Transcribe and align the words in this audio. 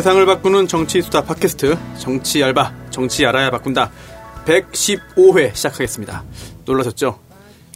세상을 0.00 0.24
바꾸는 0.24 0.66
정치 0.66 1.02
수다 1.02 1.24
팟캐스트 1.24 1.76
정치 1.98 2.42
알바 2.42 2.72
정치 2.88 3.26
알아야 3.26 3.50
바꾼다 3.50 3.90
115회 4.46 5.54
시작하겠습니다. 5.54 6.24
놀라셨죠? 6.64 7.18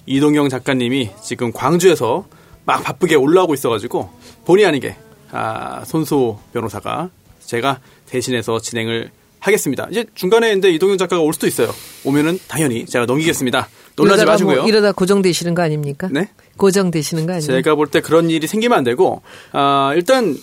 이동영 0.07 0.49
작가님이 0.49 1.11
지금 1.23 1.53
광주에서 1.53 2.25
막 2.65 2.83
바쁘게 2.83 3.17
올라오고 3.17 3.53
있어가지고 3.53 4.09
본의 4.47 4.65
아니게 4.65 4.97
아, 5.33 5.85
손소 5.85 6.41
변호사가 6.55 7.11
제가 7.45 7.81
대신해서 8.07 8.59
진행을 8.59 9.11
하겠습니다. 9.41 9.87
이제 9.91 10.07
중간에 10.15 10.49
근데 10.51 10.71
이동영 10.71 10.97
작가가 10.97 11.21
올 11.21 11.35
수도 11.35 11.47
있어요. 11.47 11.69
오면은 12.07 12.39
당연히 12.49 12.87
제가 12.87 13.05
넘기겠습니다. 13.05 13.69
놀라지 13.97 14.15
이러다가 14.23 14.33
마시고요. 14.33 14.61
뭐 14.63 14.67
이러다 14.69 14.93
고정되시는 14.93 15.55
거 15.55 15.61
아닙니까? 15.61 16.09
네? 16.11 16.31
고정되시는 16.57 17.27
거 17.27 17.35
아니에요? 17.35 17.47
제가 17.47 17.75
볼 17.75 17.89
때 17.89 18.01
그런 18.01 18.31
일이 18.31 18.47
생기면 18.47 18.79
안 18.79 18.83
되고 18.85 19.21
아, 19.53 19.93
일단 19.95 20.35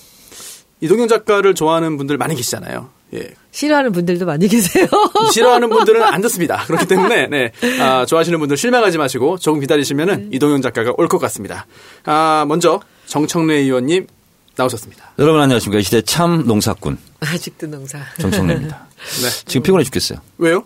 이동영 0.82 1.08
작가를 1.08 1.54
좋아하는 1.56 1.98
분들 1.98 2.18
많이 2.18 2.36
계시잖아요. 2.36 2.90
예. 3.14 3.28
싫어하는 3.52 3.92
분들도 3.92 4.26
많이 4.26 4.48
계세요. 4.48 4.88
싫어하는 5.34 5.70
분들은 5.70 6.02
안 6.02 6.22
듣습니다. 6.22 6.64
그렇기 6.66 6.86
때문에 6.88 7.28
네. 7.28 7.52
아, 7.82 8.06
좋아하시는 8.06 8.38
분들 8.40 8.58
실망하지 8.58 8.98
마시고 8.98 9.38
조금 9.38 9.60
기다리시면은 9.60 10.30
이동영 10.34 10.62
작가가 10.62 10.94
올 10.98 11.08
것 11.08 11.18
같습니다. 11.20 11.66
아, 12.06 12.46
먼저 12.48 12.80
정청래 13.08 13.56
의원님 13.56 14.08
나오셨습니다. 14.56 15.12
여러분 15.20 15.42
안녕하십니까. 15.42 15.80
이 15.80 15.84
시대 15.84 16.02
참 16.02 16.46
농사꾼 16.48 16.98
아직도 17.20 17.68
농사. 17.68 18.00
정청래입니다. 18.20 18.88
네. 19.24 19.30
지금 19.46 19.64
피곤해 19.64 19.84
죽겠어요. 19.84 20.20
왜요? 20.38 20.64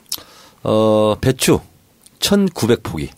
어, 0.64 1.16
배추 1.20 1.59
1,900포기. 2.20 3.09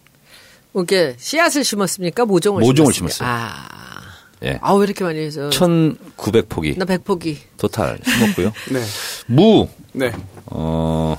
이게 0.80 1.16
씨앗을 1.18 1.64
심었습니까? 1.64 2.26
모종을 2.26 2.62
모종을 2.62 2.94
심었습니까? 2.94 3.26
심었어요. 3.26 3.68
아. 3.74 3.97
예. 4.44 4.60
아, 4.62 4.74
왜 4.74 4.84
이렇게 4.86 5.04
많이 5.04 5.20
해서? 5.20 5.50
1,900포기 5.50 6.78
나 6.78 6.86
백포기. 6.86 7.40
토탈 7.58 8.00
심었고요. 8.04 8.54
네. 8.72 8.84
무 9.28 9.68
네. 9.94 10.12
어, 10.48 11.18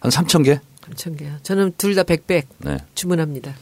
한 0.00 0.10
3,000개? 0.10 0.58
엄청 0.86 1.16
개요. 1.16 1.30
저는 1.42 1.72
둘다 1.78 2.02
백백 2.02 2.46
네. 2.58 2.76
주문합니다. 2.94 3.54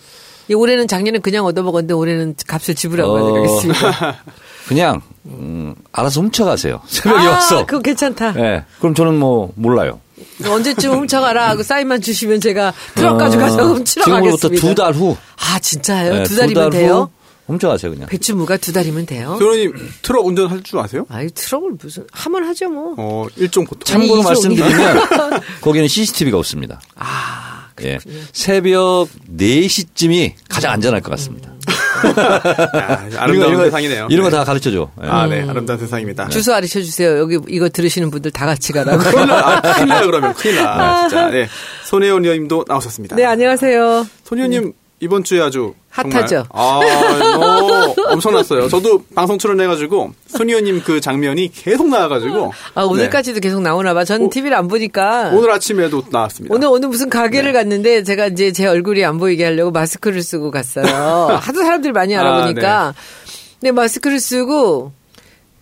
이 0.48 0.54
올해는 0.54 0.88
작년엔 0.88 1.22
그냥 1.22 1.44
얻어먹었는데 1.44 1.94
올해는 1.94 2.34
값을 2.46 2.74
지불하고 2.74 3.12
어. 3.12 3.32
가져가겠습니다. 3.42 4.16
그냥 4.66 5.00
음, 5.26 5.74
알아서 5.92 6.20
훔쳐가세요. 6.20 6.80
새벽에 6.88 7.26
아, 7.28 7.30
왔어. 7.32 7.66
그거 7.66 7.80
괜찮다. 7.80 8.34
예. 8.38 8.64
그럼 8.80 8.94
저는 8.94 9.18
뭐 9.18 9.52
몰라요. 9.54 10.00
언제쯤 10.44 10.92
훔쳐가라 10.92 11.48
하고 11.50 11.62
사인만 11.62 12.00
주시면 12.00 12.40
제가 12.40 12.72
트럭 12.94 13.18
가져가서 13.18 13.74
훔치러 13.74 14.04
지금으로부터 14.04 14.48
가겠습니다. 14.48 14.68
두달 14.68 14.92
후. 14.94 15.16
아 15.36 15.58
진짜요? 15.58 16.20
예, 16.20 16.22
두 16.24 16.36
달이면 16.36 16.70
달 16.70 16.70
돼요? 16.70 17.10
후 17.12 17.21
훔쳐가세요 17.46 17.92
그냥. 17.92 18.08
배추무가 18.08 18.56
두 18.56 18.72
달이면 18.72 19.06
돼요? 19.06 19.36
소연님 19.38 19.74
트럭 20.02 20.26
운전할 20.26 20.62
줄 20.62 20.78
아세요? 20.78 21.04
아이 21.08 21.28
트럭을 21.30 21.72
무슨 21.80 22.06
하면 22.12 22.44
하죠 22.44 22.68
뭐. 22.70 22.94
어, 22.98 23.26
일종 23.36 23.64
보통. 23.64 23.80
참고로 23.84 24.22
아니, 24.22 24.22
이종이- 24.22 24.58
말씀드리면 24.58 25.40
거기는 25.60 25.88
CCTV가 25.88 26.38
없습니다. 26.38 26.80
아 26.96 27.68
예. 27.82 27.98
새벽 28.32 29.08
4시쯤이 29.36 30.34
가장 30.48 30.72
안전할 30.72 31.00
것 31.00 31.10
같습니다. 31.12 31.50
아, 32.04 33.08
아름다운 33.18 33.56
세상이네요. 33.56 34.08
이런 34.10 34.24
거 34.24 34.30
네. 34.30 34.36
다 34.36 34.44
가르쳐 34.44 34.70
줘. 34.70 34.90
예. 35.02 35.06
아, 35.08 35.26
네. 35.26 35.42
아름다운 35.48 35.78
세상입니다. 35.78 36.28
주소 36.28 36.52
알려줘 36.54 36.80
주세요. 36.82 37.18
여기 37.18 37.38
이거 37.48 37.68
들으시는 37.68 38.10
분들 38.10 38.30
다 38.30 38.46
같이 38.46 38.72
가라고. 38.72 38.98
큰일 39.10 39.26
나, 39.26 39.38
아, 39.38 39.60
큰일 39.74 39.88
나요, 39.88 40.06
그러면. 40.06 40.34
큰일 40.34 40.56
나. 40.56 41.08
진짜. 41.08 41.28
네. 41.30 41.48
손혜원 41.84 42.24
의원님도 42.24 42.64
나오셨습니다. 42.68 43.16
네 43.16 43.24
안녕하세요. 43.24 44.06
손 44.24 44.38
의원님, 44.38 44.72
이번 45.00 45.22
주에 45.24 45.40
아주. 45.40 45.74
핫하죠? 45.94 46.44
아, 46.50 46.80
어, 47.36 47.94
엄청났어요. 48.12 48.68
저도 48.68 49.04
방송 49.14 49.36
출연해가지고, 49.38 50.12
손 50.26 50.48
의원님 50.48 50.82
그 50.84 51.02
장면이 51.02 51.52
계속 51.52 51.88
나와가지고. 51.88 52.50
아 52.74 52.82
오늘까지도 52.84 53.40
계속 53.40 53.60
나오나 53.60 53.92
봐. 53.92 54.04
전 54.04 54.22
오- 54.22 54.30
TV를 54.30 54.56
안 54.56 54.68
보니까. 54.68 55.30
네. 55.30 55.36
오늘 55.36 55.50
아침에도 55.50 56.02
나왔습니다. 56.10 56.54
오늘 56.54 56.68
오늘 56.68 56.88
무슨 56.88 57.10
가게를 57.10 57.52
갔는데 57.52 58.04
제가 58.04 58.28
이제 58.28 58.52
제 58.52 58.66
얼굴이 58.66 59.04
안 59.04 59.18
보이게 59.18 59.44
하려고 59.44 59.70
마스크를 59.70 60.22
쓰고 60.22 60.50
갔어요. 60.50 60.84
하도 61.40 61.60
사람들이 61.62 61.92
많이 61.92 62.16
알아보니까. 62.16 62.94
근데 63.60 63.72
마스크를 63.72 64.18
쓰고 64.18 64.92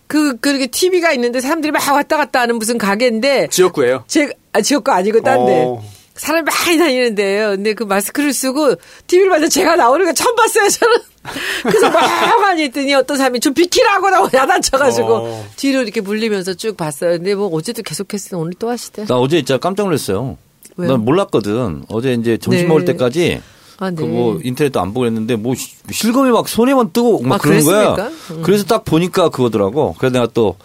그 0.07 0.37
그렇게 0.37 0.67
TV가 0.67 1.11
있는데 1.13 1.41
사람들이 1.41 1.71
막 1.71 1.81
왔다 1.93 2.15
갔다 2.17 2.39
하는 2.41 2.55
무슨 2.57 2.77
가게인데 2.77 3.47
지역구예요. 3.49 4.05
제 4.07 4.29
아, 4.53 4.61
지역구 4.61 4.91
아니고 4.91 5.21
딴데. 5.21 5.63
어. 5.67 5.83
사람이 6.15 6.43
많이 6.43 6.77
다니는데요. 6.77 7.49
근데 7.51 7.73
그 7.73 7.83
마스크를 7.83 8.33
쓰고 8.33 8.75
TV를 9.07 9.29
봐서 9.29 9.47
제가 9.47 9.75
나오는 9.75 10.05
거 10.05 10.13
처음 10.13 10.35
봤어요, 10.35 10.69
저는. 10.69 10.97
그래서 11.63 11.89
막 11.89 12.41
많이 12.41 12.65
있더니 12.65 12.93
어떤 12.95 13.17
사람이 13.17 13.39
좀 13.39 13.53
비키라고 13.53 14.09
나고 14.09 14.29
야단쳐가지고 14.35 15.07
어. 15.15 15.45
뒤로 15.55 15.81
이렇게 15.81 16.01
물리면서 16.01 16.55
쭉 16.55 16.75
봤어요. 16.75 17.11
근데 17.17 17.35
뭐 17.35 17.47
어제도 17.53 17.81
계속 17.83 18.13
했으니 18.13 18.39
오늘 18.41 18.53
또 18.59 18.69
하시대. 18.69 19.05
나 19.05 19.15
어제 19.17 19.37
진짜 19.37 19.57
깜짝 19.57 19.83
놀랐어요. 19.83 20.37
왜요? 20.77 20.91
난 20.91 21.05
몰랐거든. 21.05 21.83
어제 21.89 22.13
이제 22.13 22.37
점심 22.37 22.63
네. 22.63 22.67
먹을 22.67 22.85
때까지 22.85 23.41
아, 23.77 23.89
네. 23.89 23.95
그뭐 23.95 24.39
인터넷도 24.43 24.79
안 24.79 24.93
보고 24.93 25.05
했는데 25.05 25.35
뭐 25.35 25.55
시- 25.55 25.75
실검이 25.91 26.29
막 26.31 26.47
손에만 26.47 26.91
뜨고 26.93 27.21
막 27.23 27.35
아, 27.35 27.37
그러는 27.39 27.63
거야. 27.65 27.95
그랬습니까? 27.95 28.33
음. 28.35 28.41
그래서 28.43 28.63
딱 28.65 28.83
보니까 28.85 29.29
그거더라고. 29.29 29.95
그래서 29.97 30.13
내가 30.13 30.27
또 30.33 30.55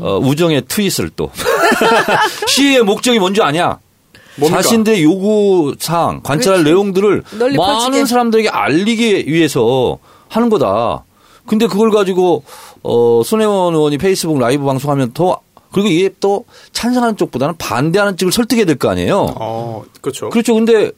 어, 0.00 0.18
우정의 0.18 0.62
트윗을 0.68 1.10
또 1.16 1.30
시위의 2.48 2.82
목적이 2.82 3.18
뭔지 3.18 3.40
아냐? 3.42 3.78
뭡니까? 4.40 4.62
자신들의 4.62 5.02
요구 5.04 5.74
사항, 5.78 6.20
관찰할 6.22 6.64
그렇지. 6.64 6.70
내용들을 6.70 7.22
많은 7.38 7.56
퍼지게. 7.56 8.04
사람들에게 8.06 8.48
알리기 8.48 9.24
위해서 9.28 9.98
하는 10.28 10.48
거다. 10.50 11.04
근데 11.46 11.66
그걸 11.66 11.90
가지고 11.90 12.44
어 12.82 13.22
손혜원 13.24 13.74
의원이 13.74 13.98
페이스북 13.98 14.38
라이브 14.38 14.64
방송하면 14.64 15.12
더 15.12 15.40
그리고 15.72 15.88
이게 15.88 16.10
또 16.20 16.44
찬성하는 16.72 17.16
쪽보다는 17.16 17.54
반대하는 17.58 18.16
쪽을 18.16 18.32
설득해야 18.32 18.64
될 18.66 18.76
거 18.76 18.88
아니에요. 18.90 19.34
어, 19.38 19.84
그렇죠. 20.00 20.30
그렇죠. 20.30 20.54
근데 20.54 20.90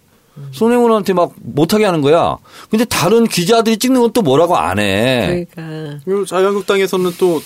손혜원한테 0.53 1.13
막 1.13 1.33
못하게 1.43 1.85
하는 1.85 2.01
거야. 2.01 2.39
근데 2.71 2.85
다른 2.87 3.27
기자들이 3.27 3.77
찍는 3.79 4.01
건 4.01 4.13
또 4.13 4.23
뭐라고 4.23 4.57
안 4.57 4.79
해. 4.79 5.47
그러니까. 5.55 5.99
그리고 6.05 6.25
자유한국당에서는 6.25 7.13
또 7.19 7.43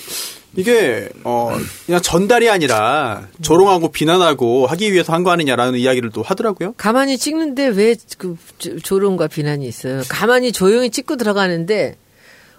이게 0.57 1.07
어 1.23 1.55
그냥 1.85 2.01
전달이 2.01 2.49
아니라 2.49 3.27
조롱하고 3.41 3.91
비난하고 3.91 4.65
하기 4.67 4.91
위해서 4.91 5.13
한 5.13 5.23
거 5.23 5.31
아니냐라는 5.31 5.79
이야기를 5.79 6.09
또 6.11 6.21
하더라고요. 6.23 6.73
가만히 6.77 7.17
찍는데 7.17 7.67
왜 7.67 7.95
그 8.17 8.35
조롱과 8.83 9.27
비난이 9.27 9.67
있어요? 9.67 10.01
가만히 10.09 10.51
조용히 10.51 10.89
찍고 10.89 11.15
들어가는데 11.17 11.95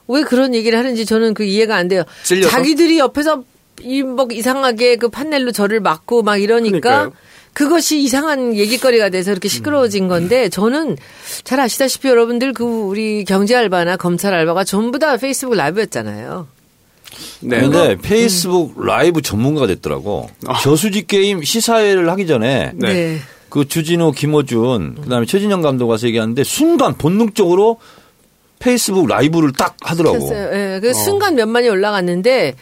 왜 0.07 0.23
그런 0.23 0.55
얘기를 0.55 0.79
하는지 0.79 1.05
저는 1.05 1.35
그 1.35 1.45
이해가 1.45 1.77
안 1.77 1.89
돼요. 1.89 2.05
찔려서? 2.25 2.49
자기들이 2.51 2.99
옆에서 2.99 3.43
이뭐 3.83 4.29
이상하게 4.33 4.97
그 4.97 5.09
판넬로 5.09 5.53
저를 5.53 5.81
막고 5.81 6.23
막 6.23 6.37
이러니까 6.39 6.79
그러니까요. 6.81 7.13
그것이 7.53 8.01
이상한 8.01 8.55
얘기거리가 8.57 9.09
돼서 9.11 9.33
이렇게 9.33 9.49
시끄러워진 9.49 10.05
음. 10.05 10.09
건데 10.09 10.49
저는 10.49 10.97
잘 11.45 11.59
아시다시피 11.61 12.09
여러분들 12.09 12.53
그 12.53 12.65
우리 12.65 13.25
경제 13.25 13.57
알바나 13.57 13.97
검찰 13.97 14.33
알바가 14.35 14.65
전부 14.65 14.99
다 14.99 15.17
페이스북 15.17 15.55
라이브였잖아요. 15.55 16.47
네. 17.41 17.59
그런데 17.59 17.97
페이스북 17.97 18.85
라이브 18.85 19.23
전문가가 19.23 19.67
됐더라고. 19.67 20.29
아. 20.47 20.59
저수지 20.61 21.07
게임 21.07 21.43
시사회를 21.43 22.09
하기 22.11 22.27
전에 22.27 22.73
네. 22.75 23.19
그 23.49 23.67
주진우, 23.67 24.13
김어준, 24.13 25.03
그다음에 25.03 25.27
최진성 25.27 25.63
감독 25.63 25.89
와서 25.89 26.07
얘기하는데 26.07 26.45
순간 26.45 26.95
본능적으로 26.99 27.79
페이스북 28.59 29.07
라이브를 29.07 29.53
딱 29.53 29.77
하더라고. 29.81 30.31
예, 30.33 30.81
그 30.83 30.93
순간 30.93 31.35
몇만이 31.37 31.69
올라갔는데, 31.69 32.57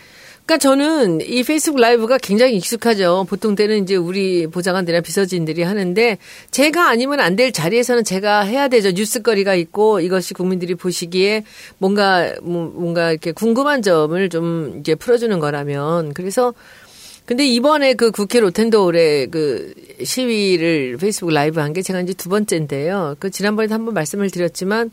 그러니까 0.46 0.58
저는 0.58 1.22
이 1.22 1.42
페이스북 1.42 1.80
라이브가 1.80 2.18
굉장히 2.18 2.54
익숙하죠. 2.56 3.26
보통 3.28 3.56
때는 3.56 3.82
이제 3.82 3.96
우리 3.96 4.46
보좌관들이나 4.46 5.00
비서진들이 5.00 5.64
하는데 5.64 6.18
제가 6.52 6.88
아니면 6.88 7.18
안 7.20 7.34
될 7.36 7.50
자리에서는 7.52 8.04
제가 8.04 8.42
해야 8.42 8.68
되죠. 8.68 8.92
뉴스거리가 8.92 9.56
있고 9.56 9.98
이것이 10.00 10.32
국민들이 10.34 10.74
보시기에 10.76 11.42
뭔가 11.78 12.32
뭐, 12.42 12.72
뭔가 12.74 13.10
이렇게 13.10 13.32
궁금한 13.32 13.82
점을 13.82 14.28
좀 14.30 14.76
이제 14.80 14.94
풀어주는 14.94 15.38
거라면 15.40 16.14
그래서 16.14 16.54
근데 17.26 17.44
이번에 17.44 17.94
그 17.94 18.12
국회 18.12 18.38
로텐도올의 18.38 19.26
그 19.32 19.74
시위를 20.02 20.96
페이스북 20.98 21.30
라이브 21.32 21.58
한 21.60 21.72
게 21.72 21.82
제가 21.82 22.00
이제 22.00 22.14
두 22.14 22.28
번째인데요. 22.28 23.16
그 23.18 23.30
지난번에도 23.30 23.74
한번 23.74 23.94
말씀을 23.94 24.30
드렸지만 24.30 24.92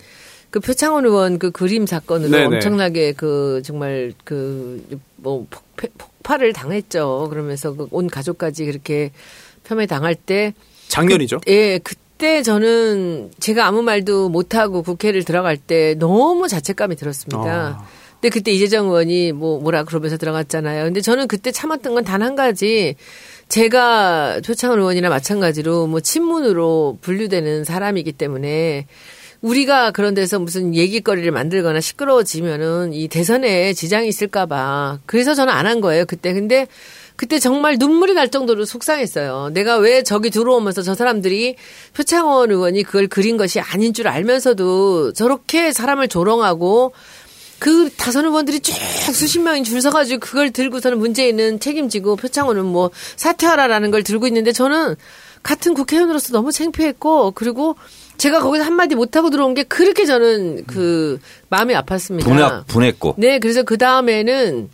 그 0.49 0.59
표창원 0.59 1.05
의원 1.05 1.39
그 1.39 1.51
그림 1.51 1.85
사건으로 1.85 2.29
네네. 2.29 2.45
엄청나게 2.45 3.13
그 3.13 3.61
정말 3.63 4.13
그 4.23 4.83
뭐 5.23 5.47
폭발을 5.77 6.53
당했죠. 6.53 7.27
그러면서 7.29 7.73
그 7.73 7.87
온 7.91 8.07
가족까지 8.07 8.65
그렇게 8.65 9.11
폄훼 9.63 9.85
당할 9.87 10.15
때 10.15 10.53
작년이죠. 10.89 11.39
예, 11.47 11.79
그때 11.79 12.43
저는 12.43 13.31
제가 13.39 13.65
아무 13.65 13.81
말도 13.81 14.29
못 14.29 14.55
하고 14.55 14.83
국회를 14.83 15.23
들어갈 15.23 15.57
때 15.57 15.95
너무 15.95 16.47
자책감이 16.47 16.95
들었습니다. 16.95 17.77
아. 17.79 17.85
근데 18.13 18.29
그때 18.29 18.51
이재정 18.51 18.85
의원이 18.87 19.33
뭐 19.33 19.59
뭐라 19.59 19.83
그러면서 19.83 20.17
들어갔잖아요. 20.17 20.85
근데 20.85 21.01
저는 21.01 21.27
그때 21.27 21.51
참았던 21.51 21.93
건 21.93 22.03
단 22.05 22.21
한 22.21 22.35
가지. 22.35 22.95
제가 23.49 24.39
표창원 24.45 24.79
의원이나 24.79 25.09
마찬가지로 25.09 25.87
뭐 25.87 25.99
친문으로 25.99 26.97
분류되는 27.01 27.65
사람이기 27.65 28.13
때문에 28.13 28.87
우리가 29.43 29.91
그런 29.91 30.13
데서 30.13 30.39
무슨 30.39 30.73
얘기거리를 30.73 31.29
만들거나 31.29 31.81
시끄러워지면은 31.81 32.93
이 32.93 33.09
대선에 33.09 33.73
지장이 33.73 34.07
있을까봐. 34.07 34.99
그래서 35.05 35.35
저는 35.35 35.53
안 35.53 35.63
한 35.67 35.81
거예요, 35.81 36.05
그때. 36.05 36.33
근데 36.33 36.67
그때 37.15 37.39
정말 37.39 37.75
눈물이 37.77 38.13
날 38.13 38.29
정도로 38.29 38.65
속상했어요. 38.65 39.51
내가 39.53 39.77
왜 39.77 40.01
저기 40.03 40.29
들어오면서 40.29 40.81
저 40.81 40.95
사람들이 40.95 41.55
표창원 41.93 42.51
의원이 42.51 42.83
그걸 42.83 43.07
그린 43.07 43.37
것이 43.37 43.59
아닌 43.59 43.93
줄 43.93 44.07
알면서도 44.07 45.13
저렇게 45.13 45.71
사람을 45.73 46.07
조롱하고 46.07 46.93
그 47.59 47.89
다선 47.95 48.25
의원들이 48.25 48.61
쭉 48.61 48.73
수십 49.13 49.39
명이 49.39 49.63
줄 49.63 49.81
서가지고 49.81 50.19
그걸 50.19 50.51
들고서는 50.51 50.97
문재인은 50.99 51.59
책임지고 51.59 52.15
표창원은 52.15 52.65
뭐 52.65 52.91
사퇴하라라는 53.15 53.91
걸 53.91 54.03
들고 54.03 54.27
있는데 54.27 54.51
저는 54.51 54.95
같은 55.43 55.73
국회의원으로서 55.73 56.33
너무 56.33 56.51
창피했고 56.51 57.31
그리고 57.31 57.75
제가 58.17 58.39
거기서 58.41 58.63
한마디 58.63 58.95
못하고 58.95 59.29
들어온 59.29 59.53
게 59.53 59.63
그렇게 59.63 60.05
저는 60.05 60.65
그 60.65 61.19
마음이 61.49 61.73
아팠습니다. 61.73 62.23
분했, 62.23 62.67
분했고. 62.67 63.15
네, 63.17 63.39
그래서 63.39 63.63
그 63.63 63.77
다음에는 63.77 64.69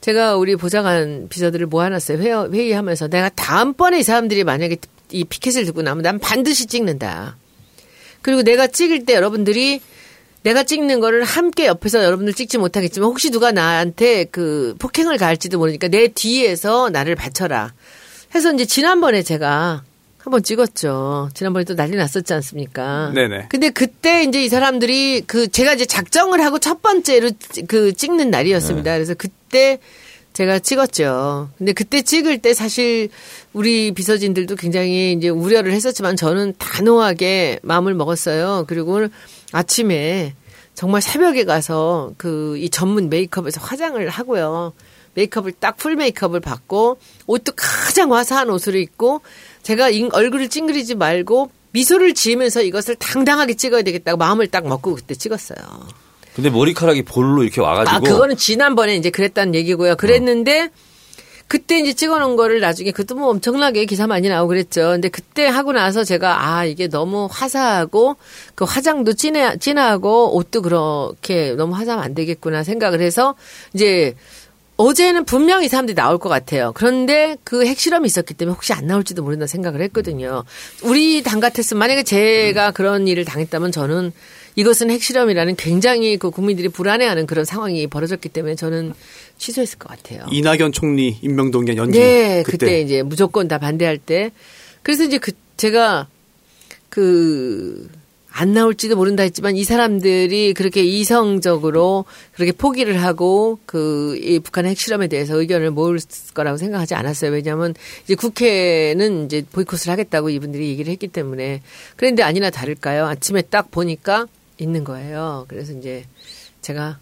제가 0.00 0.36
우리 0.36 0.56
보좌관 0.56 1.28
비서들을 1.28 1.66
모아놨어요. 1.66 2.18
회의, 2.18 2.52
회의하면서 2.52 3.08
내가 3.08 3.28
다음번에 3.30 4.00
이 4.00 4.02
사람들이 4.02 4.44
만약에 4.44 4.76
이 5.10 5.24
피켓을 5.24 5.64
들고 5.64 5.82
나면 5.82 6.02
난 6.02 6.18
반드시 6.18 6.66
찍는다. 6.66 7.36
그리고 8.20 8.42
내가 8.42 8.66
찍을 8.66 9.04
때 9.04 9.14
여러분들이 9.14 9.80
내가 10.42 10.64
찍는 10.64 10.98
거를 11.00 11.22
함께 11.22 11.66
옆에서 11.66 12.02
여러분들 12.02 12.34
찍지 12.34 12.58
못하겠지만 12.58 13.08
혹시 13.08 13.30
누가 13.30 13.52
나한테 13.52 14.24
그 14.24 14.74
폭행을 14.80 15.18
가할지도 15.18 15.58
모르니까 15.58 15.88
내 15.88 16.08
뒤에서 16.08 16.90
나를 16.90 17.14
받쳐라. 17.14 17.72
해서 18.34 18.52
이제 18.52 18.64
지난번에 18.64 19.22
제가 19.22 19.84
한번 20.22 20.42
찍었죠. 20.42 21.30
지난번에 21.34 21.64
또 21.64 21.74
난리 21.74 21.96
났었지 21.96 22.32
않습니까? 22.34 23.10
네네. 23.12 23.46
근데 23.48 23.70
그때 23.70 24.22
이제 24.22 24.44
이 24.44 24.48
사람들이 24.48 25.22
그 25.26 25.48
제가 25.48 25.74
이제 25.74 25.84
작정을 25.84 26.40
하고 26.44 26.58
첫 26.60 26.80
번째로 26.80 27.30
그 27.66 27.92
찍는 27.92 28.30
날이었습니다. 28.30 28.92
그래서 28.92 29.14
그때 29.14 29.78
제가 30.32 30.60
찍었죠. 30.60 31.50
근데 31.58 31.72
그때 31.72 32.02
찍을 32.02 32.38
때 32.38 32.54
사실 32.54 33.08
우리 33.52 33.92
비서진들도 33.92 34.54
굉장히 34.56 35.12
이제 35.12 35.28
우려를 35.28 35.72
했었지만 35.72 36.14
저는 36.16 36.54
단호하게 36.56 37.58
마음을 37.62 37.94
먹었어요. 37.94 38.64
그리고 38.68 39.06
아침에 39.50 40.34
정말 40.74 41.02
새벽에 41.02 41.44
가서 41.44 42.12
그 42.16 42.56
이 42.56 42.70
전문 42.70 43.10
메이크업에서 43.10 43.60
화장을 43.60 44.08
하고요. 44.08 44.72
메이크업을 45.14 45.52
딱 45.60 45.76
풀 45.76 45.96
메이크업을 45.96 46.40
받고 46.40 46.96
옷도 47.26 47.52
가장 47.56 48.14
화사한 48.14 48.48
옷을 48.48 48.76
입고 48.76 49.20
제가 49.62 49.90
얼굴을 50.12 50.48
찡그리지 50.48 50.96
말고 50.96 51.50
미소를 51.72 52.14
지으면서 52.14 52.62
이것을 52.62 52.96
당당하게 52.96 53.54
찍어야 53.54 53.82
되겠다고 53.82 54.18
마음을 54.18 54.48
딱 54.48 54.66
먹고 54.66 54.94
그때 54.94 55.14
찍었어요. 55.14 55.58
근데 56.34 56.50
머리카락이 56.50 57.02
볼로 57.02 57.42
이렇게 57.42 57.60
와가지고. 57.60 57.96
아, 57.96 58.00
그거는 58.00 58.36
지난번에 58.36 58.96
이제 58.96 59.10
그랬다는 59.10 59.54
얘기고요. 59.54 59.96
그랬는데, 59.96 60.62
어. 60.62 60.68
그때 61.52 61.78
이제 61.78 61.92
찍어놓은 61.92 62.36
거를 62.36 62.60
나중에 62.60 62.92
그것도 62.92 63.20
뭐 63.20 63.28
엄청나게 63.28 63.84
기사 63.84 64.06
많이 64.06 64.26
나오고 64.26 64.48
그랬죠. 64.48 64.88
근데 64.92 65.10
그때 65.10 65.46
하고 65.46 65.72
나서 65.72 66.02
제가 66.02 66.48
아, 66.48 66.64
이게 66.64 66.88
너무 66.88 67.28
화사하고 67.30 68.16
그 68.54 68.64
화장도 68.64 69.12
진해, 69.12 69.58
진하고 69.58 70.34
옷도 70.34 70.62
그렇게 70.62 71.52
너무 71.52 71.74
화사하면 71.74 72.02
안 72.02 72.14
되겠구나 72.14 72.64
생각을 72.64 73.02
해서 73.02 73.34
이제 73.74 74.14
어제는 74.82 75.24
분명히 75.24 75.68
사람들이 75.68 75.94
나올 75.94 76.18
것 76.18 76.28
같아요. 76.28 76.72
그런데 76.74 77.36
그 77.44 77.64
핵실험이 77.64 78.06
있었기 78.06 78.34
때문에 78.34 78.54
혹시 78.54 78.72
안 78.72 78.86
나올지도 78.86 79.22
모른다 79.22 79.46
생각을 79.46 79.80
했거든요. 79.82 80.42
우리 80.82 81.22
당 81.22 81.38
같았으면 81.38 81.78
만약에 81.78 82.02
제가 82.02 82.72
그런 82.72 83.06
일을 83.06 83.24
당했다면 83.24 83.70
저는 83.70 84.12
이것은 84.56 84.90
핵실험이라는 84.90 85.56
굉장히 85.56 86.16
그 86.16 86.30
국민들이 86.30 86.68
불안해하는 86.68 87.26
그런 87.26 87.44
상황이 87.44 87.86
벌어졌기 87.86 88.28
때문에 88.28 88.56
저는 88.56 88.92
취소했을 89.38 89.78
것 89.78 89.88
같아요. 89.88 90.26
이낙연 90.30 90.72
총리 90.72 91.16
임명동의 91.22 91.76
연기. 91.76 91.98
네, 91.98 92.42
그때. 92.42 92.58
그때 92.58 92.80
이제 92.80 93.02
무조건 93.02 93.48
다 93.48 93.58
반대할 93.58 93.98
때. 93.98 94.30
그래서 94.82 95.04
이제 95.04 95.18
그 95.18 95.32
제가 95.56 96.08
그 96.88 97.88
안 98.32 98.52
나올지도 98.54 98.96
모른다 98.96 99.22
했지만 99.22 99.56
이 99.56 99.64
사람들이 99.64 100.54
그렇게 100.54 100.82
이성적으로 100.82 102.06
그렇게 102.34 102.52
포기를 102.52 103.02
하고 103.02 103.58
그 103.66 104.02
이 104.22 104.38
북한의 104.38 104.70
핵실험에 104.72 105.08
대해서 105.08 105.38
의견을 105.38 105.70
모을 105.70 105.98
거라고 106.34 106.56
생각하지 106.56 106.94
않았어요. 106.94 107.32
왜냐하면 107.32 107.74
이제 108.04 108.14
국회는 108.14 109.26
이제 109.26 109.44
보이콧을 109.50 109.90
하겠다고 109.90 110.30
이분들이 110.30 110.68
얘기를 110.68 110.90
했기 110.92 111.08
때문에 111.08 111.62
그런데 111.96 112.22
아니나 112.22 112.50
다를까요? 112.50 113.06
아침에 113.06 113.42
딱 113.42 113.70
보니까 113.70 114.26
있는 114.58 114.84
거예요. 114.84 115.46
그래서 115.48 115.72
이제 115.72 116.04
제가 116.60 116.98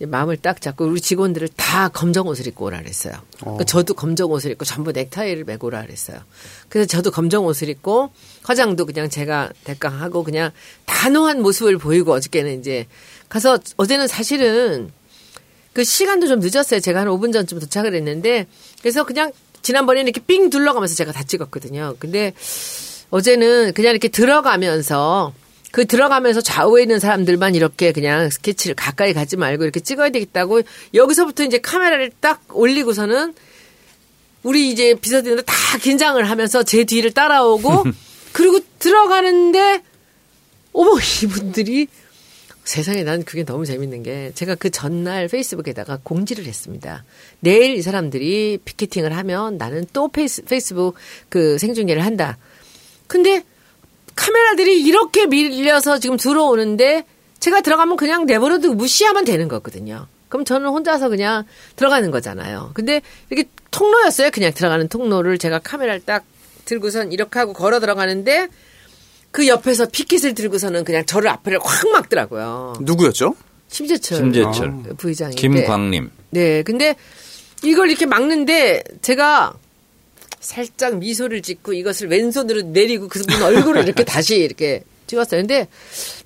마음을 0.00 0.36
딱 0.36 0.60
잡고 0.60 0.86
우리 0.86 1.00
직원들을 1.00 1.48
다 1.56 1.88
검정 1.88 2.26
옷을 2.26 2.46
입고 2.48 2.66
오라 2.66 2.80
그랬어요. 2.80 3.14
그러니까 3.38 3.62
어. 3.62 3.64
저도 3.64 3.94
검정 3.94 4.30
옷을 4.32 4.50
입고 4.50 4.64
전부 4.64 4.92
넥타이를 4.92 5.44
메고 5.44 5.68
오라 5.68 5.82
그랬어요. 5.82 6.18
그래서 6.68 6.88
저도 6.88 7.10
검정 7.10 7.46
옷을 7.46 7.68
입고 7.68 8.10
화장도 8.42 8.86
그냥 8.86 9.08
제가 9.08 9.50
대강 9.62 10.00
하고 10.00 10.24
그냥 10.24 10.50
단호한 10.86 11.42
모습을 11.42 11.78
보이고 11.78 12.12
어저께는 12.12 12.58
이제 12.58 12.86
가서 13.28 13.58
어제는 13.76 14.08
사실은 14.08 14.90
그 15.72 15.84
시간도 15.84 16.26
좀 16.26 16.40
늦었어요. 16.40 16.80
제가 16.80 17.00
한 17.00 17.08
5분 17.08 17.32
전쯤 17.32 17.60
도착을 17.60 17.94
했는데 17.94 18.46
그래서 18.80 19.04
그냥 19.04 19.32
지난번에는 19.62 20.08
이렇게 20.08 20.20
삥 20.24 20.50
둘러가면서 20.50 20.94
제가 20.94 21.12
다 21.12 21.22
찍었거든요. 21.22 21.96
근데 21.98 22.32
어제는 23.10 23.72
그냥 23.74 23.90
이렇게 23.90 24.08
들어가면서 24.08 25.32
그 25.74 25.86
들어가면서 25.86 26.40
좌우에 26.40 26.82
있는 26.82 27.00
사람들만 27.00 27.56
이렇게 27.56 27.90
그냥 27.90 28.30
스케치를 28.30 28.76
가까이 28.76 29.12
가지 29.12 29.36
말고 29.36 29.64
이렇게 29.64 29.80
찍어야 29.80 30.10
되겠다고 30.10 30.62
여기서부터 30.94 31.42
이제 31.42 31.58
카메라를 31.58 32.12
딱 32.20 32.44
올리고서는 32.52 33.34
우리 34.44 34.70
이제 34.70 34.94
비서들도 34.94 35.42
다 35.42 35.54
긴장을 35.78 36.22
하면서 36.30 36.62
제 36.62 36.84
뒤를 36.84 37.10
따라오고 37.10 37.86
그리고 38.32 38.60
들어가는데 38.78 39.82
어머 40.72 40.92
이분들이 41.24 41.88
세상에 42.62 43.02
난 43.02 43.24
그게 43.24 43.44
너무 43.44 43.66
재밌는 43.66 44.04
게 44.04 44.30
제가 44.36 44.54
그 44.54 44.70
전날 44.70 45.26
페이스북에다가 45.26 45.98
공지를 46.04 46.46
했습니다. 46.46 47.04
내일 47.40 47.74
이 47.74 47.82
사람들이 47.82 48.60
피켓팅을 48.64 49.16
하면 49.16 49.58
나는 49.58 49.84
또 49.92 50.06
페이스, 50.06 50.44
페이스북 50.44 50.94
그 51.28 51.58
생중계를 51.58 52.04
한다. 52.04 52.38
근데 53.08 53.42
카메라들이 54.16 54.80
이렇게 54.82 55.26
밀려서 55.26 55.98
지금 55.98 56.16
들어오는데 56.16 57.04
제가 57.40 57.60
들어가면 57.60 57.96
그냥 57.96 58.26
내버려두고 58.26 58.74
무시하면 58.74 59.24
되는 59.24 59.48
거거든요. 59.48 60.06
그럼 60.28 60.44
저는 60.44 60.68
혼자서 60.68 61.08
그냥 61.08 61.44
들어가는 61.76 62.10
거잖아요. 62.10 62.70
근데 62.74 63.02
이렇게 63.30 63.48
통로였어요. 63.70 64.30
그냥 64.30 64.52
들어가는 64.52 64.88
통로를 64.88 65.38
제가 65.38 65.58
카메라를 65.58 66.00
딱 66.04 66.24
들고선 66.64 67.12
이렇게 67.12 67.38
하고 67.38 67.52
걸어 67.52 67.80
들어가는데 67.80 68.48
그 69.30 69.46
옆에서 69.46 69.86
피켓을 69.86 70.34
들고서는 70.34 70.84
그냥 70.84 71.04
저를 71.04 71.28
앞을 71.28 71.58
확 71.62 71.90
막더라고요. 71.90 72.74
누구였죠? 72.80 73.34
심재철, 73.68 74.18
심재철. 74.18 74.68
아. 74.68 74.94
부의장이. 74.96 75.34
김광림. 75.34 76.10
네. 76.30 76.62
근데 76.62 76.94
이걸 77.64 77.90
이렇게 77.90 78.06
막는데 78.06 78.84
제가 79.02 79.54
살짝 80.44 80.98
미소를 80.98 81.40
짓고 81.40 81.72
이것을 81.72 82.08
왼손으로 82.08 82.62
내리고 82.62 83.08
그분 83.08 83.42
얼굴을 83.42 83.84
이렇게 83.84 84.04
다시 84.04 84.36
이렇게 84.36 84.84
찍었어요. 85.06 85.40
근데 85.40 85.68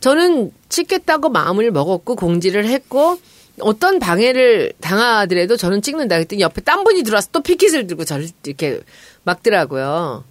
저는 0.00 0.52
찍겠다고 0.68 1.28
마음을 1.28 1.70
먹었고 1.70 2.16
공지를 2.16 2.66
했고 2.66 3.18
어떤 3.60 3.98
방해를 3.98 4.72
당하더라도 4.80 5.56
저는 5.56 5.82
찍는다. 5.82 6.16
그랬더니 6.16 6.42
옆에 6.42 6.60
딴 6.62 6.84
분이 6.84 7.04
들어와서 7.04 7.28
또 7.32 7.40
피켓을 7.40 7.86
들고 7.86 8.04
저를 8.04 8.28
이렇게 8.44 8.80
막더라고요. 9.22 10.24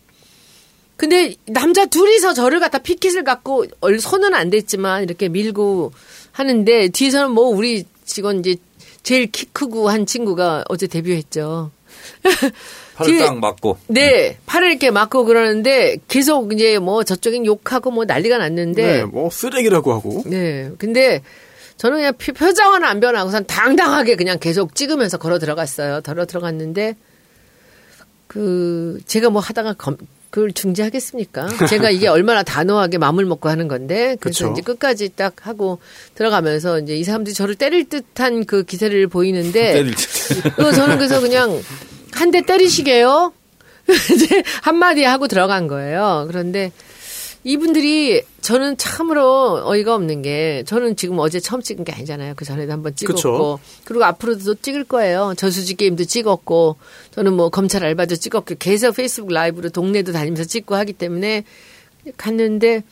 근데 0.98 1.36
남자 1.46 1.86
둘이서 1.86 2.34
저를 2.34 2.60
갖다 2.60 2.80
피켓을 2.80 3.24
갖고 3.24 3.66
손은 4.02 4.34
안 4.34 4.50
됐지만 4.50 5.04
이렇게 5.04 5.30
밀고 5.30 5.94
하는데 6.32 6.90
뒤에서는 6.90 7.32
뭐 7.32 7.46
우리 7.48 7.86
직원 8.04 8.40
이제 8.40 8.56
제일 9.04 9.32
키 9.32 9.46
크고 9.46 9.90
한 9.90 10.06
친구가 10.06 10.66
어제 10.68 10.88
데뷔했죠. 10.88 11.72
팔을 12.98 13.20
딱 13.20 13.40
맞고. 13.40 13.78
네, 13.88 14.38
팔을 14.48 14.70
이렇게 14.70 14.90
맞고 14.90 15.26
그러는데 15.26 15.98
계속 16.08 16.52
이제 16.52 16.80
뭐 16.80 17.04
저쪽엔 17.04 17.46
욕하고 17.46 17.92
뭐 17.92 18.06
난리가 18.06 18.40
났는데. 18.40 18.84
네, 18.84 19.04
뭐 19.04 19.30
쓰레기라고 19.30 19.94
하고. 19.94 20.24
네, 20.26 20.72
근데 20.80 21.22
저는 21.78 21.98
그냥 21.98 22.14
표정은 22.18 22.84
안 22.84 23.00
변하고 23.00 23.30
선 23.30 23.46
당당하게 23.46 24.16
그냥 24.16 24.40
계속 24.40 24.74
찍으면서 24.74 25.18
걸어 25.18 25.38
들어갔어요. 25.38 26.02
걸어 26.02 26.26
들어갔는데 26.26 26.96
그 28.26 29.00
제가 29.06 29.30
뭐 29.30 29.42
하다가 29.42 29.74
검, 29.74 29.96
그걸 30.32 30.52
중지하겠습니까? 30.52 31.48
제가 31.70 31.92
이게 31.92 32.08
얼마나 32.10 32.42
단호하게 32.42 32.98
마음을 32.98 33.26
먹고 33.26 33.48
하는 33.48 33.68
건데 33.68 34.18
그래서 34.20 34.50
그쵸. 34.50 34.52
이제 34.54 34.62
끝까지 34.64 35.10
딱 35.16 35.46
하고 35.46 35.78
들어가면서 36.16 36.80
이제 36.80 36.96
이 36.96 37.04
사람들이 37.04 37.36
저를 37.36 37.54
때릴 37.56 37.88
듯한 37.90 38.46
그 38.46 38.64
기세를 38.64 39.08
보이는데 39.08 39.74
때릴 39.74 39.96
듯. 39.96 40.56
그 40.56 40.72
저는 40.74 40.98
그래서 40.98 41.22
그냥 41.22 41.62
한 42.18 42.32
대 42.32 42.42
때리시게요? 42.42 43.34
이제 44.14 44.44
한마디 44.62 45.04
하고 45.04 45.28
들어간 45.28 45.68
거예요. 45.68 46.26
그런데 46.28 46.72
이분들이 47.44 48.24
저는 48.42 48.76
참으로 48.78 49.62
어이가 49.66 49.96
없는 49.96 50.22
게 50.22 50.64
저는 50.66 50.98
지금 50.98 51.20
어제 51.20 51.40
처음 51.40 51.62
찍은 51.62 51.86
게 51.86 51.94
아니잖아요. 51.94 52.34
그 52.36 52.44
전에도 52.44 52.74
한번 52.74 52.96
찍었고 52.96 53.16
그쵸. 53.16 53.60
그리고 53.86 54.04
앞으로도 54.04 54.44
또 54.44 54.56
찍을 54.56 54.84
거예요. 54.84 55.34
저수지 55.38 55.76
게임도 55.76 56.04
찍었고 56.06 56.76
저는 57.12 57.34
뭐 57.34 57.50
검찰 57.50 57.86
알바도 57.86 58.18
찍었고 58.18 58.56
계속 58.60 58.96
페이스북 58.96 59.32
라이브로 59.32 59.70
동네도 59.70 60.12
다니면서 60.12 60.44
찍고 60.44 60.76
하기 60.76 60.94
때문에 60.94 61.46
갔는데 62.18 62.84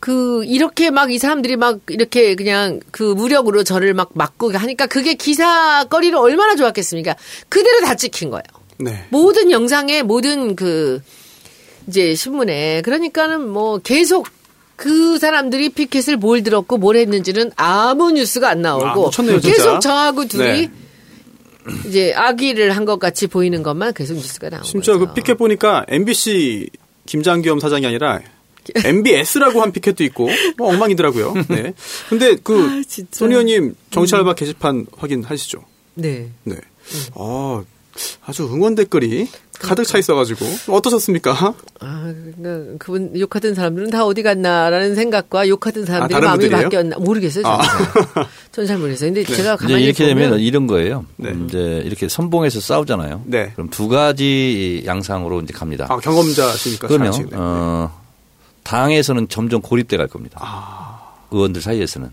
그 0.00 0.44
이렇게 0.44 0.90
막 0.90 1.10
이 1.10 1.18
사람들이 1.18 1.56
막 1.56 1.80
이렇게 1.88 2.34
그냥 2.34 2.80
그 2.90 3.02
무력으로 3.02 3.64
저를 3.64 3.94
막 3.94 4.10
막고 4.14 4.52
하니까 4.52 4.86
그게 4.86 5.14
기사거리를 5.14 6.16
얼마나 6.18 6.54
좋았겠습니까? 6.56 7.14
그대로 7.48 7.80
다 7.80 7.94
찍힌 7.94 8.30
거예요. 8.30 8.42
네. 8.78 9.04
모든 9.10 9.50
영상에 9.50 10.02
모든 10.02 10.54
그 10.54 11.00
이제 11.88 12.14
신문에 12.14 12.82
그러니까는 12.82 13.48
뭐 13.48 13.78
계속 13.78 14.28
그 14.76 15.18
사람들이 15.18 15.70
피켓을 15.70 16.18
뭘 16.18 16.42
들었고 16.42 16.76
뭘 16.76 16.96
했는지는 16.96 17.52
아무 17.56 18.10
뉴스가 18.12 18.50
안 18.50 18.58
아, 18.66 18.70
나오고 18.76 19.00
놓쳤네요, 19.06 19.40
진짜. 19.40 19.56
계속 19.56 19.80
저하고 19.80 20.26
둘이 20.26 20.66
네. 20.66 20.70
이제 21.88 22.12
악의를 22.14 22.76
한 22.76 22.84
것 22.84 22.98
같이 22.98 23.26
보이는 23.26 23.62
것만 23.62 23.94
계속 23.94 24.14
뉴스가 24.14 24.50
나오고 24.50 24.64
심지어 24.66 24.98
그 24.98 25.14
피켓 25.14 25.38
보니까 25.38 25.84
MBC 25.88 26.68
김장겸 27.06 27.58
사장이 27.60 27.86
아니라 27.86 28.20
MBS라고 28.84 29.62
한 29.62 29.72
피켓도 29.72 30.04
있고 30.04 30.28
뭐 30.56 30.68
엉망이더라고요. 30.68 31.34
네. 31.48 31.74
근데 32.08 32.36
그 32.42 32.66
아. 32.66 32.82
손 33.10 33.30
의원님 33.30 33.74
정치알바 33.90 34.34
게시판 34.34 34.86
확인하시죠? 34.96 35.62
네. 35.94 36.30
네. 36.44 36.56
아, 37.14 37.62
아주 38.26 38.44
응원 38.44 38.74
댓글이 38.74 39.28
가득 39.58 39.84
차 39.84 39.98
있어가지고 39.98 40.44
어떠셨습니까? 40.68 41.54
아, 41.80 42.14
그러니까 42.36 42.76
그분 42.78 43.18
욕하던 43.18 43.54
사람들은 43.54 43.90
다 43.90 44.04
어디 44.04 44.22
갔나라는 44.22 44.94
생각과 44.94 45.48
욕하던 45.48 45.86
사람들이 45.86 46.12
다른 46.12 46.28
마음이 46.28 46.40
분들이에요? 46.42 46.62
바뀌었나 46.64 46.98
모르겠어요. 46.98 47.42
저는, 47.42 48.26
저는 48.52 48.68
잘 48.68 48.78
모르겠어요. 48.78 49.12
근데 49.12 49.24
제가 49.24 49.54
이제 49.54 49.66
가만히 49.66 49.84
이렇게 49.84 50.08
보면 50.08 50.30
되면 50.30 50.40
이런 50.40 50.66
거예요. 50.66 51.06
네. 51.16 51.34
이제 51.46 51.82
이렇게 51.84 52.08
선봉에서 52.08 52.60
싸우잖아요. 52.60 53.22
네. 53.26 53.52
그럼 53.54 53.70
두 53.70 53.88
가지 53.88 54.82
양상으로 54.84 55.40
이제 55.40 55.54
갑니다. 55.54 55.86
아, 55.88 55.96
경험자시니까 55.98 56.88
잘 56.88 56.88
그러면 56.88 57.08
아시겠네요. 57.08 57.40
어, 57.40 58.05
당에서는 58.66 59.28
점점 59.28 59.62
고립돼 59.62 59.96
갈 59.96 60.08
겁니다. 60.08 60.40
아. 60.42 61.14
의원들 61.30 61.62
사이에서는. 61.62 62.10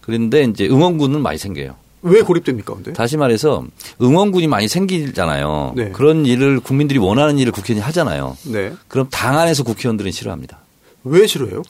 그런데 0.00 0.42
이제 0.42 0.66
응원군은 0.66 1.20
많이 1.22 1.38
생겨요. 1.38 1.76
왜 2.02 2.20
고립됩니까, 2.22 2.74
근데? 2.74 2.92
다시 2.92 3.16
말해서 3.16 3.64
응원군이 4.02 4.48
많이 4.48 4.66
생기잖아요. 4.66 5.74
네. 5.76 5.90
그런 5.90 6.26
일을 6.26 6.60
국민들이 6.60 6.98
원하는 6.98 7.38
일을 7.38 7.52
국회의원이 7.52 7.84
하잖아요. 7.84 8.36
네. 8.44 8.72
그럼 8.88 9.08
당 9.10 9.38
안에서 9.38 9.62
국회의원들은 9.62 10.10
싫어합니다. 10.10 10.58
왜 11.04 11.26
싫어해요? 11.26 11.62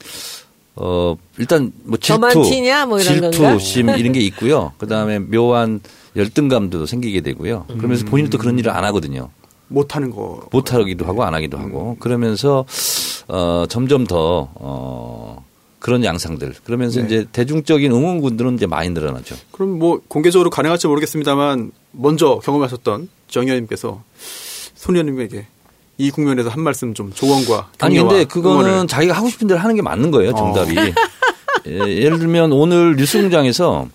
어, 0.76 1.16
일단 1.38 1.72
뭐 1.84 1.98
질투, 1.98 2.42
티냐? 2.42 2.86
뭐 2.86 3.00
이런? 3.00 3.30
질투심 3.32 3.90
이런 3.90 4.12
게 4.12 4.20
있고요. 4.20 4.72
그다음에 4.78 5.18
묘한 5.18 5.80
열등감도 6.16 6.86
생기게 6.86 7.20
되고요. 7.20 7.66
그러면서 7.68 8.06
본인은 8.06 8.30
또 8.30 8.38
그런 8.38 8.58
일을 8.58 8.70
안 8.70 8.84
하거든요. 8.84 9.30
못 9.66 9.96
하는 9.96 10.10
거. 10.10 10.46
못 10.50 10.72
하기도 10.72 11.04
하고 11.04 11.24
안 11.24 11.34
하기도 11.34 11.58
하고 11.58 11.96
그러면서 12.00 12.64
어 13.28 13.66
점점 13.68 14.06
더 14.06 14.50
어, 14.54 15.44
그런 15.78 16.04
양상들 16.04 16.54
그러면서 16.64 17.00
네. 17.00 17.06
이제 17.06 17.26
대중적인 17.32 17.92
응원군들은 17.92 18.54
이제 18.54 18.66
많이 18.66 18.90
늘어나죠. 18.90 19.37
그럼 19.52 19.78
뭐 19.78 20.00
공개적으로 20.08 20.50
가능할지 20.50 20.87
모르겠습니다만 20.87 21.70
먼저 21.92 22.40
경험하셨던 22.42 23.08
정 23.28 23.44
의원님께서 23.44 24.02
손 24.75 24.94
의원님에게 24.97 25.47
이 25.99 26.11
국면에서 26.11 26.49
한 26.49 26.62
말씀 26.62 26.94
좀 26.94 27.12
조언과 27.12 27.70
아니 27.80 27.97
근데 27.97 28.25
그거는 28.25 28.70
응원을. 28.70 28.87
자기가 28.87 29.14
하고 29.14 29.28
싶은 29.28 29.47
대로 29.47 29.61
하는 29.61 29.75
게 29.75 29.82
맞는 29.82 30.11
거예요. 30.11 30.32
정답이. 30.32 30.78
어. 30.78 30.82
예, 31.66 31.73
예를 31.73 32.18
들면 32.18 32.52
오늘 32.52 32.97
뉴스공장에서 32.97 33.88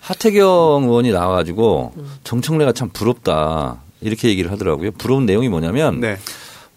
하태경 0.00 0.84
의원이 0.84 1.12
나와가지고 1.12 1.94
정청래가 2.24 2.72
참 2.72 2.90
부럽다 2.92 3.78
이렇게 4.00 4.28
얘기를 4.28 4.50
하더라고요. 4.50 4.90
부러운 4.92 5.24
내용이 5.24 5.48
뭐냐면 5.48 6.00
네. 6.00 6.18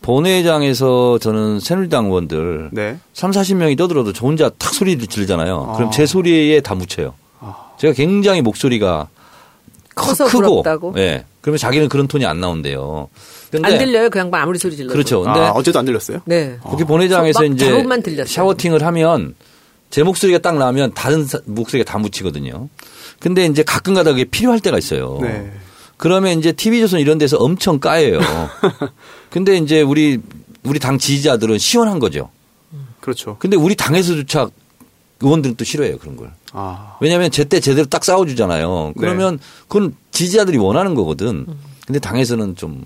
본회의장에서 0.01 1.19
저는 1.19 1.59
새누리당 1.59 2.05
의원들 2.05 2.69
네. 2.71 2.97
3, 3.13 3.31
40명이 3.31 3.77
떠들어도 3.77 4.13
저 4.13 4.25
혼자 4.25 4.49
탁 4.49 4.73
소리를 4.73 5.05
지르잖아요. 5.07 5.73
그럼 5.75 5.89
아. 5.89 5.91
제 5.91 6.05
소리에 6.05 6.61
다 6.61 6.75
묻혀요. 6.75 7.13
아. 7.39 7.71
제가 7.77 7.93
굉장히 7.93 8.41
목소리가 8.41 9.07
커서 9.95 10.25
크고 10.25 10.37
부럽다고? 10.63 10.93
예. 10.97 11.25
그러면 11.41 11.57
자기는 11.57 11.89
그런 11.89 12.07
톤이 12.07 12.25
안 12.25 12.39
나온대요. 12.39 13.09
근데 13.51 13.67
안 13.73 13.77
들려요. 13.77 14.09
그 14.09 14.19
양반 14.19 14.41
아무리 14.41 14.57
소리 14.57 14.75
질러도. 14.75 14.93
그렇죠. 14.93 15.21
근데 15.21 15.39
아, 15.39 15.51
어제도 15.51 15.79
안 15.79 15.85
들렸어요? 15.85 16.19
네. 16.25 16.57
거기 16.61 16.83
본회장에서 16.85 17.39
막 17.41 17.45
이제. 17.45 18.25
샤워팅을 18.25 18.85
하면 18.85 19.35
제 19.89 20.03
목소리가 20.03 20.39
딱 20.39 20.57
나면 20.57 20.93
다른 20.93 21.25
사- 21.25 21.39
목소리가 21.45 21.89
다 21.89 21.97
묻히거든요. 21.97 22.69
근데 23.19 23.45
이제 23.45 23.63
가끔 23.63 23.95
가다 23.95 24.11
그게 24.11 24.23
필요할 24.23 24.59
때가 24.59 24.77
있어요. 24.77 25.17
네. 25.21 25.51
그러면 25.99 26.39
이제 26.39 26.53
TV조선 26.53 27.01
이런 27.01 27.17
데서 27.17 27.35
엄청 27.37 27.79
까예요. 27.79 28.19
근데 29.29 29.57
이제 29.57 29.81
우리 29.81 30.19
우리 30.63 30.79
당 30.79 30.97
지지자들은 30.97 31.57
시원한 31.57 31.99
거죠. 31.99 32.29
그렇죠. 33.01 33.35
근데 33.37 33.57
우리 33.57 33.75
당에서조차 33.75 34.49
의원들은 35.21 35.57
또 35.57 35.65
싫어해요 35.65 35.97
그런 35.97 36.15
걸. 36.15 36.31
아. 36.53 36.95
왜냐하면 37.01 37.31
제때 37.31 37.59
제대로 37.59 37.85
딱 37.85 38.05
싸워주잖아요. 38.05 38.93
그러면 38.97 39.39
그건 39.67 39.93
지지자들이 40.11 40.57
원하는 40.57 40.95
거거든. 40.95 41.45
근데 41.85 41.99
당에서는 41.99 42.55
좀뭐 42.55 42.79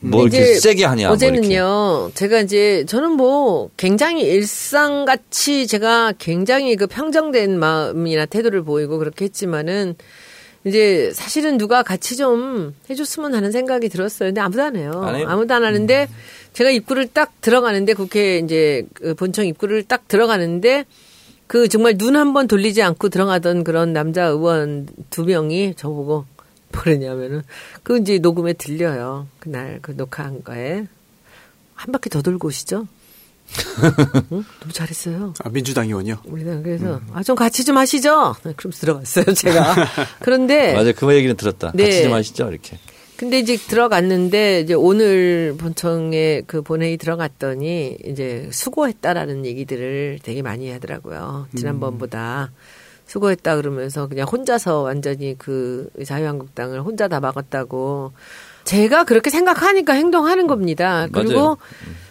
근데 0.00 0.18
이렇게 0.18 0.52
이제 0.52 0.60
세게 0.60 0.84
하냐. 0.84 1.08
뭐. 1.08 1.14
어제는요, 1.16 2.12
제가 2.14 2.38
이제 2.38 2.84
저는 2.86 3.12
뭐 3.12 3.68
굉장히 3.76 4.22
일상같이 4.22 5.66
제가 5.66 6.12
굉장히 6.20 6.76
그 6.76 6.86
평정된 6.86 7.58
마음이나 7.58 8.26
태도를 8.26 8.62
보이고 8.62 8.98
그렇게 8.98 9.24
했지만은 9.24 9.96
이제 10.64 11.10
사실은 11.12 11.58
누가 11.58 11.82
같이 11.82 12.16
좀 12.16 12.74
해줬으면 12.88 13.34
하는 13.34 13.50
생각이 13.50 13.88
들었어요. 13.88 14.28
근데 14.28 14.40
아무도 14.40 14.62
안 14.62 14.76
해요. 14.76 14.92
안? 15.04 15.14
아무도 15.28 15.54
안 15.54 15.64
하는데 15.64 16.08
제가 16.52 16.70
입구를 16.70 17.08
딱 17.08 17.40
들어가는데 17.40 17.94
국회 17.94 18.38
이제 18.38 18.86
그 18.94 19.14
본청 19.14 19.46
입구를 19.46 19.82
딱 19.84 20.06
들어가는데 20.08 20.84
그 21.48 21.68
정말 21.68 21.98
눈 21.98 22.14
한 22.16 22.32
번 22.32 22.46
돌리지 22.46 22.80
않고 22.82 23.08
들어가던 23.08 23.64
그런 23.64 23.92
남자 23.92 24.24
의원 24.26 24.86
두 25.10 25.24
명이 25.24 25.74
저보고 25.76 26.24
뭐랬냐면은 26.72 27.42
그 27.82 27.98
이제 27.98 28.18
녹음에 28.18 28.52
들려요. 28.52 29.26
그날 29.40 29.80
그 29.82 29.90
녹화한 29.92 30.44
거에 30.44 30.86
한 31.74 31.92
바퀴 31.92 32.08
더 32.08 32.22
돌고 32.22 32.48
오시죠. 32.48 32.86
응? 34.32 34.44
너무 34.60 34.72
잘했어요. 34.72 35.34
아, 35.42 35.48
민주당 35.48 35.86
의원이요? 35.86 36.18
우리는 36.24 36.62
그래서 36.62 37.00
아좀 37.12 37.36
같이 37.36 37.64
좀 37.64 37.76
하시죠. 37.76 38.34
네, 38.44 38.52
그럼 38.56 38.72
들어갔어요 38.72 39.24
제가. 39.34 39.74
그런데 40.20 40.72
맞아요. 40.74 40.92
그 40.94 41.14
얘기는 41.14 41.34
들었다. 41.36 41.72
네. 41.74 41.84
같이 41.84 42.02
좀 42.02 42.12
하시죠. 42.12 42.48
이렇게. 42.48 42.78
근데 43.16 43.38
이제 43.38 43.56
들어갔는데 43.56 44.60
이제 44.62 44.74
오늘 44.74 45.54
본청에 45.56 46.42
그 46.46 46.60
본회의 46.60 46.96
들어갔더니 46.96 47.98
이제 48.04 48.48
수고했다라는 48.50 49.46
얘기들을 49.46 50.18
되게 50.24 50.42
많이 50.42 50.72
하더라고요. 50.72 51.46
지난번보다 51.56 52.50
수고했다 53.06 53.56
그러면서 53.56 54.08
그냥 54.08 54.26
혼자서 54.26 54.82
완전히 54.82 55.36
그 55.38 55.88
자유한국당을 56.04 56.80
혼자 56.80 57.06
다 57.06 57.20
막았다고 57.20 58.12
제가 58.64 59.04
그렇게 59.04 59.30
생각하니까 59.30 59.92
행동하는 59.92 60.46
겁니다. 60.48 61.06
그리고 61.12 61.32
맞아요. 61.40 61.56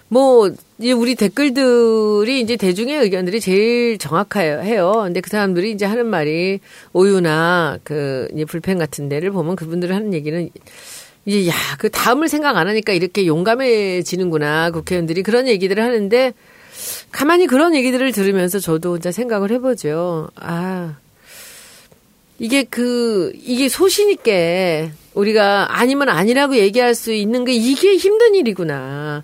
뭐 0.07 0.51
이제 0.82 0.92
우리 0.94 1.14
댓글들이 1.14 2.42
이제 2.42 2.58
대중의 2.58 3.02
의견들이 3.04 3.40
제일 3.40 4.00
정확해요. 4.00 5.04
근데 5.04 5.22
그 5.22 5.30
사람들이 5.30 5.72
이제 5.72 5.86
하는 5.86 6.08
말이 6.08 6.60
오유나 6.94 7.78
그 7.84 8.28
이제 8.34 8.46
불펜 8.46 8.80
같은 8.80 9.08
데를 9.08 9.30
보면 9.32 9.56
그분들이 9.56 9.94
하는 9.94 10.14
얘기는 10.14 10.50
이제 11.26 11.48
야 11.48 11.54
그 11.78 11.90
다음을 11.90 12.28
생각 12.30 12.58
안 12.58 12.68
하니까 12.68 12.94
이렇게 12.94 13.26
용감해지는구나 13.26 14.72
국회의원들이 14.72 15.24
그런 15.24 15.48
얘기들을 15.48 15.84
하는데 15.84 16.34
가만히 17.12 17.48
그런 17.48 17.76
얘기들을 17.76 18.12
들으면서 18.12 18.60
저도 18.60 18.94
혼자 18.94 19.12
생각을 19.12 19.52
해보죠. 19.52 20.30
아 20.36 20.98
이게 22.40 22.64
그 22.64 23.32
이게 23.36 23.70
소신 23.70 24.10
있게 24.10 24.92
우리가 25.14 25.80
아니면 25.80 26.10
아니라고 26.10 26.58
얘기할 26.58 26.96
수 26.96 27.14
있는 27.14 27.46
게 27.46 27.54
이게 27.54 27.96
힘든 27.98 28.36
일이구나. 28.36 29.24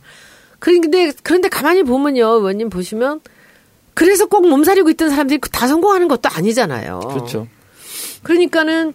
그런데 0.59 1.11
그런데 1.23 1.49
가만히 1.49 1.83
보면요, 1.83 2.25
의원님 2.25 2.69
보시면 2.69 3.21
그래서 3.93 4.25
꼭 4.27 4.47
몸살이고 4.47 4.89
있던 4.91 5.09
사람들이 5.09 5.39
다 5.51 5.67
성공하는 5.67 6.07
것도 6.07 6.29
아니잖아요. 6.29 6.99
그렇죠. 6.99 7.47
그러니까는 8.23 8.93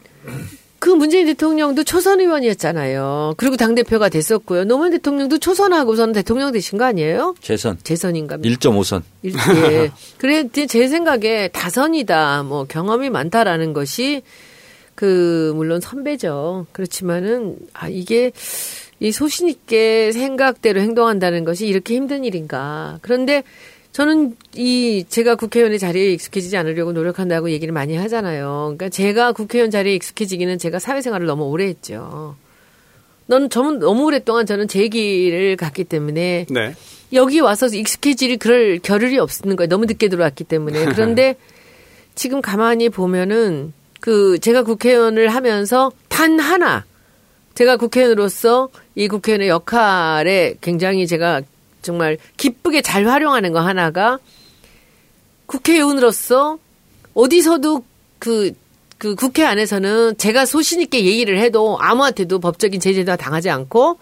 그 0.78 0.90
문재인 0.90 1.26
대통령도 1.26 1.84
초선 1.84 2.18
의원이었잖아요. 2.20 3.34
그리고 3.36 3.56
당 3.56 3.74
대표가 3.76 4.08
됐었고요. 4.08 4.64
노무현 4.64 4.90
대통령도 4.90 5.38
초선하고서는 5.38 6.12
대통령 6.12 6.50
되신 6.50 6.76
거 6.76 6.84
아니에요? 6.84 7.36
재선. 7.40 7.78
재선인가? 7.84 8.38
1.5선. 8.38 9.02
일- 9.22 9.34
예. 9.56 9.92
그래, 10.18 10.48
제 10.68 10.88
생각에 10.88 11.48
다선이다, 11.48 12.42
뭐, 12.42 12.64
경험이 12.64 13.10
많다라는 13.10 13.72
것이, 13.74 14.22
그, 14.96 15.52
물론 15.54 15.80
선배죠. 15.80 16.66
그렇지만은, 16.72 17.58
아, 17.74 17.88
이게, 17.88 18.32
이 19.02 19.10
소신 19.10 19.48
있게 19.48 20.12
생각대로 20.12 20.80
행동한다는 20.80 21.44
것이 21.44 21.66
이렇게 21.66 21.96
힘든 21.96 22.24
일인가. 22.24 23.00
그런데 23.02 23.42
저는 23.90 24.36
이 24.54 25.04
제가 25.08 25.34
국회의원의 25.34 25.80
자리에 25.80 26.12
익숙해지지 26.12 26.56
않으려고 26.56 26.92
노력한다고 26.92 27.50
얘기를 27.50 27.74
많이 27.74 27.96
하잖아요. 27.96 28.74
그러니까 28.76 28.88
제가 28.90 29.32
국회의원 29.32 29.72
자리에 29.72 29.96
익숙해지기는 29.96 30.56
제가 30.58 30.78
사회생활을 30.78 31.26
너무 31.26 31.46
오래 31.46 31.66
했죠. 31.66 32.36
넌 33.26 33.50
저는 33.50 33.80
너무 33.80 34.04
오랫동안 34.04 34.46
저는 34.46 34.68
제 34.68 34.86
길을 34.86 35.56
갔기 35.56 35.82
때문에 35.82 36.46
네. 36.48 36.74
여기 37.12 37.40
와서 37.40 37.66
익숙해질 37.66 38.38
그럴 38.38 38.78
겨를이 38.78 39.18
없는 39.18 39.56
거예요. 39.56 39.68
너무 39.68 39.86
늦게 39.86 40.10
들어왔기 40.10 40.44
때문에. 40.44 40.84
그런데 40.94 41.34
지금 42.14 42.40
가만히 42.40 42.88
보면은 42.88 43.72
그 44.00 44.38
제가 44.38 44.62
국회의원을 44.62 45.28
하면서 45.28 45.90
단 46.08 46.38
하나 46.38 46.84
제가 47.54 47.76
국회의원으로서 47.76 48.68
이 48.94 49.08
국회의원의 49.08 49.48
역할에 49.48 50.54
굉장히 50.60 51.06
제가 51.06 51.42
정말 51.82 52.18
기쁘게 52.36 52.82
잘 52.82 53.06
활용하는 53.06 53.52
거 53.52 53.60
하나가 53.60 54.18
국회의원으로서 55.46 56.58
어디서도 57.14 57.84
그, 58.18 58.52
그 58.98 59.14
국회 59.14 59.44
안에서는 59.44 60.16
제가 60.16 60.46
소신있게 60.46 61.04
얘기를 61.04 61.38
해도 61.38 61.78
아무한테도 61.80 62.38
법적인 62.38 62.80
제재도 62.80 63.16
당하지 63.16 63.50
않고 63.50 63.98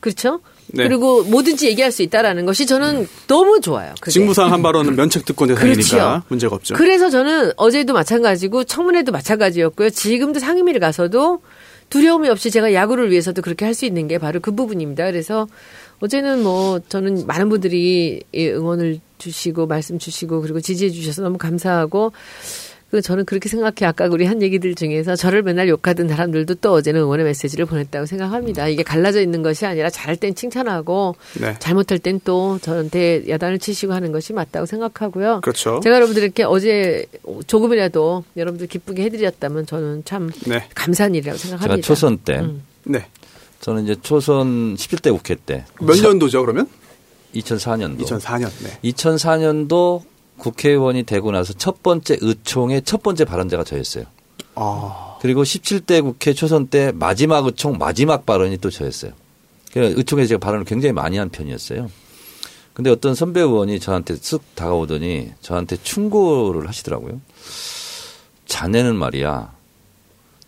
그렇죠? 0.00 0.40
네. 0.68 0.84
그리고 0.84 1.22
뭐든지 1.24 1.66
얘기할 1.68 1.92
수 1.92 2.02
있다라는 2.02 2.46
것이 2.46 2.66
저는 2.66 3.08
너무 3.26 3.60
좋아요. 3.60 3.94
그게. 4.00 4.10
직무상 4.10 4.52
한 4.52 4.62
발언은 4.62 4.96
면책 4.96 5.24
특권 5.24 5.48
대상이니까 5.48 5.74
그렇지요. 5.74 6.22
문제가 6.28 6.56
없죠. 6.56 6.74
그래서 6.74 7.10
저는 7.10 7.52
어제도 7.56 7.92
마찬가지고 7.92 8.64
청문회도 8.64 9.12
마찬가지였고요. 9.12 9.90
지금도 9.90 10.40
상임위를 10.40 10.80
가서도 10.80 11.42
두려움이 11.90 12.28
없이 12.28 12.50
제가 12.50 12.72
야구를 12.74 13.10
위해서도 13.10 13.42
그렇게 13.42 13.64
할 13.64 13.74
수 13.74 13.84
있는 13.86 14.08
게 14.08 14.18
바로 14.18 14.40
그 14.40 14.52
부분입니다. 14.54 15.06
그래서 15.06 15.46
어제는 16.00 16.42
뭐 16.42 16.80
저는 16.88 17.26
많은 17.26 17.48
분들이 17.48 18.22
이 18.32 18.48
응원을 18.48 19.00
주시고 19.18 19.66
말씀 19.66 19.98
주시고 19.98 20.42
그리고 20.42 20.60
지지해 20.60 20.90
주셔서 20.90 21.22
너무 21.22 21.38
감사하고 21.38 22.12
그 22.94 23.02
저는 23.02 23.24
그렇게 23.24 23.48
생각해 23.48 23.86
아까 23.86 24.06
우리 24.06 24.24
한 24.24 24.40
얘기들 24.40 24.76
중에서 24.76 25.16
저를 25.16 25.42
맨날 25.42 25.68
욕하던 25.68 26.06
사람들도 26.06 26.54
또 26.60 26.74
어제는 26.74 27.00
응원의 27.00 27.24
메시지를 27.24 27.66
보냈다고 27.66 28.06
생각합니다. 28.06 28.68
이게 28.68 28.84
갈라져 28.84 29.20
있는 29.20 29.42
것이 29.42 29.66
아니라 29.66 29.90
잘할 29.90 30.14
땐 30.14 30.36
칭찬하고 30.36 31.16
네. 31.40 31.56
잘못할 31.58 31.98
땐 31.98 32.20
또 32.24 32.60
저한테 32.62 33.24
야단을 33.28 33.58
치시고 33.58 33.92
하는 33.92 34.12
것이 34.12 34.32
맞다고 34.32 34.66
생각하고요. 34.66 35.40
그렇죠. 35.40 35.80
제가 35.82 35.96
여러분들께 35.96 36.44
어제 36.44 37.06
조금이라도 37.48 38.22
여러분들 38.36 38.68
기쁘게 38.68 39.02
해드렸다면 39.02 39.66
저는 39.66 40.04
참 40.04 40.30
네. 40.46 40.68
감사한 40.76 41.16
일이라고 41.16 41.36
생각합니다. 41.36 41.74
제가 41.74 41.84
초선 41.84 42.18
때 42.18 42.38
음. 42.38 42.62
네. 42.84 43.06
저는 43.58 43.82
이제 43.82 43.96
초선 44.02 44.76
17대 44.76 45.10
국회 45.10 45.34
때 45.34 45.64
몇 45.80 46.00
년도죠, 46.00 46.42
그러면? 46.42 46.68
2004년도 47.34 47.98
2004년. 48.04 48.50
네. 48.62 48.78
2004년도 48.92 50.13
국회의원이 50.38 51.04
되고 51.04 51.30
나서 51.30 51.52
첫 51.52 51.82
번째 51.82 52.18
의총의 52.20 52.82
첫 52.82 53.02
번째 53.02 53.24
발언자가 53.24 53.64
저였어요. 53.64 54.04
아, 54.56 55.18
그리고 55.20 55.42
17대 55.42 56.02
국회 56.02 56.32
초선 56.32 56.68
때 56.68 56.92
마지막 56.94 57.46
의총 57.46 57.78
마지막 57.78 58.26
발언이 58.26 58.58
또 58.58 58.70
저였어요. 58.70 59.12
그래서 59.72 59.96
의총에서 59.96 60.28
제가 60.28 60.38
발언을 60.38 60.64
굉장히 60.64 60.92
많이 60.92 61.16
한 61.16 61.28
편이었어요. 61.30 61.90
근데 62.72 62.90
어떤 62.90 63.14
선배 63.14 63.40
의원이 63.40 63.78
저한테 63.80 64.14
쓱 64.14 64.40
다가오더니 64.54 65.32
저한테 65.40 65.76
충고를 65.82 66.68
하시더라고요. 66.68 67.20
자네는 68.46 68.96
말이야 68.96 69.52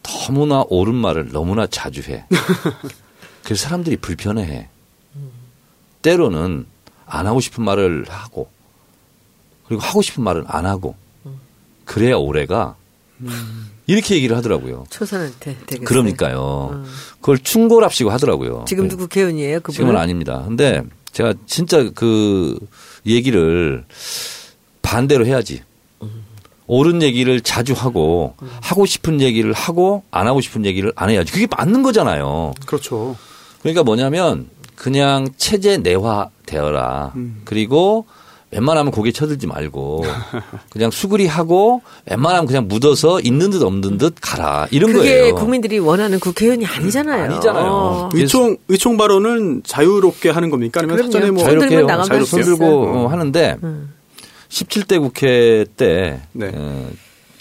너무나 0.03 0.65
옳은 0.69 0.95
말을 0.95 1.31
너무나 1.31 1.67
자주 1.67 2.03
해. 2.03 2.25
그래서 3.43 3.65
사람들이 3.65 3.97
불편해해. 3.97 4.69
때로는 6.03 6.67
안 7.07 7.27
하고 7.27 7.41
싶은 7.41 7.65
말을 7.65 8.07
하고 8.09 8.49
그리고 9.69 9.83
하고 9.83 10.03
싶은 10.03 10.23
말은 10.23 10.45
안 10.47 10.67
하고 10.67 10.95
그래야 11.85 12.17
올해가 12.17 12.77
이렇게 13.87 14.17
얘기를 14.17 14.37
하더라고요. 14.37 14.87
초선한테 14.91 15.57
되겠어요. 15.67 15.85
그러니까요. 15.85 16.71
음. 16.73 16.85
그걸 17.21 17.39
충고랍시고 17.39 18.11
하더라고요. 18.11 18.65
지금도 18.67 18.97
네. 18.97 19.03
국회의원이에요. 19.03 19.61
그분 19.61 19.75
지금은 19.75 19.97
아닙니다. 19.97 20.43
근데 20.47 20.83
제가 21.13 21.35
진짜 21.47 21.91
그 21.95 22.59
얘기를 23.07 23.85
반대로 24.83 25.25
해야지. 25.27 25.63
옳은 26.69 27.01
얘기를 27.01 27.41
자주 27.41 27.75
하고 27.75 28.35
하고 28.61 28.87
싶은 28.87 29.21
얘기를 29.21 29.53
하고 29.53 30.03
안 30.11 30.27
하고 30.27 30.41
싶은 30.41 30.67
얘기를 30.67 30.93
안 30.97 31.11
해야지. 31.11 31.33
그게 31.33 31.47
맞는 31.57 31.83
거잖아요. 31.83 32.55
그렇죠. 32.67 33.17
그러니까 33.61 33.85
뭐냐면 33.85 34.51
그냥 34.75 35.29
체제 35.37 35.79
내화 35.79 36.29
되어라. 36.45 37.13
음. 37.15 37.43
그리고 37.45 38.07
웬만하면 38.57 38.91
고개 38.91 39.13
쳐들지 39.13 39.47
말고 39.47 40.05
그냥 40.71 40.91
수그리 40.91 41.27
하고 41.27 41.83
웬만하면 42.11 42.47
그냥 42.47 42.69
묻어서 42.69 43.21
있는 43.21 43.51
듯 43.51 43.63
없는 43.63 43.99
듯 43.99 44.15
가라. 44.21 44.67
이런 44.71 44.93
그게 44.93 45.21
거예요. 45.21 45.35
국민들이 45.35 45.79
원하는 45.79 46.19
국회의원이 46.19 46.65
아니잖아요. 46.65 47.25
아니잖아요. 47.25 47.67
어. 47.67 48.11
의총, 48.15 48.57
의총 48.69 48.97
발언은 48.97 49.63
자유롭게 49.65 50.31
하는 50.31 50.49
겁니까? 50.51 50.81
아니면 50.81 50.97
그럼요. 50.97 51.13
사전에 51.13 51.31
뭐. 51.31 51.45
자유롭게 51.45 51.83
나가면 51.83 52.25
손. 52.25 52.41
들고 52.43 52.87
어, 52.87 53.07
하는데 53.09 53.57
음. 53.63 53.93
17대 54.49 55.01
국회 55.01 55.67
때 55.77 56.23
네. 56.33 56.51
어, 56.55 56.89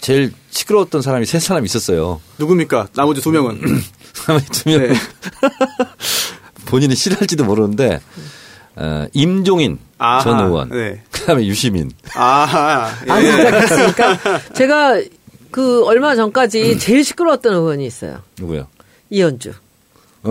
제일 0.00 0.32
시끄러웠던 0.50 1.00
사람이 1.02 1.24
세 1.24 1.38
사람 1.38 1.64
있었어요. 1.64 2.20
누굽니까? 2.38 2.88
나머지 2.94 3.22
두 3.22 3.30
명은. 3.30 3.60
나머지 4.26 4.46
두 4.50 4.68
명. 4.68 4.80
네. 4.80 4.94
본인이 6.66 6.94
싫어할지도 6.94 7.44
모르는데 7.44 8.00
어, 8.76 9.06
임종인 9.12 9.78
아하, 9.98 10.20
전 10.20 10.40
의원, 10.46 10.68
네. 10.68 11.02
그다음에 11.10 11.46
유시민. 11.46 11.90
아, 12.14 12.92
예. 13.06 13.10
아, 13.10 13.20
진짜 13.20 13.50
그렇습니까? 13.50 14.40
제가 14.52 15.00
그 15.50 15.84
얼마 15.86 16.14
전까지 16.14 16.78
제일 16.78 17.02
시끄러웠던 17.04 17.54
의원이 17.54 17.86
있어요. 17.86 18.20
누구요? 18.38 18.66
이현주. 19.10 19.52
어. 20.24 20.30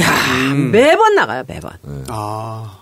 야 0.00 0.54
매번 0.72 1.14
나가요, 1.14 1.44
매번. 1.46 1.70
아. 2.08 2.77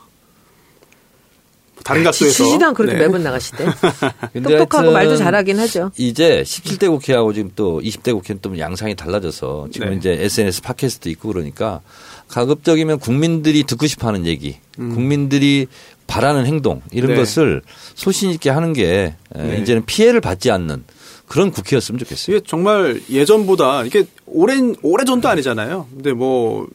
다른 1.87 2.03
각도에서. 2.03 2.35
지치지도 2.35 2.67
않고 2.67 2.77
그렇게 2.79 2.95
네. 2.95 3.05
매번 3.05 3.23
나가시대. 3.23 3.65
똑똑하고 4.43 4.91
말도 4.91 5.17
잘하긴 5.17 5.59
하죠. 5.61 5.93
이제 5.97 6.43
17대 6.43 6.89
국회하고 6.89 7.33
지금 7.33 7.53
또 7.55 7.81
20대 7.81 8.13
국회는 8.13 8.41
또 8.43 8.59
양상이 8.59 8.97
달라져서 8.97 9.69
지금 9.71 9.91
네. 9.91 9.97
이제 9.97 10.11
SNS 10.11 10.63
팟캐스트 10.63 11.09
있고 11.11 11.29
그러니까 11.29 11.81
가급적이면 12.27 12.99
국민들이 12.99 13.63
듣고 13.63 13.87
싶어 13.87 14.09
하는 14.09 14.27
얘기, 14.27 14.57
국민들이 14.75 15.69
바라는 16.09 16.45
행동 16.47 16.83
이런 16.91 17.13
음. 17.13 17.15
네. 17.15 17.21
것을 17.21 17.63
소신 17.95 18.31
있게 18.31 18.51
하는 18.51 18.73
게 18.73 19.15
에, 19.35 19.43
네. 19.43 19.59
이제는 19.59 19.85
피해를 19.87 20.21
받지 20.21 20.51
않는 20.51 20.83
그런 21.29 21.53
국회였으면 21.53 22.01
좋겠어요. 22.01 22.37
이게 22.37 22.45
정말 22.45 23.01
예전보다 23.09 23.85
이게 23.85 24.07
오랜 24.27 24.75
오래 24.83 25.05
전도 25.05 25.29
아니잖아요. 25.29 25.87
근데 25.95 26.13
뭐 26.13 26.67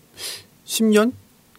10년, 0.65 1.11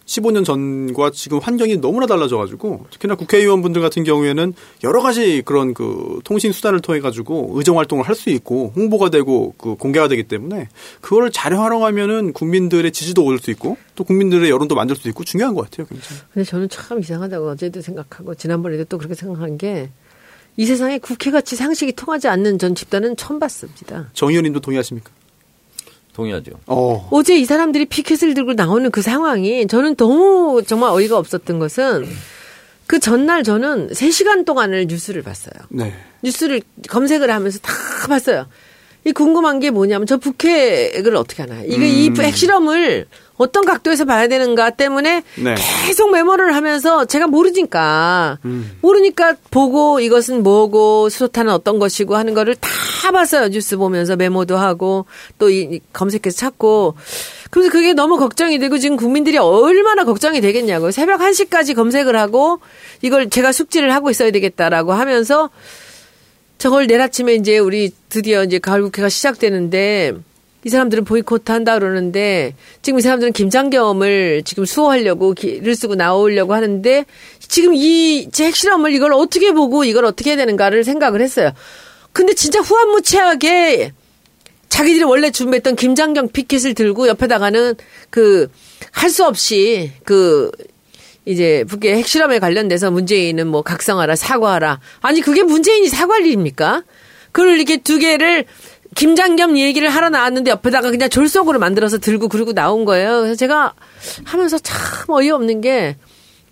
15년 0.05 0.43
전과 0.45 1.11
지금 1.11 1.39
환경이 1.39 1.77
너무나 1.77 2.05
달라져가지고 2.05 2.87
특히나 2.91 3.15
국회의원분들 3.15 3.81
같은 3.81 4.03
경우에는 4.03 4.53
여러 4.83 5.01
가지 5.01 5.41
그런 5.43 5.73
그 5.73 6.19
통신 6.23 6.51
수단을 6.51 6.81
통해 6.81 6.99
가지고 6.99 7.51
의정 7.55 7.77
활동을 7.77 8.07
할 8.07 8.13
수 8.13 8.29
있고 8.29 8.71
홍보가 8.75 9.09
되고 9.09 9.55
그 9.57 9.75
공개가 9.75 10.07
되기 10.07 10.23
때문에 10.23 10.69
그거를 11.01 11.31
잘 11.31 11.55
활용하면은 11.55 12.31
국민들의 12.33 12.91
지지도 12.91 13.25
얻을 13.25 13.39
수 13.39 13.49
있고 13.49 13.77
또 13.95 14.03
국민들의 14.03 14.49
여론도 14.49 14.75
만들 14.75 14.95
수 14.95 15.07
있고 15.09 15.23
중요한 15.23 15.55
것 15.55 15.63
같아요. 15.63 15.87
굉장히. 15.87 16.21
근데 16.31 16.45
저는 16.45 16.69
참 16.69 16.99
이상하다고 16.99 17.49
어제도 17.49 17.81
생각하고 17.81 18.35
지난번에도 18.35 18.83
또 18.85 18.97
그렇게 18.97 19.15
생각한 19.15 19.57
게 19.57 19.89
이 20.55 20.65
세상에 20.65 20.99
국회 20.99 21.31
같이 21.31 21.55
상식이 21.55 21.93
통하지 21.93 22.27
않는 22.27 22.59
전 22.59 22.75
집단은 22.75 23.15
처음 23.15 23.39
봤습니다. 23.39 24.09
정 24.13 24.29
의원님도 24.29 24.59
동의하십니까? 24.59 25.09
동의하죠. 26.13 26.51
어. 26.67 27.07
어제 27.11 27.37
이 27.37 27.45
사람들이 27.45 27.85
피켓을 27.85 28.33
들고 28.33 28.53
나오는 28.53 28.89
그 28.91 29.01
상황이 29.01 29.67
저는 29.67 29.95
너무 29.95 30.63
정말 30.65 30.91
어이가 30.91 31.17
없었던 31.17 31.59
것은 31.59 32.07
그 32.87 32.99
전날 32.99 33.43
저는 33.43 33.89
3시간 33.89 34.45
동안을 34.45 34.87
뉴스를 34.87 35.23
봤어요. 35.23 35.53
네. 35.69 35.93
뉴스를 36.21 36.61
검색을 36.89 37.31
하면서 37.31 37.59
다 37.59 37.73
봤어요. 38.07 38.47
이 39.05 39.11
궁금한 39.11 39.59
게 39.59 39.69
뭐냐면 39.71 40.05
저 40.07 40.17
북핵을 40.17 41.15
어떻게 41.15 41.43
하나. 41.43 41.61
이거 41.65 41.83
이 41.83 42.09
음. 42.09 42.15
핵실험을 42.17 43.05
어떤 43.37 43.65
각도에서 43.65 44.05
봐야 44.05 44.27
되는가 44.27 44.71
때문에 44.71 45.23
네. 45.35 45.55
계속 45.85 46.11
메모를 46.11 46.55
하면서 46.55 47.05
제가 47.05 47.27
모르니까 47.27 48.37
음. 48.45 48.77
모르니까 48.81 49.35
보고 49.49 49.99
이것은 49.99 50.43
뭐고 50.43 51.09
수소탄은 51.09 51.51
어떤 51.51 51.79
것이고 51.79 52.15
하는 52.15 52.33
거를 52.33 52.55
다 52.55 53.11
봤어요. 53.11 53.49
뉴스 53.49 53.75
보면서 53.77 54.15
메모도 54.15 54.57
하고 54.57 55.05
또 55.39 55.49
이 55.49 55.79
검색해서 55.93 56.35
찾고 56.37 56.95
그래서 57.51 57.69
그게 57.69 57.93
너무 57.93 58.17
걱정이 58.17 58.57
되고 58.59 58.77
지금 58.79 58.97
국민들이 58.97 59.37
얼마나 59.37 60.03
걱정이 60.05 60.41
되겠냐고요. 60.41 60.91
새벽 60.91 61.19
1시까지 61.21 61.75
검색을 61.75 62.15
하고 62.17 62.59
이걸 63.01 63.29
제가 63.29 63.51
숙지를 63.51 63.93
하고 63.93 64.09
있어야 64.09 64.31
되겠다라고 64.31 64.93
하면서 64.93 65.49
저걸 66.63 66.87
내일 66.87 67.01
아침에 67.01 67.33
이제 67.33 67.57
우리 67.57 67.91
드디어 68.07 68.41
이제 68.41 68.57
가을 68.57 68.83
국회가 68.83 69.09
시작되는데 69.09 70.13
이 70.63 70.69
사람들은 70.69 71.03
보이콧 71.03 71.49
한다 71.49 71.77
그러는데 71.77 72.55
지금 72.81 72.99
이 72.99 73.01
사람들은 73.01 73.33
김장겸을 73.33 74.43
지금 74.45 74.63
수호하려고 74.63 75.33
기를 75.33 75.75
쓰고 75.75 75.95
나오려고 75.95 76.53
하는데 76.53 77.03
지금 77.41 77.73
이제 77.75 78.45
핵실험을 78.45 78.93
이걸 78.93 79.11
어떻게 79.11 79.51
보고 79.51 79.83
이걸 79.83 80.05
어떻게 80.05 80.29
해야 80.29 80.37
되는가를 80.37 80.85
생각을 80.85 81.19
했어요. 81.19 81.51
근데 82.13 82.33
진짜 82.33 82.61
후한무치하게 82.61 83.91
자기들이 84.69 85.03
원래 85.03 85.31
준비했던 85.31 85.75
김장경 85.75 86.29
피켓을 86.29 86.75
들고 86.75 87.09
옆에다가는 87.09 87.75
그 88.09 88.47
할 88.91 89.09
수 89.09 89.25
없이 89.25 89.91
그 90.03 90.51
이제 91.25 91.63
북의 91.67 91.95
핵실험에 91.97 92.39
관련돼서 92.39 92.91
문재인은 92.91 93.47
뭐 93.47 93.61
각성하라 93.61 94.15
사과하라 94.15 94.79
아니 95.01 95.21
그게 95.21 95.43
문재인이 95.43 95.87
사과할 95.87 96.25
일입니까? 96.25 96.83
그걸 97.31 97.55
이렇게 97.55 97.77
두 97.77 97.97
개를 97.99 98.45
김장겸 98.95 99.57
얘기를 99.57 99.89
하러 99.89 100.09
나왔는데 100.09 100.51
옆에다가 100.51 100.91
그냥 100.91 101.09
졸속으로 101.09 101.59
만들어서 101.59 101.97
들고 101.97 102.27
그러고 102.27 102.53
나온 102.53 102.85
거예요. 102.85 103.21
그래서 103.21 103.35
제가 103.35 103.73
하면서 104.25 104.59
참 104.59 104.77
어이없는 105.09 105.61
게 105.61 105.97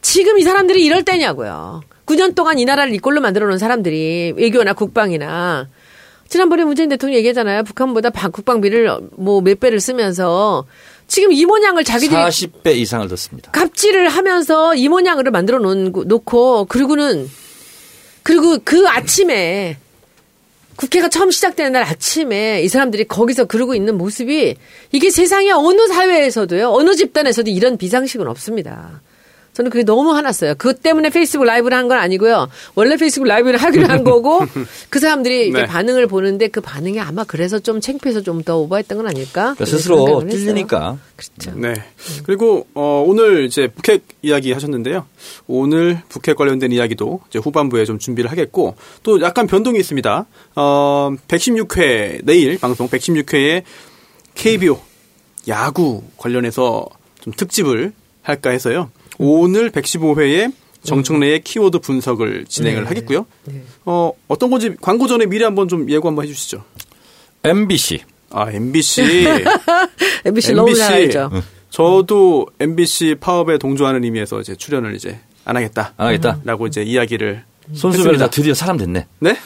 지금 0.02 0.40
이 0.40 0.42
사람들이 0.42 0.84
이럴 0.84 1.04
때냐고요. 1.04 1.82
9년 2.06 2.34
동안 2.34 2.58
이 2.58 2.66
나라를 2.66 2.94
이꼴로 2.96 3.22
만들어 3.22 3.48
놓은 3.48 3.60
사람들이 3.60 4.34
외교나 4.36 4.74
국방이나 4.74 5.70
지난번에 6.28 6.64
문재인 6.64 6.90
대통령이 6.90 7.18
얘기하잖아요. 7.18 7.64
북한보다 7.64 8.10
국방비를 8.10 8.90
뭐 9.18 9.42
몇 9.42 9.60
배를 9.60 9.80
쓰면서 9.80 10.66
지금 11.12 11.34
이 11.34 11.46
모양을 11.46 11.84
자기들이 11.84 12.18
40배 12.18 12.74
이상을 12.78 13.06
넣습니다. 13.10 13.52
갑질을 13.52 14.08
하면서 14.08 14.74
이 14.76 14.88
모양으로 14.88 15.30
만들어 15.32 15.60
놓고 15.60 16.66
그리고는 16.70 17.30
그리고 18.24 18.58
그 18.64 18.88
아침에 18.88 19.76
국회가 20.78 21.10
처음 21.10 21.30
시작되는 21.30 21.74
날 21.74 21.84
아침에 21.84 22.62
이 22.62 22.70
사람들이 22.70 23.10
거기서 23.10 23.44
그러고 23.44 23.76
있는 23.76 23.98
모습이 23.98 24.56
이게 24.94 25.10
세상에 25.10 25.52
어느 25.52 25.86
사회에서도요, 25.88 26.72
어느 26.72 26.96
집단에서도 26.96 27.50
이런 27.50 27.78
비상식은 27.78 28.26
없습니다. 28.30 29.02
저는 29.54 29.70
그게 29.70 29.84
너무 29.84 30.14
화났어요. 30.16 30.56
그것 30.56 30.82
때문에 30.82 31.10
페이스북 31.10 31.44
라이브를 31.46 31.78
한 31.78 31.88
건 31.90 31.98
아니고요. 31.98 32.48
원래 32.76 32.96
페이스북 32.96 33.26
라이브를 33.28 33.60
하기로 33.62 33.88
한 33.88 34.04
거고 34.06 34.40
그 34.90 35.00
사람들이 35.00 35.52
네. 35.52 35.66
반응을 35.66 36.08
보는데 36.08 36.48
그 36.48 36.62
반응이 36.62 37.00
아마 37.02 37.24
그래서 37.26 37.60
좀 37.60 37.82
창피해서 37.82 38.22
좀 38.22 38.42
더 38.44 38.58
오버했던 38.60 38.98
건 38.98 39.08
아닐까? 39.08 39.54
그러니까 39.56 39.66
스스로. 39.66 40.28
찔리니까. 40.28 40.98
그렇죠. 41.16 41.60
네. 41.60 41.74
그리고 42.24 42.66
어, 42.74 43.04
오늘 43.06 43.44
이제 43.46 43.68
북핵 43.68 44.04
이야기 44.22 44.52
하셨는데요. 44.54 45.06
오늘 45.48 46.02
북핵 46.10 46.38
관련된 46.38 46.72
이야기도 46.72 47.20
이제 47.30 47.38
후반부에 47.40 47.86
좀 47.86 48.00
준비를 48.00 48.32
하겠고 48.32 48.76
또 49.04 49.22
약간 49.22 49.48
변동이 49.48 49.78
있습니다. 49.80 50.26
어, 50.56 51.12
116회 51.28 52.22
내일 52.24 52.58
방송 52.58 52.88
116회에 52.88 53.64
KBO 54.34 54.80
야구 55.48 56.04
관련해서 56.18 56.86
좀 57.20 57.34
특집을 57.36 57.94
할까 58.22 58.50
해서요. 58.52 58.90
오늘 59.22 59.70
115회에 59.70 60.52
정청래의 60.84 61.44
키워드 61.44 61.80
분석을 61.80 62.46
진행을 62.48 62.82
네. 62.82 62.88
하겠고요. 62.88 63.28
네. 63.46 63.62
어, 63.86 64.12
어떤 64.28 64.50
건지 64.50 64.76
광고 64.82 65.08
전에 65.08 65.28
미리 65.28 65.44
한번 65.44 65.68
좀 65.68 65.88
예고 65.90 66.08
한번 66.08 66.26
해주시죠. 66.26 66.64
MBC. 67.44 68.00
아, 68.32 68.52
MBC. 68.52 69.28
MBC 70.26 70.54
너무 70.56 70.74
잘 70.74 70.94
알죠. 70.94 71.30
저도 71.70 72.48
MBC 72.60 73.16
파업에 73.20 73.58
동조하는 73.60 74.04
의미에서 74.04 74.42
이제 74.42 74.56
출연을 74.56 74.96
이제 74.96 75.20
안 75.46 75.56
하겠다. 75.56 75.94
안 75.98 76.08
하겠다. 76.08 76.40
라고 76.44 76.66
이제 76.66 76.82
이야기를 76.82 77.44
했습니다. 77.74 78.30
드디어 78.30 78.54
사람 78.54 78.78
됐네. 78.78 79.08
네? 79.20 79.38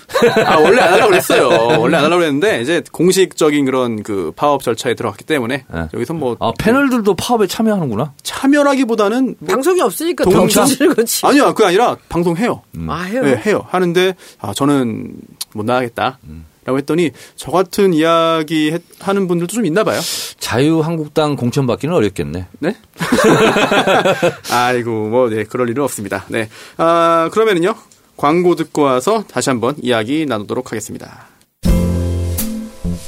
아, 0.46 0.58
원래 0.58 0.82
안 0.82 0.94
하려고 0.94 1.10
그랬어요. 1.12 1.80
원래 1.80 1.98
안 1.98 2.06
하려고 2.06 2.20
그랬는데 2.22 2.62
이제 2.62 2.82
공식적인 2.92 3.66
그런 3.66 4.04
그 4.04 4.32
파업 4.36 4.64
절차에 4.64 4.94
들어갔기 4.96 5.24
때문에 5.26 5.66
네. 5.72 5.88
여기서 5.94 6.14
뭐 6.14 6.36
아, 6.40 6.52
패널들도 6.58 7.16
파업에 7.16 7.48
참여하는구나. 7.48 8.14
참여라기보다는 8.24 9.36
뭐 9.40 9.48
방송이 9.48 9.82
없으니까 9.82 10.24
동참? 10.26 10.68
거지. 10.96 11.26
아니요, 11.26 11.54
그게 11.54 11.68
아니라 11.68 11.98
방송해요. 12.10 12.62
아, 12.88 13.02
해요? 13.04 13.24
네, 13.24 13.42
해요. 13.46 13.66
하는데 13.70 14.16
아, 14.40 14.54
저는 14.54 15.14
못 15.54 15.66
나가겠다. 15.66 16.20
라고 16.66 16.80
했더니 16.80 17.12
저 17.36 17.52
같은 17.52 17.94
이야기 17.94 18.72
했- 18.72 18.82
하는 19.00 19.28
분들도 19.28 19.54
좀 19.54 19.68
있나 19.68 19.84
봐요. 19.84 20.00
자유한국당 20.40 21.36
공천 21.36 21.68
받기는 21.68 21.94
어렵겠네. 21.94 22.48
네? 22.58 22.76
아이고, 24.52 24.90
뭐, 25.10 25.30
네, 25.30 25.44
그럴 25.44 25.70
일은 25.70 25.84
없습니다. 25.84 26.26
네. 26.30 26.50
아, 26.78 27.30
그러면은요, 27.32 27.76
광고 28.18 28.56
듣고 28.56 28.84
와서 28.84 29.24
다시 29.30 29.50
한번 29.50 29.76
이야기 29.82 30.26
나누도록 30.26 30.72
하겠습니다. 30.72 31.28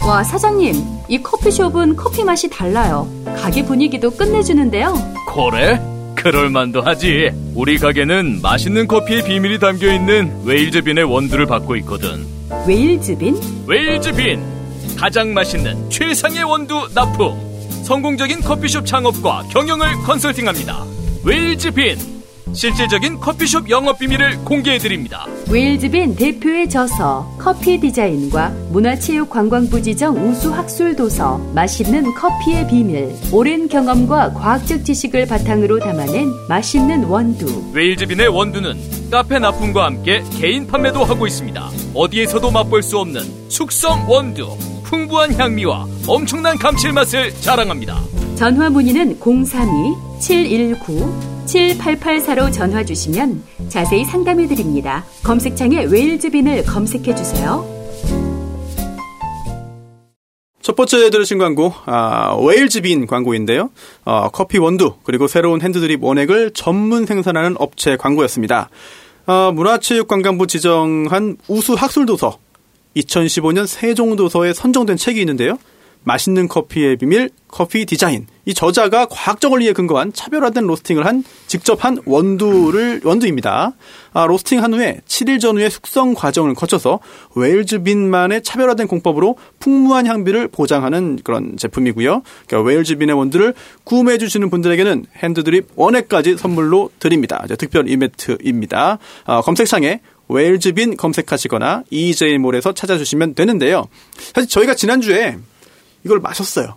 와, 0.06 0.24
사장님, 0.24 0.74
이 1.10 1.22
커피숍은 1.22 1.96
커피 1.98 2.24
맛이 2.24 2.50
달라요. 2.50 3.10
가게 3.38 3.64
분위기도 3.66 4.10
끝내주는데요. 4.10 4.94
그래? 5.28 5.82
그럴만도 6.16 6.82
하지. 6.82 7.30
우리 7.56 7.78
가게는 7.78 8.42
맛있는 8.42 8.88
커피의 8.88 9.24
비밀이 9.24 9.60
담겨 9.60 9.94
있는 9.94 10.44
웨일즈빈의 10.46 11.04
원두를 11.04 11.46
받고 11.46 11.76
있거든. 11.78 12.26
웨일즈빈? 12.68 13.38
웨일즈빈 13.68 14.42
가장 14.98 15.34
맛있는 15.34 15.90
최상의 15.90 16.44
원두 16.44 16.88
납품. 16.94 17.38
성공적인 17.84 18.42
커피숍 18.42 18.86
창업과 18.86 19.44
경영을 19.52 19.94
컨설팅합니다. 20.06 20.84
웨일즈빈 21.24 22.17
실질적인 22.54 23.20
커피숍 23.20 23.70
영업 23.70 24.00
비밀을 24.00 24.40
공개해 24.44 24.78
드립니다. 24.78 25.26
웨일즈빈 25.50 26.16
대표의 26.16 26.70
저서, 26.70 27.36
커피 27.38 27.80
디자인과 27.80 28.50
문화체육 28.72 29.30
관광부 29.30 29.82
지정 29.82 30.18
우수 30.18 30.54
학술 30.54 30.96
도서, 30.96 31.38
맛있는 31.54 32.14
커피의 32.16 32.68
비밀, 32.68 33.14
오랜 33.32 33.68
경험과 33.68 34.34
과학적 34.34 34.84
지식을 34.86 35.28
바탕으로 35.28 35.80
담아낸 35.80 36.28
맛있는 36.50 37.04
원두. 37.04 37.72
웨일즈빈의 37.74 38.28
원두는 38.28 38.78
카페 39.12 39.40
납품과 39.40 39.86
함께 39.86 40.24
개인 40.40 40.68
판매도 40.68 41.04
하고 41.04 41.28
있습니다. 41.28 41.70
어디에서도 41.94 42.52
맛볼 42.52 42.84
수 42.84 42.98
없는 43.00 43.22
숙성 43.50 44.10
원두, 44.10 44.58
풍부한 44.84 45.34
향미와 45.34 45.86
엄청난 46.08 46.58
감칠맛을 46.58 47.34
자랑합니다. 47.42 48.02
전화 48.36 48.70
문의는 48.70 49.20
032-719-7884로 51.48 52.52
전화 52.52 52.84
주시면 52.84 53.44
자세히 53.70 54.06
상담해 54.06 54.48
드립니다. 54.48 55.06
검색창에 55.24 55.86
웨일즈빈을 55.86 56.64
검색해 56.64 57.16
주세요. 57.16 57.66
첫 60.62 60.76
번째 60.76 61.10
들으신 61.10 61.38
광고, 61.38 61.74
아, 61.86 62.36
웨일즈빈 62.36 63.08
광고인데요. 63.08 63.70
어, 64.04 64.30
커피 64.30 64.58
원두, 64.58 64.96
그리고 65.04 65.28
새로운 65.28 65.62
핸드드립 65.62 66.04
원액을 66.04 66.52
전문 66.54 67.06
생산하는 67.06 67.56
업체 67.58 67.96
광고였습니다. 67.96 68.70
어, 69.28 69.52
문화체육관광부 69.54 70.48
지정한 70.48 71.38
우수 71.48 71.74
학술도서, 71.74 72.38
2015년 72.98 73.66
세종도서에 73.66 74.54
선정된 74.54 74.98
책이 74.98 75.20
있는데요. 75.22 75.58
맛있는 76.08 76.48
커피의 76.48 76.96
비밀, 76.96 77.30
커피 77.50 77.86
디자인. 77.86 78.28
이 78.46 78.54
저자가 78.54 79.08
과학적 79.08 79.52
원리에 79.52 79.74
근거한 79.74 80.14
차별화된 80.14 80.66
로스팅을 80.66 81.06
한 81.06 81.24
직접 81.48 81.84
한 81.84 81.98
원두를 82.06 83.02
원두입니다. 83.04 83.74
아, 84.14 84.26
로스팅 84.26 84.64
한 84.64 84.74
후에 84.74 85.02
7일 85.06 85.42
전후의 85.42 85.70
숙성 85.70 86.14
과정을 86.14 86.56
거쳐서 86.56 87.00
웨일즈 87.36 87.84
빈만의 87.84 88.42
차별화된 88.44 88.88
공법으로 88.88 89.36
풍부한 89.60 90.08
향미를 90.08 90.48
보장하는 90.48 91.20
그런 91.24 91.58
제품이고요. 91.58 92.24
그러니까 92.48 92.70
웨일즈 92.70 92.96
빈의 92.96 93.16
원두를 93.16 93.54
구매해 93.84 94.18
주시는 94.18 94.50
분들에게는 94.50 95.08
핸드드립 95.18 95.68
원액까지 95.76 96.38
선물로 96.38 96.90
드립니다. 97.00 97.46
특별 97.60 97.90
이벤트입니다. 97.90 98.98
아, 99.26 99.42
검색창에 99.42 100.00
웨일즈빈 100.30 100.98
검색하시거나 100.98 101.84
EJ몰에서 101.90 102.74
찾아주시면 102.74 103.36
되는데요. 103.36 103.88
사실 104.34 104.50
저희가 104.50 104.76
지난주에 104.76 105.38
이걸 106.08 106.20
마셨어요. 106.22 106.76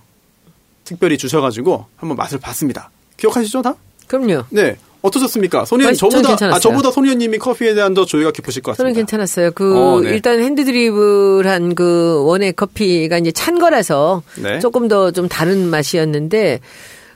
특별히 0.83 1.16
주셔가지고 1.16 1.87
한번 1.97 2.16
맛을 2.16 2.40
봤습니다. 2.40 2.90
기억하시죠, 3.16 3.62
다? 3.62 3.77
그럼요. 4.09 4.43
네. 4.51 4.77
어떠셨습니까? 5.03 5.64
저는 5.66 5.95
저보다. 5.95 6.47
아 6.53 6.59
저보다 6.59 6.90
손의원님이 6.90 7.38
커피에 7.38 7.75
대한 7.75 7.95
더 7.95 8.05
조예가 8.05 8.33
깊으실 8.33 8.61
것 8.61 8.73
같습니다. 8.73 8.83
저는 8.83 8.95
괜찮았어요. 8.95 9.53
그 9.53 9.79
어, 9.79 10.01
네. 10.01 10.11
일단 10.11 10.40
핸드드립을한 10.40 11.77
그 11.77 12.25
원액 12.27 12.57
커피가 12.57 13.19
이제 13.19 13.31
찬 13.31 13.59
거라서 13.61 14.23
네. 14.43 14.59
조금 14.59 14.88
더 14.88 15.12
좀 15.12 15.29
다른 15.29 15.69
맛이었는데 15.69 16.59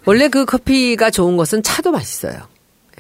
원래 0.07 0.29
그 0.29 0.44
커피가 0.44 1.11
좋은 1.11 1.37
것은 1.37 1.62
차도 1.64 1.90
맛있어요. 1.90 2.35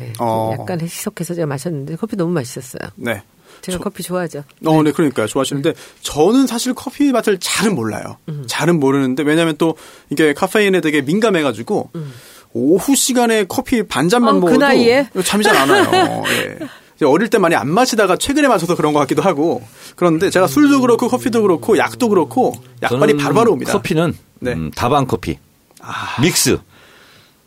예, 0.00 0.12
어. 0.18 0.54
약간 0.58 0.80
희석해서 0.80 1.34
제가 1.34 1.46
마셨는데 1.46 1.94
커피 1.96 2.16
너무 2.16 2.32
맛있었어요. 2.32 2.90
네. 2.96 3.22
제가 3.72 3.84
커피 3.84 4.02
좋아하죠. 4.02 4.44
어, 4.66 4.82
네, 4.82 4.92
그러니까요. 4.92 5.26
좋아하시는데, 5.26 5.74
저는 6.02 6.46
사실 6.46 6.74
커피 6.74 7.10
맛을 7.12 7.38
잘은 7.40 7.74
몰라요. 7.74 8.16
음. 8.28 8.44
잘은 8.46 8.80
모르는데, 8.80 9.22
왜냐면 9.22 9.56
또, 9.58 9.76
이게 10.10 10.32
카페인에 10.34 10.80
되게 10.80 11.02
민감해가지고, 11.02 11.90
오후 12.52 12.94
시간에 12.94 13.44
커피 13.48 13.82
반 13.82 14.08
잔만 14.08 14.36
어, 14.36 14.40
그 14.40 14.44
먹어도 14.46 14.58
나이에? 14.60 15.08
잠이 15.24 15.42
잘 15.42 15.56
안 15.56 15.68
와요. 15.70 16.22
예. 17.02 17.04
어릴 17.04 17.28
때 17.28 17.38
많이 17.38 17.56
안 17.56 17.68
마시다가 17.68 18.16
최근에 18.16 18.46
마셔서 18.46 18.76
그런 18.76 18.92
것 18.92 19.00
같기도 19.00 19.20
하고 19.20 19.60
그런데 19.96 20.30
제가 20.30 20.46
술도 20.46 20.80
그렇고 20.80 21.08
커피도 21.08 21.42
그렇고 21.42 21.76
약도 21.76 22.08
그렇고 22.08 22.54
약발이 22.82 23.16
바로바로 23.16 23.52
옵니다. 23.52 23.72
커피는 23.72 24.14
네. 24.38 24.52
음, 24.52 24.70
다방 24.70 25.06
커피, 25.06 25.36
믹스. 26.22 26.58